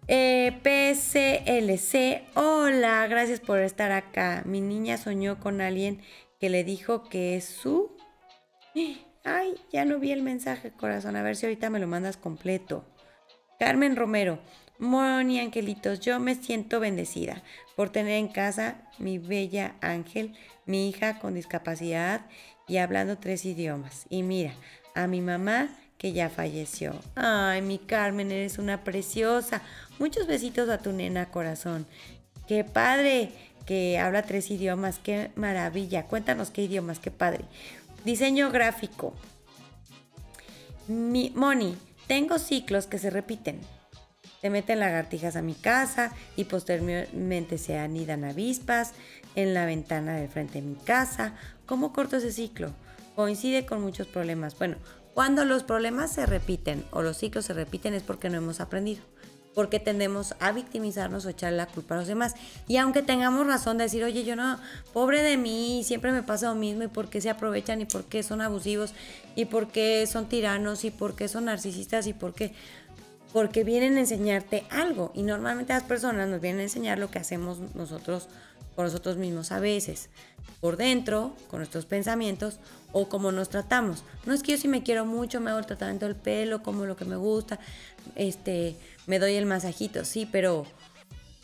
Eh, 0.09 0.61
PCLC, 0.63 2.29
hola, 2.37 3.09
gracias 3.09 3.41
por 3.41 3.59
estar 3.59 3.91
acá. 3.91 4.43
Mi 4.47 4.61
niña 4.61 4.99
soñó 4.99 5.41
con 5.41 5.61
alguien 5.61 6.01
que 6.39 6.49
le 6.49 6.63
dijo 6.63 7.09
que 7.09 7.37
es 7.37 7.45
su... 7.45 7.97
Ay, 9.27 9.57
ya 9.73 9.85
no 9.85 9.99
vi 9.99 10.13
el 10.13 10.23
mensaje, 10.23 10.71
corazón. 10.71 11.17
A 11.17 11.23
ver 11.23 11.35
si 11.35 11.47
ahorita 11.47 11.69
me 11.69 11.81
lo 11.81 11.89
mandas 11.89 12.17
completo. 12.17 12.85
Carmen 13.59 13.97
Romero. 13.97 14.39
Moni, 14.79 15.41
angelitos, 15.41 16.01
yo 16.01 16.21
me 16.21 16.35
siento 16.35 16.81
bendecida 16.81 17.43
por 17.77 17.91
tener 17.91 18.19
en 18.19 18.29
casa 18.29 18.77
mi 18.99 19.19
bella 19.19 19.75
Ángel, 19.81 20.37
mi 20.67 20.89
hija 20.89 21.19
con 21.19 21.35
discapacidad 21.35 22.27
y 22.69 22.77
hablando 22.77 23.19
tres 23.19 23.47
idiomas. 23.47 24.07
Y 24.11 24.23
mira, 24.23 24.53
a 24.95 25.07
mi 25.07 25.23
mamá 25.23 25.71
que 25.99 26.13
ya 26.13 26.29
falleció. 26.29 26.95
Ay, 27.17 27.63
mi 27.63 27.79
Carmen, 27.79 28.31
eres 28.31 28.59
una 28.59 28.85
preciosa. 28.85 29.63
Muchos 29.99 30.27
besitos 30.27 30.69
a 30.69 30.79
tu 30.79 30.93
nena, 30.93 31.31
corazón. 31.31 31.87
Qué 32.47 32.63
padre 32.63 33.33
que 33.67 33.99
habla 33.99 34.23
tres 34.23 34.51
idiomas, 34.51 35.01
qué 35.01 35.31
maravilla. 35.35 36.05
Cuéntanos 36.05 36.51
qué 36.51 36.63
idiomas, 36.63 37.01
qué 37.01 37.11
padre. 37.11 37.45
Diseño 38.07 38.53
gráfico. 38.53 39.15
Mi, 40.87 41.33
Moni, 41.35 41.77
tengo 42.07 42.39
ciclos 42.39 42.87
que 42.87 43.01
se 43.01 43.11
repiten. 43.11 43.59
Se 44.41 44.49
meten 44.49 44.79
lagartijas 44.79 45.35
a 45.35 45.43
mi 45.43 45.55
casa 45.55 46.13
y 46.37 46.45
posteriormente 46.45 47.59
se 47.59 47.79
anidan 47.79 48.23
avispas 48.23 48.93
en 49.35 49.55
la 49.55 49.67
ventana 49.67 50.15
del 50.15 50.29
frente 50.29 50.61
de 50.61 50.69
mi 50.69 50.77
casa. 50.77 51.35
¿Cómo 51.67 51.93
corto 51.93 52.19
ese 52.19 52.31
ciclo? 52.31 52.73
Coincide 53.17 53.67
con 53.67 53.83
muchos 53.83 54.07
problemas. 54.07 54.57
Bueno, 54.57 54.77
cuando 55.13 55.45
los 55.45 55.65
problemas 55.65 56.13
se 56.13 56.27
repiten 56.27 56.85
o 56.93 57.03
los 57.03 57.17
ciclos 57.17 57.47
se 57.47 57.55
repiten 57.55 57.93
es 57.93 58.05
porque 58.05 58.31
no 58.31 58.37
hemos 58.37 58.61
aprendido 58.61 59.03
porque 59.57 59.81
tendemos 59.81 60.35
a 60.39 60.53
victimizarnos 60.53 61.25
o 61.25 61.31
echar 61.31 61.51
la 61.55 61.65
culpa 61.65 61.95
a 61.95 61.99
los 61.99 62.07
demás. 62.07 62.35
Y 62.69 62.77
aunque 62.77 63.01
tengamos 63.01 63.47
razón 63.47 63.79
de 63.79 63.85
decir, 63.85 64.05
oye, 64.05 64.23
yo 64.23 64.37
no, 64.37 64.61
pobre 64.93 65.23
de 65.23 65.39
mí, 65.39 65.83
siempre 65.83 66.13
me 66.13 66.23
pasa 66.23 66.51
lo 66.51 66.55
mismo, 66.55 66.83
y 66.83 66.89
por 66.89 67.09
qué 67.09 67.23
se 67.23 67.31
aprovechan, 67.31 67.81
y 67.81 67.87
por 67.87 68.05
qué 68.05 68.23
son 68.23 68.43
abusivos, 68.43 68.93
y 69.35 69.47
por 69.47 69.69
qué 69.69 70.07
son 70.07 70.29
tiranos, 70.29 70.85
y 70.85 70.91
por 70.91 71.17
qué 71.17 71.27
son 71.27 71.47
narcisistas, 71.47 72.07
y 72.07 72.13
por 72.13 72.35
qué 72.35 72.53
porque 73.33 73.65
vienen 73.65 73.97
a 73.97 74.01
enseñarte 74.01 74.65
algo 74.71 75.13
y 75.15 75.23
normalmente 75.23 75.75
las 75.75 75.83
personas 75.83 76.27
nos 76.27 76.41
vienen 76.41 76.61
a 76.61 76.65
enseñar 76.65 76.99
lo 76.99 77.11
que 77.11 77.19
hacemos 77.19 77.59
nosotros 77.75 78.29
por 78.77 78.85
nosotros 78.85 79.17
mismos 79.17 79.51
a 79.51 79.59
veces, 79.59 80.11
por 80.61 80.77
dentro, 80.77 81.35
con 81.49 81.61
nuestros 81.61 81.87
pensamientos 81.87 82.61
o 82.93 83.09
como 83.09 83.33
nos 83.33 83.49
tratamos. 83.49 84.05
No 84.27 84.35
es 84.35 84.43
que 84.43 84.53
yo 84.53 84.59
si 84.59 84.69
me 84.69 84.83
quiero 84.83 85.07
mucho, 85.07 85.41
me 85.41 85.51
hago 85.51 85.59
el 85.59 85.67
tratamiento 85.67 86.07
del 86.07 86.15
pelo, 86.15 86.63
como 86.63 86.85
lo 86.85 86.95
que 86.95 87.07
me 87.07 87.17
gusta, 87.17 87.59
este, 88.15 88.77
me 89.07 89.19
doy 89.19 89.35
el 89.35 89.47
masajito, 89.47 90.05
sí, 90.05 90.29
pero 90.31 90.67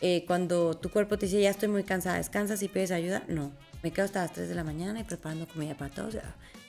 eh, 0.02 0.24
cuando 0.26 0.76
tu 0.76 0.90
cuerpo 0.90 1.18
te 1.18 1.26
dice 1.26 1.40
ya 1.40 1.50
estoy 1.50 1.68
muy 1.68 1.84
cansada, 1.84 2.18
descansas 2.18 2.62
y 2.62 2.68
pides 2.68 2.90
ayuda, 2.90 3.22
no, 3.28 3.50
me 3.82 3.90
quedo 3.90 4.04
hasta 4.04 4.20
las 4.22 4.32
3 4.32 4.48
de 4.48 4.54
la 4.54 4.64
mañana 4.64 5.00
y 5.00 5.04
preparando 5.04 5.48
comida 5.48 5.74
para 5.74 5.92
todos, 5.94 6.16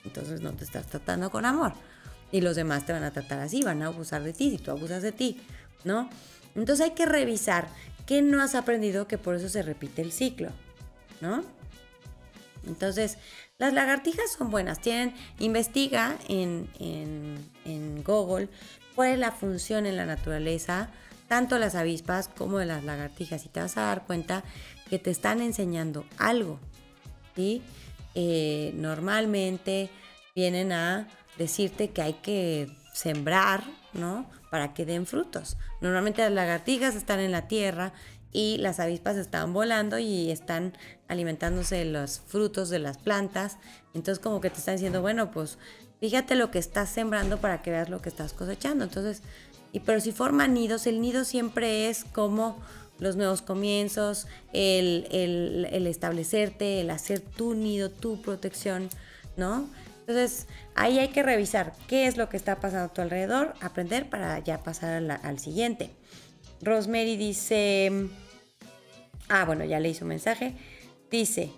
entonces 0.04 0.40
no 0.40 0.52
te 0.52 0.64
estás 0.64 0.86
tratando 0.86 1.30
con 1.30 1.44
amor. 1.44 1.72
Y 2.32 2.40
los 2.40 2.56
demás 2.56 2.84
te 2.84 2.92
van 2.92 3.04
a 3.04 3.12
tratar 3.12 3.38
así, 3.40 3.62
van 3.62 3.82
a 3.82 3.86
abusar 3.86 4.24
de 4.24 4.32
ti 4.32 4.50
si 4.50 4.58
tú 4.58 4.70
abusas 4.72 5.02
de 5.02 5.12
ti, 5.12 5.40
¿no? 5.84 6.08
Entonces 6.56 6.84
hay 6.84 6.90
que 6.92 7.06
revisar 7.06 7.68
¿Qué 8.06 8.22
no 8.22 8.42
has 8.42 8.54
aprendido 8.54 9.06
que 9.08 9.18
por 9.18 9.34
eso 9.34 9.48
se 9.48 9.62
repite 9.62 10.02
el 10.02 10.12
ciclo? 10.12 10.50
¿No? 11.20 11.42
Entonces, 12.66 13.18
las 13.58 13.72
lagartijas 13.72 14.32
son 14.32 14.50
buenas. 14.50 14.80
Tienen, 14.80 15.14
investiga 15.38 16.16
en, 16.28 16.68
en, 16.78 18.02
Google 18.02 18.48
cuál 18.94 19.10
es 19.10 19.18
la 19.18 19.32
función 19.32 19.86
en 19.86 19.96
la 19.96 20.06
naturaleza, 20.06 20.90
tanto 21.28 21.58
las 21.58 21.74
avispas 21.74 22.28
como 22.28 22.58
de 22.58 22.66
las 22.66 22.84
lagartijas. 22.84 23.44
Y 23.46 23.48
te 23.48 23.60
vas 23.60 23.76
a 23.76 23.82
dar 23.82 24.04
cuenta 24.04 24.44
que 24.88 24.98
te 24.98 25.10
están 25.10 25.40
enseñando 25.40 26.04
algo. 26.18 26.58
¿sí? 27.34 27.62
Eh, 28.14 28.72
normalmente 28.74 29.90
vienen 30.34 30.72
a 30.72 31.08
decirte 31.38 31.90
que 31.90 32.02
hay 32.02 32.14
que 32.14 32.70
sembrar, 32.92 33.64
¿no? 33.92 34.26
Para 34.54 34.72
que 34.72 34.86
den 34.86 35.04
frutos. 35.04 35.56
Normalmente 35.80 36.22
las 36.22 36.30
lagartijas 36.30 36.94
están 36.94 37.18
en 37.18 37.32
la 37.32 37.48
tierra 37.48 37.92
y 38.30 38.58
las 38.58 38.78
avispas 38.78 39.16
están 39.16 39.52
volando 39.52 39.98
y 39.98 40.30
están 40.30 40.74
alimentándose 41.08 41.74
de 41.74 41.86
los 41.86 42.20
frutos 42.20 42.70
de 42.70 42.78
las 42.78 42.96
plantas. 42.96 43.58
Entonces 43.94 44.22
como 44.22 44.40
que 44.40 44.50
te 44.50 44.58
están 44.58 44.76
diciendo, 44.76 45.02
bueno, 45.02 45.32
pues 45.32 45.58
fíjate 45.98 46.36
lo 46.36 46.52
que 46.52 46.60
estás 46.60 46.88
sembrando 46.88 47.38
para 47.38 47.62
que 47.62 47.72
veas 47.72 47.88
lo 47.88 48.00
que 48.00 48.08
estás 48.08 48.32
cosechando. 48.32 48.84
Entonces, 48.84 49.22
y 49.72 49.80
pero 49.80 49.98
si 49.98 50.12
forman 50.12 50.54
nidos, 50.54 50.86
el 50.86 51.00
nido 51.00 51.24
siempre 51.24 51.88
es 51.88 52.04
como 52.04 52.56
los 53.00 53.16
nuevos 53.16 53.42
comienzos, 53.42 54.28
el, 54.52 55.08
el, 55.10 55.66
el 55.72 55.88
establecerte, 55.88 56.80
el 56.80 56.90
hacer 56.90 57.18
tu 57.18 57.54
nido, 57.54 57.90
tu 57.90 58.22
protección, 58.22 58.88
¿no? 59.36 59.68
Entonces, 60.06 60.48
ahí 60.74 60.98
hay 60.98 61.08
que 61.08 61.22
revisar 61.22 61.72
qué 61.88 62.06
es 62.06 62.18
lo 62.18 62.28
que 62.28 62.36
está 62.36 62.60
pasando 62.60 62.86
a 62.86 62.92
tu 62.92 63.00
alrededor, 63.00 63.54
aprender 63.62 64.10
para 64.10 64.38
ya 64.38 64.62
pasar 64.62 65.02
al 65.22 65.38
siguiente. 65.38 65.90
Rosemary 66.60 67.16
dice, 67.16 68.08
ah, 69.30 69.46
bueno, 69.46 69.64
ya 69.64 69.80
leí 69.80 69.94
su 69.94 70.04
mensaje. 70.04 70.52
Dice, 71.10 71.52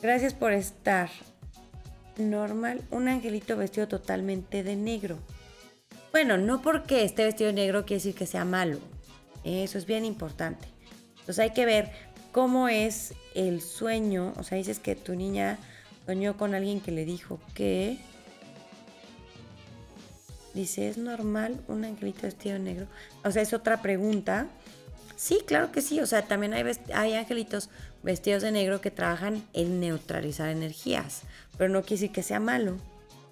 gracias 0.00 0.32
por 0.32 0.52
estar. 0.52 1.10
Normal, 2.16 2.82
un 2.92 3.08
angelito 3.08 3.56
vestido 3.56 3.88
totalmente 3.88 4.62
de 4.62 4.76
negro. 4.76 5.18
Bueno, 6.12 6.38
no 6.38 6.62
porque 6.62 7.04
esté 7.04 7.24
vestido 7.24 7.48
de 7.48 7.54
negro 7.54 7.84
quiere 7.84 7.96
decir 7.96 8.14
que 8.14 8.26
sea 8.26 8.44
malo. 8.44 8.78
Eso 9.42 9.78
es 9.78 9.86
bien 9.86 10.04
importante. 10.04 10.68
Entonces 11.10 11.40
hay 11.40 11.50
que 11.50 11.66
ver 11.66 11.90
cómo 12.30 12.68
es 12.68 13.14
el 13.34 13.60
sueño. 13.60 14.32
O 14.36 14.44
sea, 14.44 14.56
dices 14.56 14.78
que 14.78 14.94
tu 14.94 15.16
niña 15.16 15.58
soñó 16.06 16.36
con 16.36 16.54
alguien 16.54 16.80
que 16.80 16.92
le 16.92 17.04
dijo 17.04 17.40
que... 17.54 17.98
Dice, 20.54 20.88
¿es 20.88 20.98
normal 20.98 21.60
un 21.66 21.84
angelito 21.84 22.22
vestido 22.22 22.54
de 22.54 22.60
negro? 22.60 22.86
O 23.24 23.30
sea, 23.32 23.42
es 23.42 23.52
otra 23.52 23.82
pregunta. 23.82 24.46
Sí, 25.16 25.40
claro 25.44 25.72
que 25.72 25.82
sí. 25.82 25.98
O 25.98 26.06
sea, 26.06 26.22
también 26.22 26.54
hay, 26.54 26.64
hay 26.94 27.14
angelitos 27.14 27.70
vestidos 28.04 28.42
de 28.42 28.52
negro 28.52 28.80
que 28.80 28.92
trabajan 28.92 29.42
en 29.52 29.80
neutralizar 29.80 30.50
energías. 30.50 31.22
Pero 31.58 31.72
no 31.72 31.82
quiere 31.82 32.02
decir 32.02 32.12
que 32.12 32.22
sea 32.22 32.38
malo. 32.38 32.76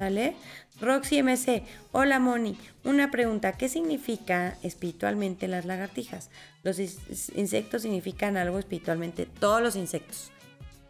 ¿Vale? 0.01 0.35
Roxy 0.81 1.23
MC, 1.23 1.62
hola 1.93 2.18
Moni, 2.18 2.59
una 2.83 3.12
pregunta, 3.12 3.53
¿qué 3.53 3.68
significa 3.68 4.57
espiritualmente 4.64 5.47
las 5.47 5.64
lagartijas? 5.64 6.29
Los 6.64 6.81
insectos 6.81 7.83
significan 7.83 8.37
algo 8.37 8.59
espiritualmente, 8.59 9.27
todos 9.27 9.62
los 9.62 9.77
insectos. 9.77 10.33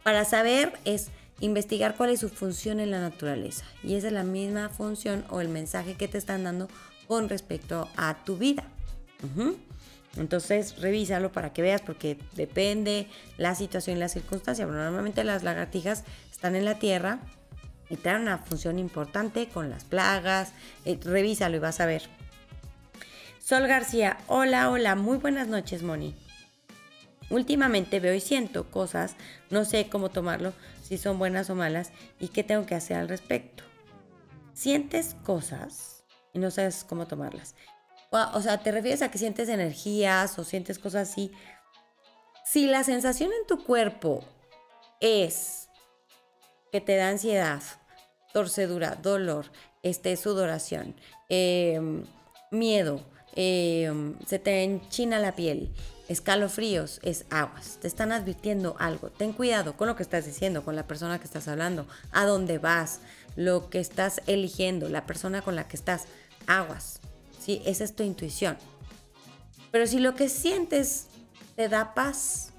Para 0.02 0.24
saber 0.24 0.72
es 0.86 1.10
investigar 1.42 1.96
cuál 1.96 2.10
es 2.10 2.20
su 2.20 2.28
función 2.28 2.78
en 2.78 2.92
la 2.92 3.00
naturaleza. 3.00 3.64
Y 3.82 3.96
esa 3.96 4.06
es 4.06 4.12
la 4.12 4.22
misma 4.22 4.68
función 4.68 5.24
o 5.28 5.40
el 5.40 5.48
mensaje 5.48 5.94
que 5.94 6.06
te 6.06 6.16
están 6.16 6.44
dando 6.44 6.68
con 7.08 7.28
respecto 7.28 7.88
a 7.96 8.24
tu 8.24 8.36
vida. 8.36 8.64
Entonces, 10.16 10.80
revísalo 10.80 11.32
para 11.32 11.52
que 11.52 11.62
veas, 11.62 11.80
porque 11.80 12.16
depende 12.36 13.08
la 13.38 13.54
situación 13.56 13.96
y 13.96 14.00
la 14.00 14.08
circunstancia. 14.08 14.66
normalmente 14.66 15.24
las 15.24 15.42
lagartijas 15.42 16.04
están 16.30 16.54
en 16.54 16.64
la 16.64 16.78
tierra 16.78 17.18
y 17.90 17.96
dan 17.96 18.22
una 18.22 18.38
función 18.38 18.78
importante 18.78 19.48
con 19.48 19.68
las 19.68 19.84
plagas. 19.84 20.52
Eh, 20.84 20.98
revísalo 21.02 21.56
y 21.56 21.60
vas 21.60 21.80
a 21.80 21.86
ver. 21.86 22.02
Sol 23.40 23.66
García, 23.66 24.18
hola, 24.28 24.70
hola, 24.70 24.94
muy 24.94 25.18
buenas 25.18 25.48
noches, 25.48 25.82
Moni. 25.82 26.14
Últimamente 27.30 27.98
veo 27.98 28.14
y 28.14 28.20
siento 28.20 28.70
cosas, 28.70 29.16
no 29.50 29.64
sé 29.64 29.88
cómo 29.88 30.10
tomarlo, 30.10 30.52
si 30.92 30.98
son 30.98 31.18
buenas 31.18 31.48
o 31.48 31.54
malas 31.54 31.90
y 32.20 32.28
qué 32.28 32.44
tengo 32.44 32.66
que 32.66 32.74
hacer 32.74 32.98
al 32.98 33.08
respecto. 33.08 33.64
Sientes 34.52 35.16
cosas 35.24 36.04
y 36.34 36.38
no 36.38 36.50
sabes 36.50 36.84
cómo 36.86 37.06
tomarlas. 37.06 37.54
O 38.10 38.42
sea, 38.42 38.62
te 38.62 38.70
refieres 38.72 39.00
a 39.00 39.10
que 39.10 39.16
sientes 39.16 39.48
energías 39.48 40.38
o 40.38 40.44
sientes 40.44 40.78
cosas 40.78 41.08
así. 41.08 41.32
Si 42.44 42.66
la 42.66 42.84
sensación 42.84 43.30
en 43.32 43.46
tu 43.46 43.64
cuerpo 43.64 44.22
es 45.00 45.70
que 46.70 46.82
te 46.82 46.96
da 46.96 47.08
ansiedad, 47.08 47.62
torcedura, 48.34 48.96
dolor, 48.96 49.46
este, 49.82 50.14
sudoración, 50.18 50.94
em, 51.30 52.04
miedo, 52.50 53.00
em, 53.34 54.18
se 54.26 54.38
te 54.38 54.62
enchina 54.62 55.18
la 55.18 55.34
piel, 55.34 55.72
escalofríos, 56.12 57.00
es 57.02 57.24
aguas. 57.30 57.78
Te 57.80 57.88
están 57.88 58.12
advirtiendo 58.12 58.76
algo. 58.78 59.10
Ten 59.10 59.32
cuidado 59.32 59.76
con 59.76 59.88
lo 59.88 59.96
que 59.96 60.02
estás 60.02 60.26
diciendo, 60.26 60.64
con 60.64 60.76
la 60.76 60.86
persona 60.86 61.18
que 61.18 61.24
estás 61.24 61.48
hablando, 61.48 61.86
a 62.12 62.24
dónde 62.24 62.58
vas, 62.58 63.00
lo 63.36 63.70
que 63.70 63.80
estás 63.80 64.20
eligiendo, 64.26 64.88
la 64.88 65.06
persona 65.06 65.42
con 65.42 65.56
la 65.56 65.68
que 65.68 65.76
estás. 65.76 66.04
Aguas. 66.46 67.00
¿sí? 67.40 67.62
Esa 67.64 67.84
es 67.84 67.94
tu 67.94 68.02
intuición. 68.02 68.56
Pero 69.70 69.86
si 69.86 69.98
lo 69.98 70.14
que 70.14 70.28
sientes 70.28 71.06
te 71.56 71.68
da 71.68 71.94
paz, 71.94 72.50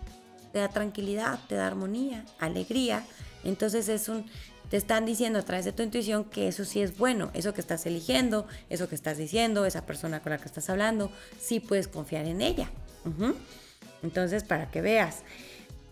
te 0.52 0.60
da 0.60 0.70
tranquilidad, 0.70 1.40
te 1.48 1.56
da 1.56 1.68
armonía, 1.68 2.26
alegría, 2.40 3.06
entonces 3.44 3.90
es 3.90 4.10
un 4.10 4.26
te 4.70 4.78
están 4.78 5.06
diciendo 5.06 5.38
a 5.38 5.44
través 5.44 5.66
de 5.66 5.72
tu 5.72 5.84
intuición 5.84 6.24
que 6.24 6.48
eso 6.48 6.66
sí 6.66 6.82
es 6.82 6.98
bueno, 6.98 7.30
eso 7.36 7.54
que 7.54 7.62
estás 7.62 7.86
eligiendo, 7.86 8.48
eso 8.72 8.90
que 8.90 8.96
estás 8.96 9.20
diciendo, 9.20 9.66
esa 9.68 9.86
persona 9.86 10.20
con 10.24 10.32
la 10.32 10.40
que 10.40 10.46
estás 10.46 10.68
hablando, 10.68 11.12
sí 11.40 11.60
puedes 11.60 11.88
confiar 11.88 12.26
en 12.26 12.42
ella. 12.42 12.72
Entonces, 14.02 14.44
para 14.44 14.70
que 14.70 14.82
veas. 14.82 15.24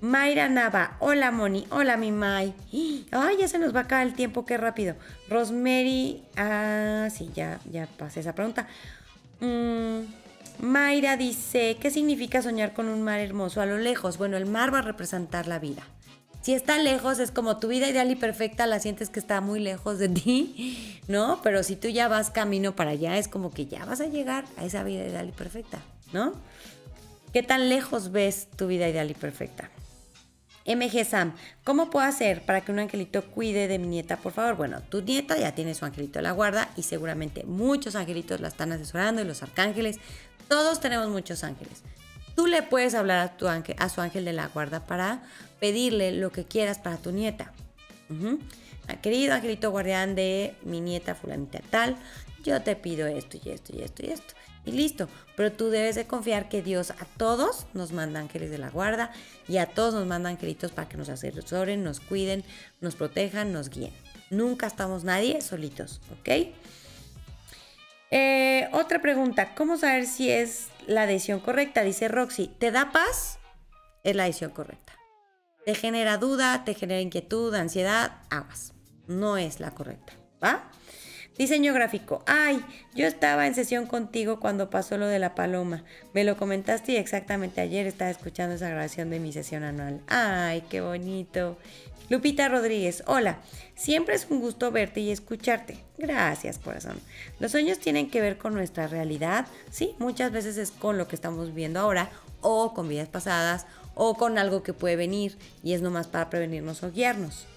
Mayra 0.02 0.50
Nava, 0.50 0.98
hola 1.00 1.30
Moni, 1.30 1.68
hola 1.70 1.96
mi 1.96 2.12
May. 2.12 2.56
Ay, 3.12 3.38
ya 3.40 3.48
se 3.48 3.60
nos 3.60 3.74
va 3.76 3.82
a 3.82 3.84
acabar 3.84 4.08
el 4.08 4.16
tiempo, 4.16 4.46
qué 4.46 4.58
rápido. 4.58 4.96
Rosemary, 5.30 6.24
ah, 6.38 7.08
sí, 7.14 7.30
ya, 7.36 7.60
ya 7.72 7.86
pasé 7.86 8.22
esa 8.22 8.34
pregunta. 8.34 8.68
Mm, 9.42 10.02
Mayra 10.60 11.18
dice, 11.18 11.78
¿qué 11.80 11.92
significa 11.92 12.42
soñar 12.42 12.74
con 12.74 12.88
un 12.88 13.04
mar 13.04 13.20
hermoso 13.20 13.62
a 13.62 13.68
lo 13.68 13.78
lejos? 13.78 14.18
Bueno, 14.18 14.38
el 14.38 14.48
mar 14.48 14.74
va 14.74 14.80
a 14.80 14.82
representar 14.82 15.48
la 15.48 15.60
vida. 15.60 15.84
Si 16.42 16.56
está 16.56 16.80
lejos, 16.80 17.20
es 17.20 17.30
como 17.30 17.58
tu 17.58 17.68
vida 17.68 17.88
ideal 17.88 18.10
y 18.10 18.16
perfecta, 18.16 18.66
la 18.66 18.80
sientes 18.80 19.12
que 19.12 19.20
está 19.20 19.40
muy 19.42 19.60
lejos 19.60 20.00
de 20.00 20.10
ti, 20.10 21.00
¿no? 21.08 21.40
Pero 21.44 21.62
si 21.62 21.76
tú 21.76 21.88
ya 21.88 22.08
vas 22.08 22.32
camino 22.32 22.76
para 22.76 22.92
allá, 22.92 23.20
es 23.20 23.28
como 23.28 23.52
que 23.52 23.68
ya 23.68 23.86
vas 23.86 24.02
a 24.02 24.08
llegar 24.08 24.46
a 24.58 24.66
esa 24.66 24.84
vida 24.84 25.06
ideal 25.06 25.30
y 25.30 25.32
perfecta, 25.32 25.80
¿no? 26.12 26.34
¿Qué 27.34 27.44
tan 27.44 27.70
lejos 27.70 28.12
ves 28.12 28.50
tu 28.58 28.68
vida 28.68 28.90
ideal 28.90 29.10
y 29.10 29.14
perfecta? 29.14 29.70
MG 30.66 31.06
Sam, 31.06 31.34
¿cómo 31.64 31.90
puedo 31.90 32.06
hacer 32.06 32.46
para 32.46 32.62
que 32.62 32.72
un 32.72 32.80
angelito 32.80 33.24
cuide 33.24 33.68
de 33.68 33.80
mi 33.80 33.88
nieta, 33.88 34.18
por 34.18 34.34
favor? 34.34 34.56
Bueno, 34.56 34.82
tu 34.82 35.02
nieta 35.02 35.38
ya 35.38 35.56
tiene 35.56 35.74
su 35.74 35.86
angelito 35.86 36.20
de 36.20 36.24
la 36.24 36.34
guarda 36.34 36.70
y 36.76 36.84
seguramente 36.84 37.44
muchos 37.46 37.96
angelitos 37.96 38.42
la 38.42 38.50
están 38.50 38.72
asesorando 38.72 39.22
y 39.22 39.26
los 39.26 39.44
arcángeles. 39.44 39.98
Todos 40.48 40.82
tenemos 40.82 41.08
muchos 41.10 41.44
ángeles. 41.44 41.84
Tú 42.36 42.48
le 42.48 42.64
puedes 42.64 42.96
hablar 42.96 43.20
a, 43.20 43.38
tu 43.38 43.48
ángel, 43.48 43.76
a 43.80 43.90
su 43.90 44.02
ángel 44.02 44.26
de 44.26 44.34
la 44.34 44.48
guarda 44.48 44.86
para 44.86 45.24
pedirle 45.60 46.12
lo 46.12 46.32
que 46.32 46.44
quieras 46.44 46.80
para 46.80 46.98
tu 46.98 47.12
nieta. 47.12 47.54
Ah, 48.88 48.96
querido 49.02 49.34
angelito 49.34 49.72
guardián 49.72 50.16
de 50.16 50.56
mi 50.64 50.82
nieta 50.82 51.16
fulanita 51.16 51.62
tal, 51.70 51.96
yo 52.44 52.62
te 52.62 52.76
pido 52.76 53.08
esto 53.08 53.38
y 53.44 53.50
esto 53.50 53.76
y 53.76 53.82
esto 53.82 54.06
y 54.06 54.10
esto. 54.10 54.34
Y 54.66 54.72
listo. 54.72 55.08
Pero 55.36 55.52
tú 55.52 55.70
debes 55.70 55.96
de 55.96 56.06
confiar 56.06 56.50
que 56.50 56.62
Dios 56.62 56.92
a 56.92 57.06
todos 57.18 57.66
nos 57.74 57.92
manda 57.92 58.20
ángeles 58.20 58.52
de 58.52 58.58
la 58.58 58.70
guarda 58.70 59.12
y 59.48 59.58
a 59.58 59.66
todos 59.66 59.94
nos 59.94 60.06
manda 60.06 60.30
angelitos 60.30 60.72
para 60.72 60.88
que 60.88 60.98
nos 60.98 61.10
asesoren, 61.10 61.84
nos 61.84 62.00
cuiden, 62.00 62.44
nos 62.80 62.96
protejan, 62.96 63.52
nos 63.52 63.70
guíen. 63.70 63.94
Nunca 64.30 64.68
estamos 64.68 65.04
nadie 65.04 65.42
solitos, 65.42 66.02
¿ok? 66.20 66.54
Eh, 68.12 68.70
otra 68.74 69.02
pregunta, 69.02 69.56
¿cómo 69.56 69.78
saber 69.78 70.06
si 70.06 70.30
es 70.30 70.68
la 70.86 71.08
decisión 71.08 71.40
correcta? 71.40 71.82
Dice 71.82 72.08
Roxy, 72.08 72.48
¿te 72.48 72.70
da 72.72 72.92
paz? 72.92 73.40
Es 74.04 74.16
la 74.16 74.26
decisión 74.26 74.52
correcta. 74.52 74.94
Te 75.66 75.76
genera 75.76 76.18
duda, 76.18 76.64
te 76.66 76.74
genera 76.74 77.02
inquietud, 77.02 77.54
ansiedad, 77.54 78.20
aguas. 78.30 78.74
No 79.08 79.38
es 79.38 79.60
la 79.60 79.72
correcta, 79.72 80.14
¿va? 80.44 80.72
Diseño 81.42 81.74
gráfico. 81.74 82.22
Ay, 82.28 82.64
yo 82.94 83.08
estaba 83.08 83.48
en 83.48 83.56
sesión 83.56 83.88
contigo 83.88 84.40
cuando 84.40 84.70
pasó 84.70 85.00
lo 85.00 85.08
de 85.08 85.18
la 85.18 85.34
paloma. 85.34 85.84
Me 86.14 86.24
lo 86.24 86.38
comentaste 86.38 86.92
y 86.92 86.98
exactamente 86.98 87.62
ayer 87.62 87.88
estaba 87.88 88.12
escuchando 88.12 88.54
esa 88.54 88.70
grabación 88.70 89.10
de 89.10 89.20
mi 89.20 89.34
sesión 89.34 89.64
anual. 89.64 90.02
Ay, 90.06 90.62
qué 90.70 90.82
bonito. 90.82 91.58
Lupita 92.10 92.48
Rodríguez, 92.48 93.02
hola. 93.08 93.40
Siempre 93.74 94.14
es 94.14 94.28
un 94.30 94.40
gusto 94.40 94.70
verte 94.70 95.00
y 95.00 95.10
escucharte. 95.10 95.80
Gracias, 95.98 96.60
corazón. 96.60 97.00
Los 97.40 97.50
sueños 97.50 97.80
tienen 97.80 98.12
que 98.12 98.22
ver 98.22 98.38
con 98.38 98.54
nuestra 98.54 98.86
realidad. 98.86 99.48
Sí, 99.72 99.96
muchas 99.98 100.32
veces 100.32 100.58
es 100.58 100.70
con 100.70 101.00
lo 101.00 101.08
que 101.08 101.16
estamos 101.16 101.56
viendo 101.56 101.80
ahora 101.80 102.12
o 102.42 102.76
con 102.76 102.88
vidas 102.88 103.10
pasadas 103.10 103.66
o 103.96 104.14
con 104.14 104.38
algo 104.38 104.62
que 104.62 104.74
puede 104.74 104.96
venir 104.96 105.40
y 105.64 105.74
es 105.74 105.82
nomás 105.82 106.06
para 106.06 106.30
prevenirnos 106.30 106.84
o 106.84 106.92
guiarnos. 106.92 107.48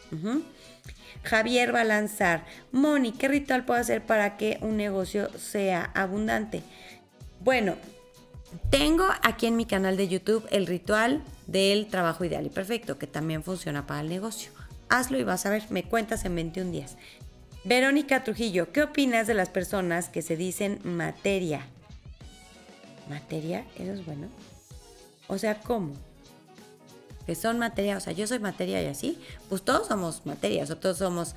A 1.31 1.85
lanzar, 1.85 2.45
Moni, 2.73 3.12
¿qué 3.12 3.29
ritual 3.29 3.65
puedo 3.65 3.81
hacer 3.81 4.03
para 4.03 4.37
que 4.37 4.59
un 4.61 4.77
negocio 4.77 5.29
sea 5.39 5.91
abundante? 5.95 6.62
Bueno, 7.41 7.77
tengo 8.71 9.07
aquí 9.23 9.47
en 9.47 9.57
mi 9.57 9.67
canal 9.67 9.97
de 9.97 10.09
YouTube 10.09 10.47
el 10.51 10.67
ritual 10.67 11.23
del 11.47 11.87
trabajo 11.89 12.25
ideal 12.25 12.47
y 12.47 12.51
perfecto, 12.51 12.99
que 12.99 13.07
también 13.07 13.43
funciona 13.43 13.87
para 13.87 14.01
el 14.01 14.09
negocio. 14.09 14.51
Hazlo 14.89 15.19
y 15.19 15.25
vas 15.25 15.47
a 15.47 15.51
ver, 15.51 15.65
me 15.71 15.85
cuentas 15.85 16.25
en 16.25 16.35
21 16.35 16.71
días. 16.71 16.97
Verónica 17.65 18.23
Trujillo, 18.23 18.73
¿qué 18.73 18.83
opinas 18.83 19.27
de 19.27 19.35
las 19.35 19.49
personas 19.49 20.09
que 20.09 20.23
se 20.23 20.37
dicen 20.37 20.81
materia? 20.85 21.67
¿Materia? 23.09 23.65
¿Eso 23.77 23.93
es 23.93 24.05
bueno? 24.05 24.29
O 25.29 25.39
sea, 25.39 25.61
¿cómo? 25.61 25.95
Que 27.27 27.35
son 27.35 27.59
materia, 27.59 27.97
o 27.97 28.01
sea, 28.01 28.12
yo 28.12 28.27
soy 28.27 28.39
materia 28.39 28.83
y 28.83 28.87
así, 28.87 29.18
pues 29.49 29.62
todos 29.62 29.89
somos 29.89 30.27
materia, 30.27 30.62
o 30.62 30.66
sea, 30.66 30.77
todos 30.77 30.99
somos 30.99 31.35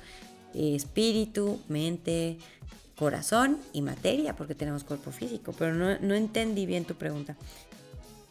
eh, 0.54 0.74
espíritu, 0.74 1.60
mente, 1.68 2.38
corazón 2.96 3.58
y 3.72 3.82
materia, 3.82 4.36
porque 4.36 4.54
tenemos 4.54 4.84
cuerpo 4.84 5.10
físico, 5.12 5.54
pero 5.58 5.74
no, 5.74 5.98
no 6.00 6.14
entendí 6.14 6.66
bien 6.66 6.84
tu 6.84 6.94
pregunta. 6.94 7.36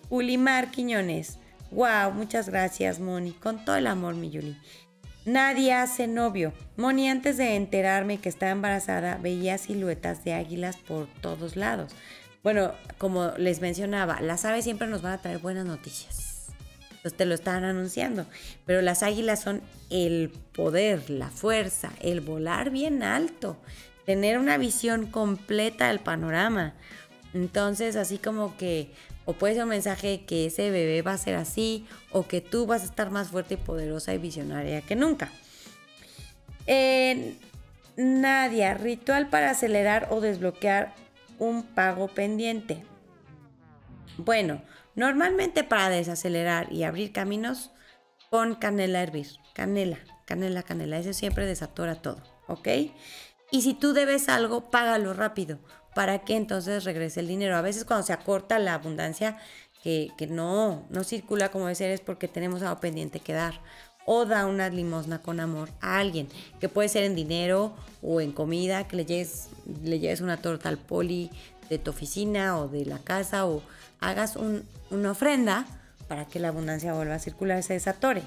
Ulimar 0.09 0.71
Quiñones, 0.71 1.39
Wow, 1.71 2.13
muchas 2.13 2.47
gracias, 2.47 2.99
Moni. 2.99 3.31
Con 3.31 3.65
todo 3.65 3.75
el 3.75 3.87
amor, 3.87 4.15
mi 4.15 4.29
Yuli. 4.29 4.57
Nadie 5.25 5.73
hace 5.73 6.07
novio. 6.07 6.53
Moni, 6.77 7.09
antes 7.09 7.35
de 7.35 7.55
enterarme 7.55 8.19
que 8.19 8.29
estaba 8.29 8.53
embarazada, 8.53 9.17
veía 9.17 9.57
siluetas 9.57 10.23
de 10.23 10.33
águilas 10.33 10.77
por 10.77 11.07
todos 11.21 11.57
lados. 11.57 11.93
Bueno, 12.41 12.71
como 12.97 13.31
les 13.37 13.59
mencionaba, 13.59 14.21
las 14.21 14.45
aves 14.45 14.63
siempre 14.63 14.87
nos 14.87 15.01
van 15.01 15.13
a 15.13 15.17
traer 15.17 15.39
buenas 15.39 15.65
noticias. 15.65 16.36
Te 17.13 17.25
lo 17.25 17.35
estaban 17.35 17.63
anunciando. 17.63 18.25
Pero 18.65 18.81
las 18.81 19.03
águilas 19.03 19.41
son 19.41 19.61
el 19.89 20.31
poder, 20.53 21.09
la 21.09 21.29
fuerza, 21.29 21.91
el 22.01 22.21
volar 22.21 22.69
bien 22.69 23.03
alto. 23.03 23.57
tener 24.07 24.39
una 24.39 24.57
visión 24.57 25.05
completa 25.07 25.89
del 25.89 25.99
panorama. 25.99 26.73
Entonces, 27.33 27.97
así 27.97 28.17
como 28.17 28.55
que, 28.55 28.89
o 29.25 29.33
puede 29.33 29.55
ser 29.55 29.63
un 29.63 29.69
mensaje 29.69 30.23
que 30.25 30.45
ese 30.45 30.71
bebé 30.71 31.01
va 31.01 31.11
a 31.11 31.17
ser 31.17 31.35
así, 31.35 31.85
o 32.13 32.25
que 32.25 32.39
tú 32.39 32.65
vas 32.65 32.83
a 32.83 32.85
estar 32.85 33.11
más 33.11 33.27
fuerte 33.27 33.55
y 33.55 33.57
poderosa 33.57 34.13
y 34.13 34.17
visionaria 34.17 34.81
que 34.81 34.95
nunca. 34.95 35.29
Nadia, 37.97 38.75
ritual 38.75 39.29
para 39.29 39.49
acelerar 39.49 40.07
o 40.09 40.21
desbloquear 40.21 40.95
un 41.37 41.63
pago 41.63 42.07
pendiente. 42.07 42.85
Bueno, 44.17 44.61
normalmente 44.97 45.63
para 45.63 45.89
desacelerar 45.89 46.73
y 46.73 46.83
abrir 46.83 47.13
caminos, 47.13 47.71
pon 48.29 48.55
canela 48.55 48.99
a 48.99 49.03
hervir. 49.03 49.27
Canela, 49.53 49.99
canela, 50.25 50.63
canela. 50.63 50.97
Eso 50.97 51.13
siempre 51.13 51.45
desatora 51.45 52.01
todo, 52.01 52.21
¿ok? 52.47 52.67
Y 53.51 53.61
si 53.61 53.73
tú 53.73 53.93
debes 53.93 54.27
algo, 54.27 54.69
págalo 54.69 55.13
rápido 55.13 55.59
para 55.95 56.19
que 56.19 56.35
entonces 56.35 56.83
regrese 56.83 57.21
el 57.21 57.27
dinero. 57.27 57.55
A 57.55 57.61
veces 57.61 57.85
cuando 57.85 58.05
se 58.05 58.13
acorta 58.13 58.59
la 58.59 58.73
abundancia, 58.73 59.37
que, 59.83 60.11
no, 60.29 60.85
no 60.89 61.03
circula 61.03 61.49
como 61.49 61.65
debe 61.65 61.75
ser, 61.75 61.91
es 61.91 62.01
porque 62.01 62.27
tenemos 62.27 62.61
algo 62.61 62.81
pendiente 62.81 63.19
que 63.19 63.33
dar. 63.33 63.61
O 64.05 64.25
da 64.25 64.45
una 64.45 64.69
limosna 64.69 65.21
con 65.21 65.39
amor 65.39 65.69
a 65.79 65.99
alguien, 65.99 66.27
que 66.59 66.69
puede 66.69 66.89
ser 66.89 67.03
en 67.03 67.15
dinero 67.15 67.73
o 68.01 68.19
en 68.19 68.31
comida, 68.31 68.87
que 68.87 68.97
le 68.97 69.05
lleves, 69.05 69.49
le 69.83 69.99
lleves 69.99 70.21
una 70.21 70.37
torta 70.37 70.69
al 70.69 70.77
poli 70.77 71.29
de 71.69 71.77
tu 71.77 71.91
oficina 71.91 72.57
o 72.57 72.67
de 72.67 72.85
la 72.85 72.99
casa 72.99 73.45
o 73.45 73.61
hagas 73.99 74.35
una 74.35 75.11
ofrenda 75.11 75.65
para 76.07 76.25
que 76.25 76.39
la 76.39 76.49
abundancia 76.49 76.93
vuelva 76.93 77.15
a 77.15 77.19
circular, 77.19 77.61
se 77.63 77.73
desatore. 77.73 78.23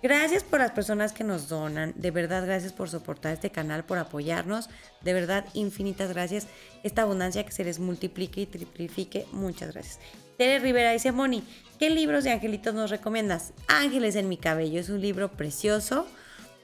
Gracias 0.00 0.44
por 0.44 0.60
las 0.60 0.70
personas 0.70 1.12
que 1.12 1.24
nos 1.24 1.48
donan. 1.48 1.92
De 1.96 2.12
verdad, 2.12 2.46
gracias 2.46 2.72
por 2.72 2.88
soportar 2.88 3.32
este 3.32 3.50
canal, 3.50 3.84
por 3.84 3.98
apoyarnos. 3.98 4.70
De 5.02 5.12
verdad, 5.12 5.44
infinitas 5.54 6.10
gracias. 6.10 6.46
Esta 6.84 7.02
abundancia 7.02 7.44
que 7.44 7.50
se 7.50 7.64
les 7.64 7.80
multiplique 7.80 8.42
y 8.42 8.46
triplifique. 8.46 9.26
Muchas 9.32 9.72
gracias. 9.72 9.98
Tere 10.36 10.60
Rivera 10.60 10.92
dice, 10.92 11.10
Moni, 11.10 11.42
¿qué 11.80 11.90
libros 11.90 12.22
de 12.22 12.30
angelitos 12.30 12.74
nos 12.74 12.90
recomiendas? 12.90 13.52
Ángeles 13.66 14.14
en 14.14 14.28
mi 14.28 14.36
cabello. 14.36 14.78
Es 14.78 14.88
un 14.88 15.00
libro 15.00 15.32
precioso, 15.32 16.06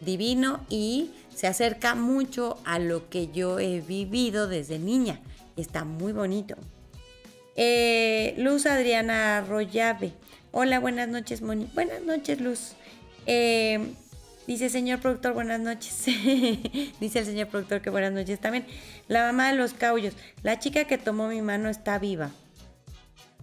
divino 0.00 0.64
y 0.68 1.10
se 1.34 1.48
acerca 1.48 1.96
mucho 1.96 2.58
a 2.64 2.78
lo 2.78 3.08
que 3.10 3.32
yo 3.32 3.58
he 3.58 3.80
vivido 3.80 4.46
desde 4.46 4.78
niña. 4.78 5.20
Está 5.56 5.84
muy 5.84 6.12
bonito. 6.12 6.54
Eh, 7.56 8.34
Luz 8.38 8.66
Adriana 8.66 9.38
Arroyave. 9.38 10.12
Hola, 10.50 10.80
buenas 10.80 11.08
noches, 11.08 11.42
Moni. 11.42 11.68
Buenas 11.74 12.02
noches, 12.02 12.40
Luz. 12.40 12.72
Eh, 13.26 13.94
dice 14.46 14.68
señor 14.70 15.00
productor, 15.00 15.34
buenas 15.34 15.60
noches. 15.60 16.04
dice 17.00 17.18
el 17.20 17.26
señor 17.26 17.48
productor 17.48 17.80
que 17.80 17.90
buenas 17.90 18.12
noches 18.12 18.40
también. 18.40 18.66
La 19.08 19.22
mamá 19.22 19.50
de 19.50 19.56
los 19.56 19.72
caullos. 19.72 20.14
La 20.42 20.58
chica 20.58 20.84
que 20.84 20.98
tomó 20.98 21.28
mi 21.28 21.42
mano 21.42 21.68
está 21.68 21.98
viva. 21.98 22.30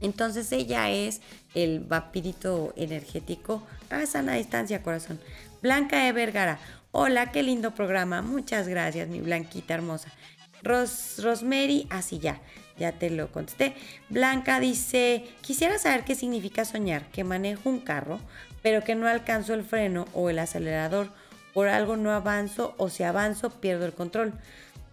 Entonces 0.02 0.52
ella 0.52 0.90
es 0.90 1.22
el 1.54 1.80
vampirito 1.80 2.74
energético 2.76 3.66
a 3.90 4.06
sana 4.06 4.34
distancia, 4.34 4.82
corazón. 4.82 5.20
Blanca 5.62 6.08
E. 6.08 6.12
Vergara. 6.12 6.60
Hola, 6.92 7.32
qué 7.32 7.44
lindo 7.44 7.74
programa. 7.74 8.22
Muchas 8.22 8.68
gracias, 8.68 9.08
mi 9.08 9.22
blanquita 9.22 9.76
hermosa. 9.76 10.10
Ros 10.64 11.22
Rosemary, 11.24 11.88
así 11.90 12.20
ya, 12.20 12.42
ya 12.78 12.92
te 12.94 13.10
lo 13.10 13.32
contesté. 13.32 13.76
Blanca 14.10 14.60
dice, 14.60 15.26
quisiera 15.42 15.78
saber 15.80 16.04
qué 16.04 16.16
significa 16.16 16.66
soñar, 16.66 17.10
que 17.12 17.24
manejo 17.24 17.70
un 17.70 17.80
carro, 17.80 18.20
pero 18.62 18.84
que 18.84 18.96
no 18.96 19.08
alcanzo 19.08 19.54
el 19.54 19.64
freno 19.64 20.06
o 20.14 20.30
el 20.30 20.40
acelerador, 20.40 21.10
por 21.54 21.68
algo 21.68 21.98
no 21.98 22.12
avanzo 22.12 22.74
o 22.78 22.90
si 22.90 23.04
avanzo 23.04 23.50
pierdo 23.50 23.86
el 23.86 23.94
control. 23.94 24.34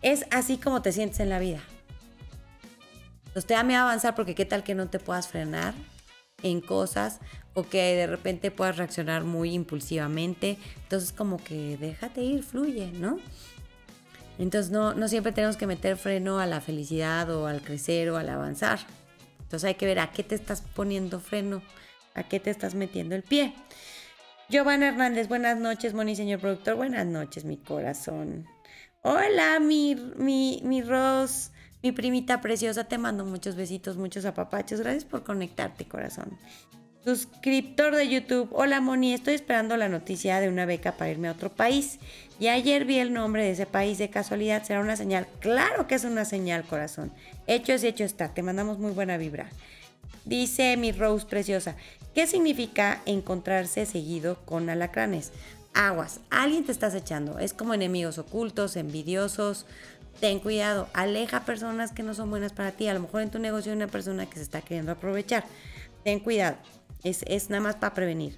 Es 0.02 0.26
así 0.30 0.58
como 0.58 0.82
te 0.82 0.92
sientes 0.92 1.20
en 1.20 1.28
la 1.28 1.38
vida. 1.38 1.60
Usted 3.34 3.54
a 3.54 3.60
avanzar 3.60 4.14
porque 4.14 4.34
qué 4.34 4.44
tal 4.44 4.64
que 4.64 4.74
no 4.74 4.88
te 4.88 4.98
puedas 4.98 5.28
frenar 5.28 5.74
en 6.42 6.60
cosas 6.60 7.20
o 7.54 7.64
que 7.64 7.78
de 7.78 8.06
repente 8.06 8.50
puedas 8.50 8.76
reaccionar 8.76 9.24
muy 9.24 9.52
impulsivamente. 9.52 10.58
Entonces 10.82 11.12
como 11.12 11.42
que 11.42 11.76
déjate 11.76 12.22
ir, 12.22 12.42
fluye, 12.42 12.92
¿no? 12.92 13.18
Entonces 14.38 14.70
no, 14.70 14.94
no 14.94 15.08
siempre 15.08 15.32
tenemos 15.32 15.56
que 15.56 15.66
meter 15.66 15.96
freno 15.96 16.38
a 16.38 16.46
la 16.46 16.60
felicidad 16.60 17.28
o 17.30 17.46
al 17.46 17.60
crecer 17.60 18.10
o 18.10 18.16
al 18.16 18.28
avanzar. 18.28 18.78
Entonces 19.40 19.64
hay 19.66 19.74
que 19.74 19.86
ver 19.86 19.98
a 19.98 20.12
qué 20.12 20.22
te 20.22 20.34
estás 20.34 20.62
poniendo 20.74 21.20
freno 21.20 21.62
¿A 22.18 22.24
qué 22.24 22.40
te 22.40 22.50
estás 22.50 22.74
metiendo 22.74 23.14
el 23.14 23.22
pie? 23.22 23.54
Giovanna 24.48 24.88
Hernández, 24.88 25.28
buenas 25.28 25.56
noches, 25.56 25.94
Moni, 25.94 26.16
señor 26.16 26.40
productor. 26.40 26.74
Buenas 26.74 27.06
noches, 27.06 27.44
mi 27.44 27.58
corazón. 27.58 28.44
Hola, 29.02 29.60
mi, 29.60 29.94
mi, 30.16 30.60
mi 30.64 30.82
Ros, 30.82 31.52
mi 31.80 31.92
primita 31.92 32.40
preciosa. 32.40 32.84
Te 32.84 32.98
mando 32.98 33.24
muchos 33.24 33.54
besitos, 33.54 33.96
muchos 33.96 34.24
apapachos. 34.24 34.80
Gracias 34.80 35.04
por 35.04 35.22
conectarte, 35.22 35.86
corazón. 35.86 36.36
Suscriptor 37.08 37.96
de 37.96 38.06
YouTube. 38.06 38.50
Hola, 38.52 38.82
Moni. 38.82 39.14
Estoy 39.14 39.32
esperando 39.32 39.78
la 39.78 39.88
noticia 39.88 40.40
de 40.40 40.50
una 40.50 40.66
beca 40.66 40.98
para 40.98 41.10
irme 41.10 41.28
a 41.28 41.32
otro 41.32 41.50
país. 41.50 41.98
Y 42.38 42.48
ayer 42.48 42.84
vi 42.84 42.98
el 42.98 43.14
nombre 43.14 43.42
de 43.42 43.52
ese 43.52 43.64
país 43.64 43.96
de 43.96 44.10
casualidad. 44.10 44.62
¿Será 44.62 44.80
una 44.80 44.94
señal? 44.94 45.26
Claro 45.40 45.86
que 45.86 45.94
es 45.94 46.04
una 46.04 46.26
señal, 46.26 46.64
corazón. 46.64 47.10
Hecho 47.46 47.72
es 47.72 47.82
hecho 47.82 48.04
está. 48.04 48.34
Te 48.34 48.42
mandamos 48.42 48.78
muy 48.78 48.90
buena 48.90 49.16
vibra. 49.16 49.48
Dice 50.26 50.76
mi 50.76 50.92
Rose 50.92 51.24
preciosa, 51.24 51.76
¿qué 52.14 52.26
significa 52.26 53.00
encontrarse 53.06 53.86
seguido 53.86 54.44
con 54.44 54.68
alacranes? 54.68 55.32
Aguas, 55.72 56.20
alguien 56.28 56.64
te 56.64 56.72
estás 56.72 56.94
echando. 56.94 57.38
Es 57.38 57.54
como 57.54 57.72
enemigos 57.72 58.18
ocultos, 58.18 58.76
envidiosos. 58.76 59.64
Ten 60.20 60.40
cuidado, 60.40 60.90
aleja 60.92 61.46
personas 61.46 61.92
que 61.92 62.02
no 62.02 62.12
son 62.12 62.28
buenas 62.28 62.52
para 62.52 62.72
ti. 62.72 62.86
A 62.86 62.92
lo 62.92 63.00
mejor 63.00 63.22
en 63.22 63.30
tu 63.30 63.38
negocio 63.38 63.72
hay 63.72 63.78
una 63.78 63.86
persona 63.86 64.26
que 64.26 64.36
se 64.36 64.42
está 64.42 64.60
queriendo 64.60 64.92
aprovechar. 64.92 65.46
Ten 66.04 66.20
cuidado, 66.20 66.56
es, 67.02 67.22
es 67.26 67.50
nada 67.50 67.62
más 67.62 67.76
para 67.76 67.94
prevenir. 67.94 68.36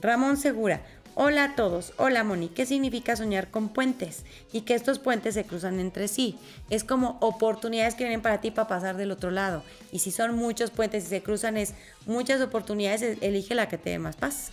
Ramón 0.00 0.36
Segura, 0.36 0.82
Hola 1.16 1.44
a 1.44 1.54
todos, 1.56 1.92
hola 1.96 2.22
Moni, 2.22 2.48
¿qué 2.48 2.64
significa 2.66 3.16
soñar 3.16 3.50
con 3.50 3.68
puentes? 3.68 4.24
Y 4.52 4.60
que 4.60 4.74
estos 4.74 5.00
puentes 5.00 5.34
se 5.34 5.44
cruzan 5.44 5.80
entre 5.80 6.06
sí. 6.06 6.38
Es 6.70 6.84
como 6.84 7.18
oportunidades 7.20 7.96
que 7.96 8.04
vienen 8.04 8.22
para 8.22 8.40
ti 8.40 8.52
para 8.52 8.68
pasar 8.68 8.96
del 8.96 9.10
otro 9.10 9.32
lado. 9.32 9.64
Y 9.90 9.98
si 9.98 10.12
son 10.12 10.36
muchos 10.36 10.70
puentes 10.70 11.04
y 11.04 11.08
se 11.08 11.20
cruzan 11.20 11.56
es 11.56 11.74
muchas 12.06 12.40
oportunidades, 12.40 13.18
elige 13.20 13.56
la 13.56 13.68
que 13.68 13.76
te 13.76 13.90
dé 13.90 13.98
más 13.98 14.14
paz. 14.14 14.52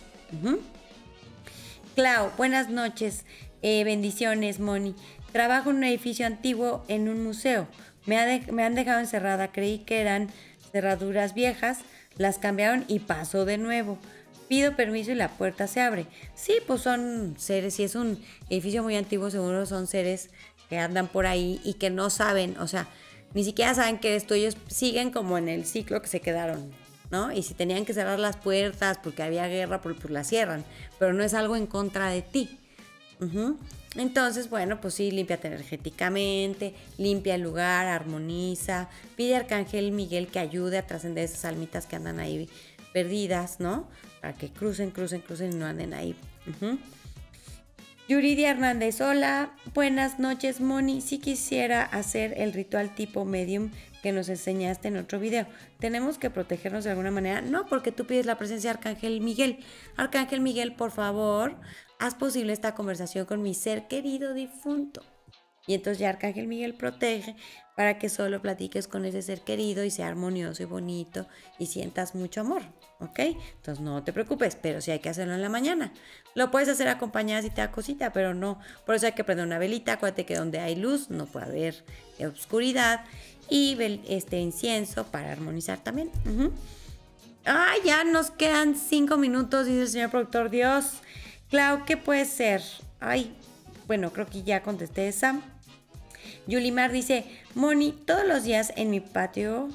Clau, 1.94 2.32
buenas 2.36 2.68
noches, 2.68 3.24
eh, 3.62 3.84
bendiciones 3.84 4.58
Moni. 4.58 4.96
Trabajo 5.30 5.70
en 5.70 5.76
un 5.76 5.84
edificio 5.84 6.26
antiguo 6.26 6.84
en 6.88 7.08
un 7.08 7.22
museo. 7.22 7.68
Me, 8.04 8.42
me 8.50 8.64
han 8.64 8.74
dejado 8.74 8.98
encerrada, 8.98 9.52
creí 9.52 9.78
que 9.78 10.00
eran 10.00 10.28
cerraduras 10.72 11.34
viejas, 11.34 11.78
las 12.18 12.38
cambiaron 12.38 12.84
y 12.88 12.98
pasó 12.98 13.44
de 13.44 13.58
nuevo 13.58 13.98
pido 14.48 14.74
permiso 14.74 15.12
y 15.12 15.14
la 15.14 15.28
puerta 15.28 15.66
se 15.66 15.80
abre. 15.80 16.06
Sí, 16.34 16.54
pues 16.66 16.80
son 16.80 17.34
seres, 17.38 17.74
si 17.74 17.84
es 17.84 17.94
un 17.94 18.18
edificio 18.48 18.82
muy 18.82 18.96
antiguo, 18.96 19.30
seguro 19.30 19.66
son 19.66 19.86
seres 19.86 20.30
que 20.68 20.78
andan 20.78 21.06
por 21.06 21.26
ahí 21.26 21.60
y 21.64 21.74
que 21.74 21.90
no 21.90 22.10
saben, 22.10 22.56
o 22.58 22.66
sea, 22.66 22.88
ni 23.34 23.44
siquiera 23.44 23.74
saben 23.74 23.98
que 23.98 24.16
esto, 24.16 24.34
ellos 24.34 24.56
siguen 24.66 25.10
como 25.10 25.38
en 25.38 25.48
el 25.48 25.66
ciclo 25.66 26.00
que 26.02 26.08
se 26.08 26.20
quedaron, 26.20 26.70
¿no? 27.10 27.30
Y 27.30 27.42
si 27.42 27.54
tenían 27.54 27.84
que 27.84 27.94
cerrar 27.94 28.18
las 28.18 28.36
puertas 28.36 28.98
porque 29.02 29.22
había 29.22 29.46
guerra, 29.46 29.80
pues, 29.80 29.96
pues 30.00 30.10
las 30.10 30.26
cierran, 30.26 30.64
pero 30.98 31.12
no 31.12 31.22
es 31.22 31.34
algo 31.34 31.56
en 31.56 31.66
contra 31.66 32.10
de 32.10 32.22
ti. 32.22 32.58
Entonces, 33.96 34.48
bueno, 34.48 34.80
pues 34.80 34.94
sí, 34.94 35.10
límpiate 35.10 35.48
energéticamente, 35.48 36.74
limpia 36.98 37.34
el 37.34 37.42
lugar, 37.42 37.86
armoniza, 37.86 38.88
pide 39.16 39.34
a 39.34 39.40
Arcángel 39.40 39.92
Miguel 39.92 40.28
que 40.28 40.38
ayude 40.38 40.78
a 40.78 40.86
trascender 40.86 41.24
esas 41.24 41.44
almitas 41.44 41.86
que 41.86 41.96
andan 41.96 42.20
ahí 42.20 42.48
perdidas, 42.92 43.60
¿no? 43.60 43.88
Para 44.20 44.34
que 44.34 44.50
crucen, 44.50 44.90
crucen, 44.90 45.20
crucen 45.20 45.52
y 45.52 45.56
no 45.56 45.66
anden 45.66 45.94
ahí. 45.94 46.14
Yuridia 48.08 48.50
Hernández, 48.50 49.00
hola, 49.02 49.52
buenas 49.74 50.18
noches, 50.18 50.60
Moni. 50.60 51.02
Si 51.02 51.18
quisiera 51.18 51.82
hacer 51.82 52.34
el 52.38 52.54
ritual 52.54 52.94
tipo 52.94 53.26
medium 53.26 53.70
que 54.02 54.12
nos 54.12 54.30
enseñaste 54.30 54.88
en 54.88 54.96
otro 54.96 55.18
video, 55.18 55.46
¿tenemos 55.78 56.16
que 56.16 56.30
protegernos 56.30 56.84
de 56.84 56.90
alguna 56.90 57.10
manera? 57.10 57.42
No, 57.42 57.66
porque 57.66 57.92
tú 57.92 58.06
pides 58.06 58.24
la 58.24 58.38
presencia 58.38 58.72
de 58.72 58.78
Arcángel 58.78 59.20
Miguel. 59.20 59.58
Arcángel 59.96 60.40
Miguel, 60.40 60.72
por 60.72 60.90
favor, 60.90 61.56
haz 61.98 62.14
posible 62.14 62.52
esta 62.52 62.74
conversación 62.74 63.26
con 63.26 63.42
mi 63.42 63.54
ser 63.54 63.88
querido 63.88 64.34
difunto. 64.34 65.02
Y 65.66 65.74
entonces 65.74 65.98
ya 65.98 66.08
Arcángel 66.08 66.46
Miguel 66.46 66.74
protege 66.74 67.36
para 67.76 67.98
que 67.98 68.08
solo 68.08 68.40
platiques 68.40 68.88
con 68.88 69.04
ese 69.04 69.20
ser 69.20 69.42
querido 69.42 69.84
y 69.84 69.90
sea 69.90 70.08
armonioso 70.08 70.62
y 70.62 70.66
bonito 70.66 71.26
y 71.58 71.66
sientas 71.66 72.14
mucho 72.14 72.40
amor, 72.40 72.62
¿ok? 73.00 73.18
Entonces 73.56 73.80
no 73.80 74.02
te 74.02 74.14
preocupes, 74.14 74.56
pero 74.60 74.80
sí 74.80 74.90
hay 74.90 75.00
que 75.00 75.10
hacerlo 75.10 75.34
en 75.34 75.42
la 75.42 75.50
mañana. 75.50 75.92
Lo 76.34 76.50
puedes 76.50 76.70
hacer 76.70 76.88
acompañada 76.88 77.42
si 77.42 77.50
te 77.50 77.60
da 77.60 77.70
cosita, 77.70 78.14
pero 78.14 78.32
no. 78.32 78.58
Por 78.86 78.94
eso 78.94 79.06
hay 79.06 79.12
que 79.12 79.24
prender 79.24 79.46
una 79.46 79.58
velita, 79.58 79.92
acuérdate 79.92 80.24
que 80.24 80.36
donde 80.36 80.58
hay 80.58 80.74
luz 80.74 81.10
no 81.10 81.26
puede 81.26 81.46
haber 81.46 81.84
oscuridad 82.26 83.04
y 83.50 83.76
este 84.08 84.40
incienso 84.40 85.04
para 85.04 85.30
armonizar 85.30 85.78
también. 85.78 86.10
Ay, 87.44 87.80
ya 87.84 88.04
nos 88.04 88.30
quedan 88.30 88.74
cinco 88.74 89.18
minutos, 89.18 89.66
dice 89.66 89.82
el 89.82 89.88
señor 89.88 90.10
productor. 90.10 90.50
Dios, 90.50 91.00
Clau, 91.50 91.84
¿qué 91.86 91.96
puede 91.96 92.26
ser? 92.26 92.62
Ay, 93.00 93.34
bueno, 93.86 94.12
creo 94.12 94.26
que 94.26 94.42
ya 94.42 94.62
contesté 94.62 95.08
esa. 95.08 95.40
Yulimar 96.46 96.92
dice, 96.92 97.24
Moni, 97.54 97.92
todos 97.92 98.26
los 98.26 98.44
días 98.44 98.72
en 98.76 98.90
mi 98.90 99.00
patio 99.00 99.68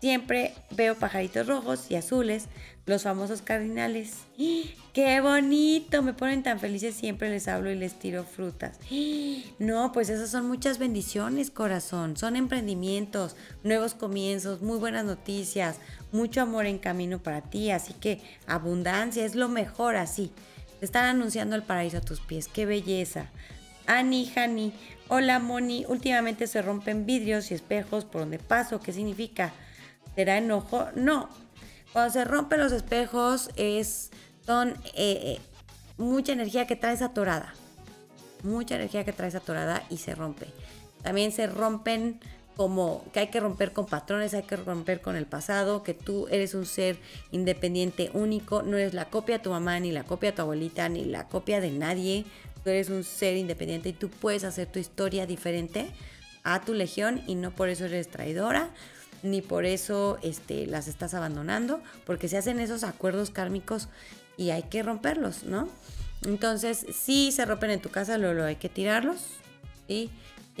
siempre 0.00 0.54
veo 0.70 0.94
pajaritos 0.96 1.46
rojos 1.46 1.90
y 1.90 1.96
azules, 1.96 2.46
los 2.86 3.02
famosos 3.02 3.42
cardinales. 3.42 4.18
¡Qué 4.92 5.20
bonito! 5.20 6.02
Me 6.02 6.14
ponen 6.14 6.42
tan 6.42 6.58
felices, 6.58 6.94
siempre 6.94 7.30
les 7.30 7.46
hablo 7.48 7.70
y 7.70 7.76
les 7.76 7.98
tiro 7.98 8.24
frutas. 8.24 8.78
No, 9.58 9.92
pues 9.92 10.08
esas 10.08 10.30
son 10.30 10.46
muchas 10.46 10.78
bendiciones, 10.78 11.50
corazón. 11.50 12.16
Son 12.16 12.34
emprendimientos, 12.34 13.36
nuevos 13.62 13.94
comienzos, 13.94 14.62
muy 14.62 14.78
buenas 14.78 15.04
noticias, 15.04 15.76
mucho 16.12 16.40
amor 16.40 16.64
en 16.64 16.78
camino 16.78 17.22
para 17.22 17.42
ti. 17.42 17.70
Así 17.70 17.92
que 17.92 18.22
abundancia 18.46 19.24
es 19.24 19.34
lo 19.34 19.48
mejor 19.48 19.96
así. 19.96 20.32
Están 20.80 21.04
anunciando 21.04 21.56
el 21.56 21.62
paraíso 21.62 21.98
a 21.98 22.00
tus 22.00 22.20
pies. 22.20 22.48
¡Qué 22.48 22.66
belleza! 22.66 23.26
Ani, 23.86 24.30
Hani, 24.34 24.72
hola 25.08 25.38
Moni, 25.38 25.84
últimamente 25.88 26.46
se 26.46 26.62
rompen 26.62 27.06
vidrios 27.06 27.50
y 27.50 27.54
espejos 27.54 28.04
por 28.04 28.22
donde 28.22 28.38
paso. 28.38 28.80
¿Qué 28.80 28.92
significa? 28.92 29.52
¿Será 30.14 30.38
enojo? 30.38 30.88
No. 30.94 31.28
Cuando 31.92 32.12
se 32.12 32.24
rompen 32.24 32.60
los 32.60 32.72
espejos 32.72 33.50
es, 33.56 34.10
son 34.46 34.70
eh, 34.70 34.76
eh, 34.94 35.40
mucha 35.98 36.32
energía 36.32 36.66
que 36.66 36.76
traes 36.76 37.02
atorada. 37.02 37.52
Mucha 38.42 38.76
energía 38.76 39.04
que 39.04 39.12
traes 39.12 39.34
atorada 39.34 39.82
y 39.90 39.98
se 39.98 40.14
rompe. 40.14 40.46
También 41.02 41.32
se 41.32 41.46
rompen 41.46 42.20
como 42.56 43.04
que 43.12 43.20
hay 43.20 43.28
que 43.28 43.40
romper 43.40 43.72
con 43.72 43.86
patrones, 43.86 44.34
hay 44.34 44.42
que 44.42 44.56
romper 44.56 45.00
con 45.00 45.16
el 45.16 45.26
pasado, 45.26 45.82
que 45.82 45.94
tú 45.94 46.28
eres 46.30 46.54
un 46.54 46.66
ser 46.66 46.98
independiente, 47.30 48.10
único, 48.12 48.62
no 48.62 48.76
eres 48.76 48.94
la 48.94 49.06
copia 49.06 49.38
de 49.38 49.44
tu 49.44 49.50
mamá, 49.50 49.80
ni 49.80 49.92
la 49.92 50.04
copia 50.04 50.30
de 50.30 50.36
tu 50.36 50.42
abuelita, 50.42 50.88
ni 50.88 51.04
la 51.04 51.26
copia 51.28 51.60
de 51.60 51.70
nadie. 51.70 52.24
Tú 52.62 52.70
eres 52.70 52.90
un 52.90 53.04
ser 53.04 53.36
independiente 53.36 53.88
y 53.88 53.92
tú 53.92 54.10
puedes 54.10 54.44
hacer 54.44 54.66
tu 54.66 54.78
historia 54.78 55.26
diferente 55.26 55.90
a 56.44 56.60
tu 56.60 56.74
legión 56.74 57.22
y 57.26 57.34
no 57.34 57.50
por 57.50 57.68
eso 57.68 57.86
eres 57.86 58.08
traidora 58.08 58.70
ni 59.22 59.42
por 59.42 59.66
eso 59.66 60.18
este, 60.22 60.66
las 60.66 60.88
estás 60.88 61.12
abandonando, 61.12 61.82
porque 62.06 62.28
se 62.28 62.38
hacen 62.38 62.58
esos 62.58 62.84
acuerdos 62.84 63.30
kármicos 63.30 63.88
y 64.38 64.48
hay 64.50 64.62
que 64.62 64.82
romperlos, 64.82 65.44
¿no? 65.44 65.68
Entonces, 66.24 66.86
si 66.94 67.30
se 67.30 67.44
rompen 67.44 67.70
en 67.70 67.82
tu 67.82 67.90
casa, 67.90 68.16
luego 68.16 68.44
hay 68.44 68.56
que 68.56 68.70
tirarlos, 68.70 69.18
y 69.88 70.10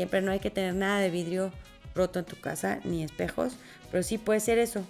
Siempre 0.00 0.22
no 0.22 0.32
hay 0.32 0.40
que 0.40 0.48
tener 0.48 0.74
nada 0.74 1.00
de 1.00 1.10
vidrio 1.10 1.52
roto 1.94 2.18
en 2.18 2.24
tu 2.24 2.36
casa, 2.40 2.80
ni 2.84 3.02
espejos, 3.02 3.54
pero 3.90 4.02
sí 4.02 4.18
puede 4.18 4.40
ser 4.40 4.58
eso. 4.58 4.84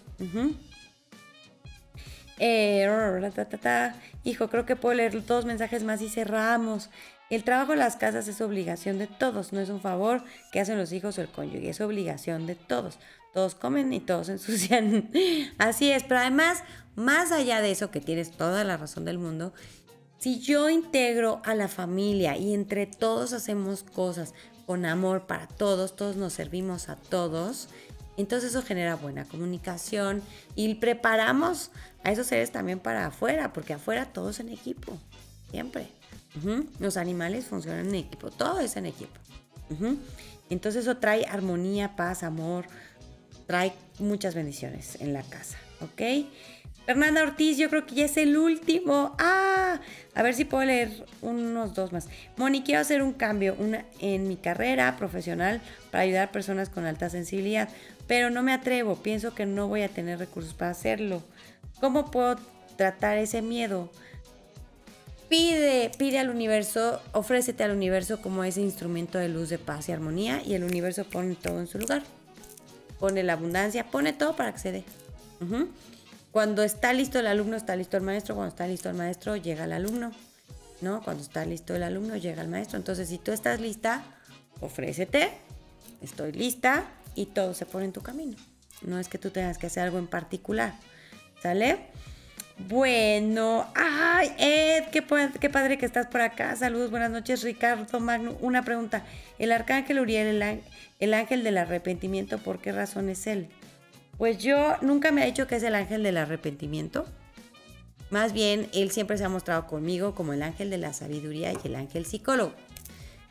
Eh, 2.39 2.89
Hijo, 4.25 4.49
creo 4.49 4.67
que 4.67 4.77
puedo 4.77 4.95
leer 4.95 5.25
dos 5.25 5.45
mensajes 5.45 5.83
más 5.85 6.03
y 6.03 6.09
cerramos. 6.09 6.91
El 7.31 7.45
trabajo 7.45 7.73
en 7.73 7.79
las 7.79 7.97
casas 7.97 8.27
es 8.29 8.41
obligación 8.41 8.99
de 8.99 9.07
todos, 9.07 9.53
no 9.53 9.61
es 9.61 9.69
un 9.69 9.81
favor 9.81 10.23
que 10.53 10.61
hacen 10.61 10.77
los 10.77 10.93
hijos 10.93 11.17
o 11.17 11.21
el 11.21 11.29
cónyuge, 11.29 11.71
es 11.71 11.81
obligación 11.81 12.47
de 12.47 12.57
todos 12.57 12.99
todos 13.33 13.55
comen 13.55 13.93
y 13.93 14.01
todos 14.01 14.29
ensucian. 14.29 15.11
Así 15.59 15.91
es, 15.91 16.03
pero 16.05 16.21
además, 16.21 16.63
más 16.97 17.33
allá 17.33 17.61
de 17.61 17.71
eso, 17.71 17.91
que 17.91 18.01
tienes 18.01 18.33
toda 18.33 18.65
la 18.65 18.77
razón 18.77 19.05
del 19.05 19.19
mundo, 19.19 19.53
si 20.19 20.41
yo 20.41 20.69
integro 20.69 21.41
a 21.45 21.55
la 21.55 21.69
familia 21.69 22.37
y 22.37 22.53
entre 22.53 22.87
todos 22.87 23.33
hacemos 23.33 23.85
cosas 23.85 24.35
con 24.71 24.87
amor 24.87 25.27
para 25.27 25.49
todos, 25.49 25.97
todos 25.97 26.15
nos 26.15 26.33
servimos 26.33 26.89
a 26.91 26.95
todos, 26.95 27.67
entonces 28.17 28.51
eso 28.51 28.63
genera 28.63 28.95
buena 28.95 29.25
comunicación 29.25 30.23
y 30.55 30.73
preparamos 30.77 31.73
a 32.05 32.13
esos 32.13 32.29
seres 32.29 32.53
también 32.53 32.79
para 32.79 33.07
afuera, 33.07 33.53
porque 33.53 33.73
afuera 33.73 34.13
todos 34.13 34.39
en 34.39 34.49
equipo, 34.49 34.97
siempre. 35.51 35.89
Los 36.79 36.97
animales 36.97 37.47
funcionan 37.47 37.89
en 37.89 37.97
equipo, 37.97 38.31
todo 38.31 38.61
es 38.61 38.77
en 38.77 38.87
equipo. 38.87 39.19
Entonces 40.51 40.83
eso 40.83 40.99
trae 40.99 41.27
armonía, 41.27 41.97
paz, 41.97 42.23
amor, 42.23 42.67
trae 43.49 43.73
muchas 43.99 44.37
bendiciones 44.37 45.01
en 45.01 45.13
la 45.13 45.25
casa, 45.25 45.59
¿ok? 45.81 46.29
Fernanda 46.91 47.23
Ortiz, 47.23 47.57
yo 47.57 47.71
creo 47.71 47.87
que 47.87 47.95
ya 47.95 48.07
es 48.07 48.17
el 48.17 48.37
último. 48.37 49.15
Ah, 49.21 49.79
a 50.13 50.23
ver 50.25 50.35
si 50.35 50.45
puedo 50.45 50.65
leer 50.65 51.07
unos 51.23 51.73
dos 51.73 51.93
más. 51.93 52.09
Moni, 52.37 52.63
quiero 52.63 52.81
hacer 52.81 53.01
un 53.01 53.13
cambio 53.13 53.57
en 54.01 54.27
mi 54.27 54.37
carrera 54.37 54.97
profesional 54.97 55.63
para 55.93 56.03
ayudar 56.03 56.27
a 56.27 56.33
personas 56.33 56.69
con 56.69 56.87
alta 56.87 57.09
sensibilidad, 57.09 57.69
pero 58.09 58.29
no 58.31 58.43
me 58.43 58.53
atrevo. 58.53 58.97
Pienso 58.97 59.37
que 59.37 59.47
no 59.47 59.69
voy 59.69 59.83
a 59.83 59.89
tener 59.89 60.19
recursos 60.19 60.53
para 60.53 60.73
hacerlo. 60.73 61.23
¿Cómo 61.79 62.11
puedo 62.11 62.41
tratar 62.75 63.19
ese 63.19 63.41
miedo? 63.41 63.89
Pide, 65.29 65.93
pide 65.97 66.19
al 66.19 66.29
universo, 66.29 67.01
ofrécete 67.13 67.63
al 67.63 67.71
universo 67.71 68.21
como 68.21 68.43
ese 68.43 68.63
instrumento 68.63 69.17
de 69.17 69.29
luz, 69.29 69.49
de 69.49 69.59
paz 69.59 69.89
y 69.89 69.93
armonía 69.93 70.43
y 70.45 70.55
el 70.55 70.65
universo 70.65 71.05
pone 71.05 71.37
todo 71.37 71.61
en 71.61 71.69
su 71.69 71.79
lugar 71.79 72.03
pone 72.99 73.23
la 73.23 73.33
abundancia, 73.33 73.87
pone 73.87 74.13
todo 74.13 74.37
para 74.37 74.53
que 74.53 74.59
se 74.59 74.73
dé. 74.73 74.85
Cuando 76.33 76.63
está 76.63 76.93
listo 76.93 77.19
el 77.19 77.27
alumno, 77.27 77.57
está 77.57 77.75
listo 77.77 77.97
el 77.97 78.03
maestro. 78.03 78.35
Cuando 78.35 78.51
está 78.51 78.67
listo 78.67 78.89
el 78.89 78.97
maestro, 78.97 79.37
llega 79.37 79.65
el 79.65 79.73
alumno. 79.73 80.13
¿No? 80.81 81.03
Cuando 81.03 81.23
está 81.23 81.45
listo 81.45 81.75
el 81.75 81.83
alumno, 81.83 82.17
llega 82.17 82.41
el 82.43 82.49
maestro. 82.49 82.79
Entonces, 82.79 83.09
si 83.09 83.19
tú 83.19 83.33
estás 83.33 83.61
lista, 83.61 84.03
ofrécete. 84.61 85.31
Estoy 86.01 86.33
lista 86.33 86.85
y 87.15 87.27
todo 87.27 87.53
se 87.53 87.67
pone 87.67 87.87
en 87.87 87.93
tu 87.93 88.01
camino. 88.01 88.37
No 88.83 88.99
es 88.99 89.09
que 89.09 89.19
tú 89.19 89.31
tengas 89.31 89.59
que 89.59 89.67
hacer 89.67 89.83
algo 89.83 89.99
en 89.99 90.07
particular. 90.07 90.75
¿Sale? 91.43 91.91
Bueno, 92.69 93.67
ay, 93.75 94.33
Ed, 94.39 94.85
qué, 94.91 95.03
padre 95.03 95.79
que 95.79 95.87
estás 95.87 96.07
por 96.07 96.21
acá. 96.21 96.55
Saludos, 96.57 96.91
buenas 96.91 97.11
noches, 97.11 97.43
Ricardo 97.43 98.01
Magno. 98.01 98.37
Una 98.41 98.65
pregunta. 98.65 99.05
El 99.39 99.53
arcángel 99.53 99.99
Uriel, 99.99 100.43
el, 100.43 100.61
el 100.99 101.15
ángel 101.15 101.43
del 101.43 101.59
arrepentimiento, 101.59 102.39
¿por 102.39 102.61
qué 102.61 102.73
razón 102.73 103.09
es 103.09 103.27
él? 103.27 103.49
Pues 104.21 104.37
yo 104.37 104.77
nunca 104.83 105.13
me 105.13 105.23
ha 105.23 105.25
dicho 105.25 105.47
que 105.47 105.57
es 105.57 105.63
el 105.63 105.75
ángel 105.75 106.03
del 106.03 106.19
arrepentimiento. 106.19 107.07
Más 108.11 108.35
bien, 108.35 108.69
él 108.75 108.91
siempre 108.91 109.17
se 109.17 109.25
ha 109.25 109.31
mostrado 109.31 109.67
conmigo 109.67 110.15
como 110.15 110.35
el 110.35 110.43
ángel 110.43 110.69
de 110.69 110.77
la 110.77 110.93
sabiduría 110.93 111.55
y 111.55 111.67
el 111.67 111.75
ángel 111.75 112.05
psicólogo. 112.05 112.53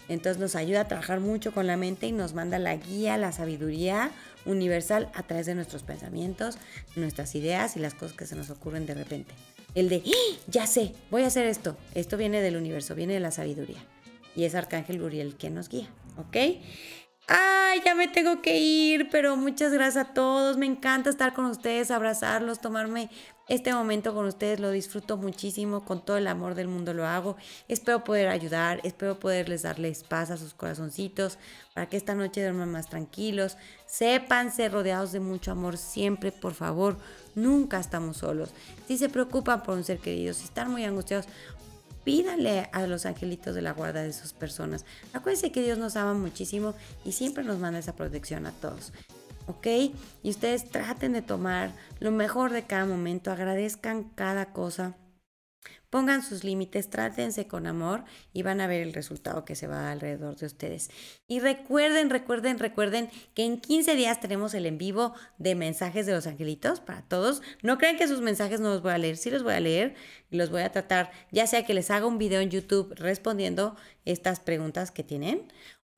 Entonces 0.07 0.41
nos 0.41 0.55
ayuda 0.55 0.81
a 0.81 0.87
trabajar 0.87 1.19
mucho 1.19 1.51
con 1.51 1.67
la 1.67 1.77
mente 1.77 2.07
y 2.07 2.11
nos 2.11 2.33
manda 2.33 2.57
la 2.57 2.75
guía, 2.75 3.17
la 3.17 3.31
sabiduría 3.31 4.09
universal 4.47 5.11
a 5.13 5.21
través 5.21 5.45
de 5.45 5.53
nuestros 5.53 5.83
pensamientos, 5.83 6.57
nuestras 6.95 7.35
ideas 7.35 7.77
y 7.77 7.79
las 7.79 7.93
cosas 7.93 8.17
que 8.17 8.25
se 8.25 8.35
nos 8.35 8.49
ocurren 8.49 8.87
de 8.87 8.95
repente. 8.95 9.35
El 9.75 9.89
de, 9.89 10.01
¡Ah! 10.07 10.37
ya 10.47 10.65
sé, 10.65 10.93
voy 11.11 11.21
a 11.21 11.27
hacer 11.27 11.45
esto. 11.45 11.77
Esto 11.93 12.17
viene 12.17 12.41
del 12.41 12.57
universo, 12.57 12.95
viene 12.95 13.13
de 13.13 13.19
la 13.19 13.29
sabiduría. 13.29 13.85
Y 14.35 14.45
es 14.45 14.55
Arcángel 14.55 15.03
Uriel 15.03 15.35
quien 15.35 15.53
nos 15.53 15.69
guía, 15.69 15.87
¿ok? 16.17 16.35
Ay, 17.31 17.81
ya 17.85 17.93
me 17.93 18.07
tengo 18.07 18.41
que 18.41 18.57
ir, 18.57 19.09
pero 19.11 19.35
muchas 19.35 19.71
gracias 19.71 20.07
a 20.07 20.13
todos. 20.15 20.57
Me 20.57 20.65
encanta 20.65 21.11
estar 21.11 21.35
con 21.35 21.45
ustedes, 21.45 21.91
abrazarlos, 21.91 22.59
tomarme 22.59 23.11
este 23.47 23.71
momento 23.71 24.15
con 24.15 24.25
ustedes. 24.25 24.59
Lo 24.59 24.71
disfruto 24.71 25.15
muchísimo, 25.15 25.85
con 25.85 26.03
todo 26.03 26.17
el 26.17 26.25
amor 26.25 26.55
del 26.55 26.67
mundo 26.67 26.91
lo 26.91 27.05
hago. 27.05 27.37
Espero 27.67 28.03
poder 28.03 28.29
ayudar, 28.29 28.79
espero 28.81 29.19
poderles 29.19 29.61
darles 29.61 30.03
paz 30.03 30.31
a 30.31 30.37
sus 30.37 30.55
corazoncitos 30.55 31.37
para 31.75 31.87
que 31.87 31.97
esta 31.97 32.15
noche 32.15 32.41
duerman 32.41 32.71
más 32.71 32.89
tranquilos. 32.89 33.57
Sépanse 33.85 34.67
rodeados 34.67 35.11
de 35.11 35.19
mucho 35.19 35.51
amor 35.51 35.77
siempre, 35.77 36.31
por 36.31 36.55
favor. 36.55 36.97
Nunca 37.35 37.79
estamos 37.79 38.17
solos. 38.17 38.49
Si 38.87 38.97
se 38.97 39.07
preocupan 39.07 39.61
por 39.61 39.77
un 39.77 39.83
ser 39.83 39.99
querido, 39.99 40.33
si 40.33 40.45
están 40.45 40.71
muy 40.71 40.83
angustiados, 40.83 41.27
pídale 42.09 42.71
a 42.71 42.87
los 42.87 43.05
angelitos 43.05 43.53
de 43.53 43.61
la 43.61 43.71
guarda 43.71 44.01
de 44.01 44.13
sus 44.13 44.33
personas. 44.33 44.83
Acuérdense 45.13 45.51
que 45.51 45.61
Dios 45.61 45.77
nos 45.77 45.95
ama 45.95 46.15
muchísimo 46.15 46.73
y 47.05 47.11
siempre 47.11 47.43
nos 47.43 47.59
manda 47.59 47.77
esa 47.77 47.95
protección 47.95 48.47
a 48.47 48.51
todos. 48.51 48.93
¿Ok? 49.45 49.67
Y 50.23 50.29
ustedes 50.31 50.71
traten 50.71 51.13
de 51.13 51.21
tomar 51.21 51.71
lo 51.99 52.09
mejor 52.09 52.51
de 52.51 52.63
cada 52.63 52.87
momento, 52.87 53.31
agradezcan 53.31 54.05
cada 54.15 54.53
cosa 54.53 54.95
Pongan 55.89 56.23
sus 56.23 56.43
límites, 56.43 56.89
trátense 56.89 57.47
con 57.47 57.65
amor 57.65 58.03
y 58.31 58.43
van 58.43 58.61
a 58.61 58.67
ver 58.67 58.81
el 58.81 58.93
resultado 58.93 59.43
que 59.43 59.55
se 59.55 59.67
va 59.67 59.91
alrededor 59.91 60.35
de 60.35 60.45
ustedes. 60.45 60.91
Y 61.27 61.39
recuerden, 61.39 62.09
recuerden, 62.09 62.59
recuerden 62.59 63.09
que 63.33 63.43
en 63.43 63.59
15 63.59 63.95
días 63.95 64.19
tenemos 64.19 64.53
el 64.53 64.67
en 64.67 64.77
vivo 64.77 65.13
de 65.39 65.55
mensajes 65.55 66.05
de 66.05 66.13
los 66.13 66.27
angelitos 66.27 66.79
para 66.79 67.01
todos. 67.01 67.41
No 67.63 67.77
crean 67.77 67.97
que 67.97 68.07
sus 68.07 68.21
mensajes 68.21 68.59
no 68.59 68.69
los 68.69 68.83
voy 68.83 68.91
a 68.91 68.97
leer, 68.97 69.17
sí 69.17 69.31
los 69.31 69.43
voy 69.43 69.53
a 69.53 69.59
leer 69.59 69.95
y 70.29 70.37
los 70.37 70.51
voy 70.51 70.61
a 70.61 70.71
tratar, 70.71 71.11
ya 71.31 71.47
sea 71.47 71.65
que 71.65 71.73
les 71.73 71.89
haga 71.89 72.05
un 72.05 72.19
video 72.19 72.41
en 72.41 72.51
YouTube 72.51 72.93
respondiendo 72.95 73.75
estas 74.05 74.39
preguntas 74.39 74.91
que 74.91 75.03
tienen 75.03 75.51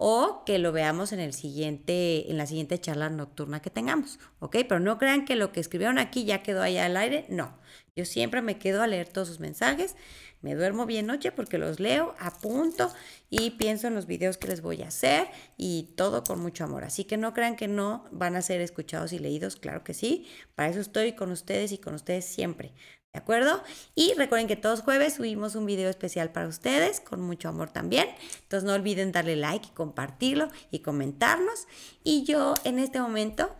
o 0.04 0.42
que 0.48 0.58
lo 0.58 0.72
veamos 0.72 1.14
en 1.14 1.20
el 1.20 1.32
siguiente 1.32 2.32
en 2.32 2.38
la 2.38 2.48
siguiente 2.48 2.80
charla 2.80 3.12
nocturna 3.12 3.62
que 3.62 3.70
tengamos, 3.70 4.18
¿ok? 4.40 4.58
Pero 4.68 4.80
no 4.80 4.98
crean 4.98 5.26
que 5.26 5.36
lo 5.36 5.52
que 5.52 5.60
escribieron 5.60 6.00
aquí 6.00 6.26
ya 6.26 6.42
quedó 6.42 6.64
allá 6.64 6.88
al 6.88 6.98
aire, 6.98 7.28
no. 7.30 7.56
Yo 7.96 8.06
siempre 8.06 8.42
me 8.42 8.58
quedo 8.58 8.82
a 8.82 8.88
leer 8.88 9.08
todos 9.10 9.28
sus 9.28 9.40
mensajes, 9.40 9.96
me 10.42 10.56
duermo 10.56 10.88
bien 10.88 11.06
noche 11.06 11.32
porque 11.32 11.60
los 11.60 11.80
leo, 11.80 12.16
apunto 12.18 12.92
y 13.30 13.52
pienso 13.52 13.86
en 13.86 13.94
los 13.94 14.08
videos 14.08 14.40
que 14.40 14.48
les 14.48 14.64
voy 14.64 14.82
a 14.82 14.88
hacer 14.88 15.28
y 15.56 15.94
todo 15.96 16.24
con 16.24 16.40
mucho 16.40 16.64
amor. 16.64 16.84
Así 16.84 17.04
que 17.04 17.18
no 17.18 17.36
crean 17.36 17.56
que 17.56 17.68
no 17.68 18.06
van 18.12 18.36
a 18.36 18.42
ser 18.42 18.60
escuchados 18.60 19.14
y 19.14 19.20
leídos, 19.20 19.56
claro 19.56 19.84
que 19.84 19.94
sí. 19.94 20.26
Para 20.56 20.70
eso 20.70 20.80
estoy 20.80 21.14
con 21.14 21.32
ustedes 21.32 21.74
y 21.74 21.78
con 21.78 21.94
ustedes 21.94 22.26
siempre. 22.26 22.74
¿De 23.14 23.20
acuerdo? 23.20 23.62
Y 23.94 24.14
recuerden 24.14 24.48
que 24.48 24.56
todos 24.56 24.82
jueves 24.82 25.16
subimos 25.16 25.56
un 25.56 25.66
video 25.66 25.90
especial 25.90 26.32
para 26.32 26.48
ustedes, 26.48 27.02
con 27.02 27.22
mucho 27.22 27.50
amor 27.50 27.70
también. 27.70 28.08
Entonces 28.44 28.66
no 28.66 28.74
olviden 28.74 29.12
darle 29.12 29.36
like 29.36 29.74
compartirlo 29.74 30.48
y 30.72 30.80
comentarnos. 30.80 31.68
Y 32.06 32.24
yo 32.24 32.54
en 32.64 32.80
este 32.80 33.02
momento, 33.02 33.54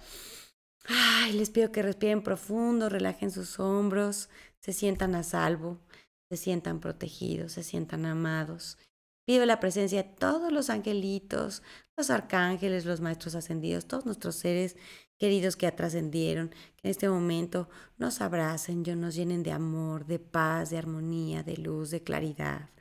ay, 0.86 1.34
les 1.34 1.50
pido 1.50 1.72
que 1.72 1.82
respiren 1.82 2.24
profundo, 2.24 2.88
relajen 2.88 3.30
sus 3.30 3.60
hombros, 3.60 4.30
se 4.62 4.72
sientan 4.72 5.16
a 5.16 5.24
salvo, 5.24 5.82
se 6.30 6.38
sientan 6.38 6.80
protegidos, 6.80 7.52
se 7.52 7.64
sientan 7.64 8.06
amados. 8.06 8.78
Pido 9.26 9.46
la 9.46 9.60
presencia 9.60 10.04
de 10.04 10.10
todos 10.10 10.54
los 10.54 10.70
angelitos, 10.70 11.62
los 11.98 12.10
arcángeles, 12.10 12.86
los 12.86 13.02
maestros 13.02 13.36
ascendidos, 13.36 13.86
todos 13.86 14.06
nuestros 14.06 14.36
seres 14.36 14.78
queridos 15.22 15.56
que 15.56 15.72
trascendieron, 15.72 16.50
que 16.50 16.88
en 16.88 16.90
este 16.90 17.08
momento 17.08 17.70
nos 18.00 18.22
abracen, 18.22 18.82
nos 19.00 19.14
llenen 19.14 19.44
de 19.44 19.52
amor, 19.52 20.08
de 20.08 20.18
paz, 20.18 20.72
de 20.72 20.80
armonía, 20.80 21.44
de 21.44 21.58
luz, 21.58 21.92
de 21.92 22.02
claridad. 22.02 22.72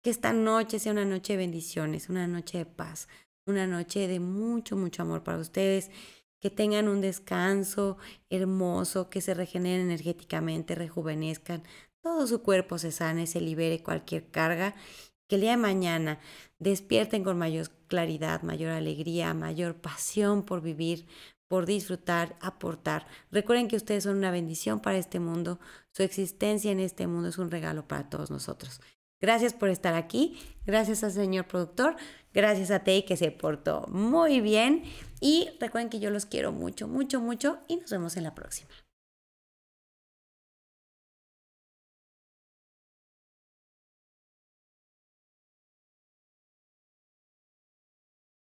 Que 0.00 0.10
esta 0.10 0.32
noche 0.32 0.78
sea 0.78 0.92
una 0.92 1.04
noche 1.04 1.32
de 1.32 1.38
bendiciones, 1.38 2.08
una 2.08 2.28
noche 2.28 2.58
de 2.58 2.66
paz, 2.66 3.08
una 3.46 3.66
noche 3.66 4.06
de 4.06 4.20
mucho, 4.20 4.76
mucho 4.76 5.02
amor 5.02 5.24
para 5.24 5.38
ustedes. 5.38 5.90
Que 6.40 6.50
tengan 6.50 6.86
un 6.86 7.00
descanso 7.00 7.98
hermoso, 8.30 9.10
que 9.10 9.20
se 9.20 9.34
regeneren 9.34 9.86
energéticamente, 9.86 10.76
rejuvenezcan, 10.76 11.64
todo 12.00 12.28
su 12.28 12.42
cuerpo 12.42 12.78
se 12.78 12.92
sane, 12.92 13.26
se 13.26 13.40
libere 13.40 13.82
cualquier 13.82 14.30
carga. 14.30 14.76
Que 15.26 15.34
el 15.34 15.40
día 15.40 15.50
de 15.50 15.56
mañana 15.56 16.20
despierten 16.60 17.24
con 17.24 17.38
mayor 17.38 17.70
claridad, 17.88 18.42
mayor 18.42 18.70
alegría, 18.70 19.34
mayor 19.34 19.74
pasión 19.74 20.44
por 20.44 20.62
vivir, 20.62 21.08
por 21.48 21.66
disfrutar, 21.66 22.36
aportar. 22.40 23.06
Recuerden 23.30 23.68
que 23.68 23.76
ustedes 23.76 24.04
son 24.04 24.16
una 24.16 24.30
bendición 24.30 24.80
para 24.80 24.98
este 24.98 25.18
mundo. 25.18 25.58
Su 25.92 26.02
existencia 26.02 26.70
en 26.70 26.80
este 26.80 27.06
mundo 27.06 27.28
es 27.28 27.38
un 27.38 27.50
regalo 27.50 27.88
para 27.88 28.08
todos 28.08 28.30
nosotros. 28.30 28.80
Gracias 29.20 29.52
por 29.52 29.68
estar 29.68 29.94
aquí. 29.94 30.38
Gracias 30.64 31.02
al 31.02 31.12
señor 31.12 31.46
productor. 31.46 31.96
Gracias 32.32 32.70
a 32.70 32.84
Tei 32.84 33.04
que 33.04 33.16
se 33.16 33.30
portó 33.32 33.86
muy 33.88 34.40
bien. 34.40 34.84
Y 35.20 35.48
recuerden 35.58 35.90
que 35.90 35.98
yo 35.98 36.10
los 36.10 36.26
quiero 36.26 36.52
mucho, 36.52 36.86
mucho, 36.86 37.20
mucho. 37.20 37.58
Y 37.66 37.76
nos 37.76 37.90
vemos 37.90 38.16
en 38.16 38.24
la 38.24 38.34
próxima. 38.34 38.70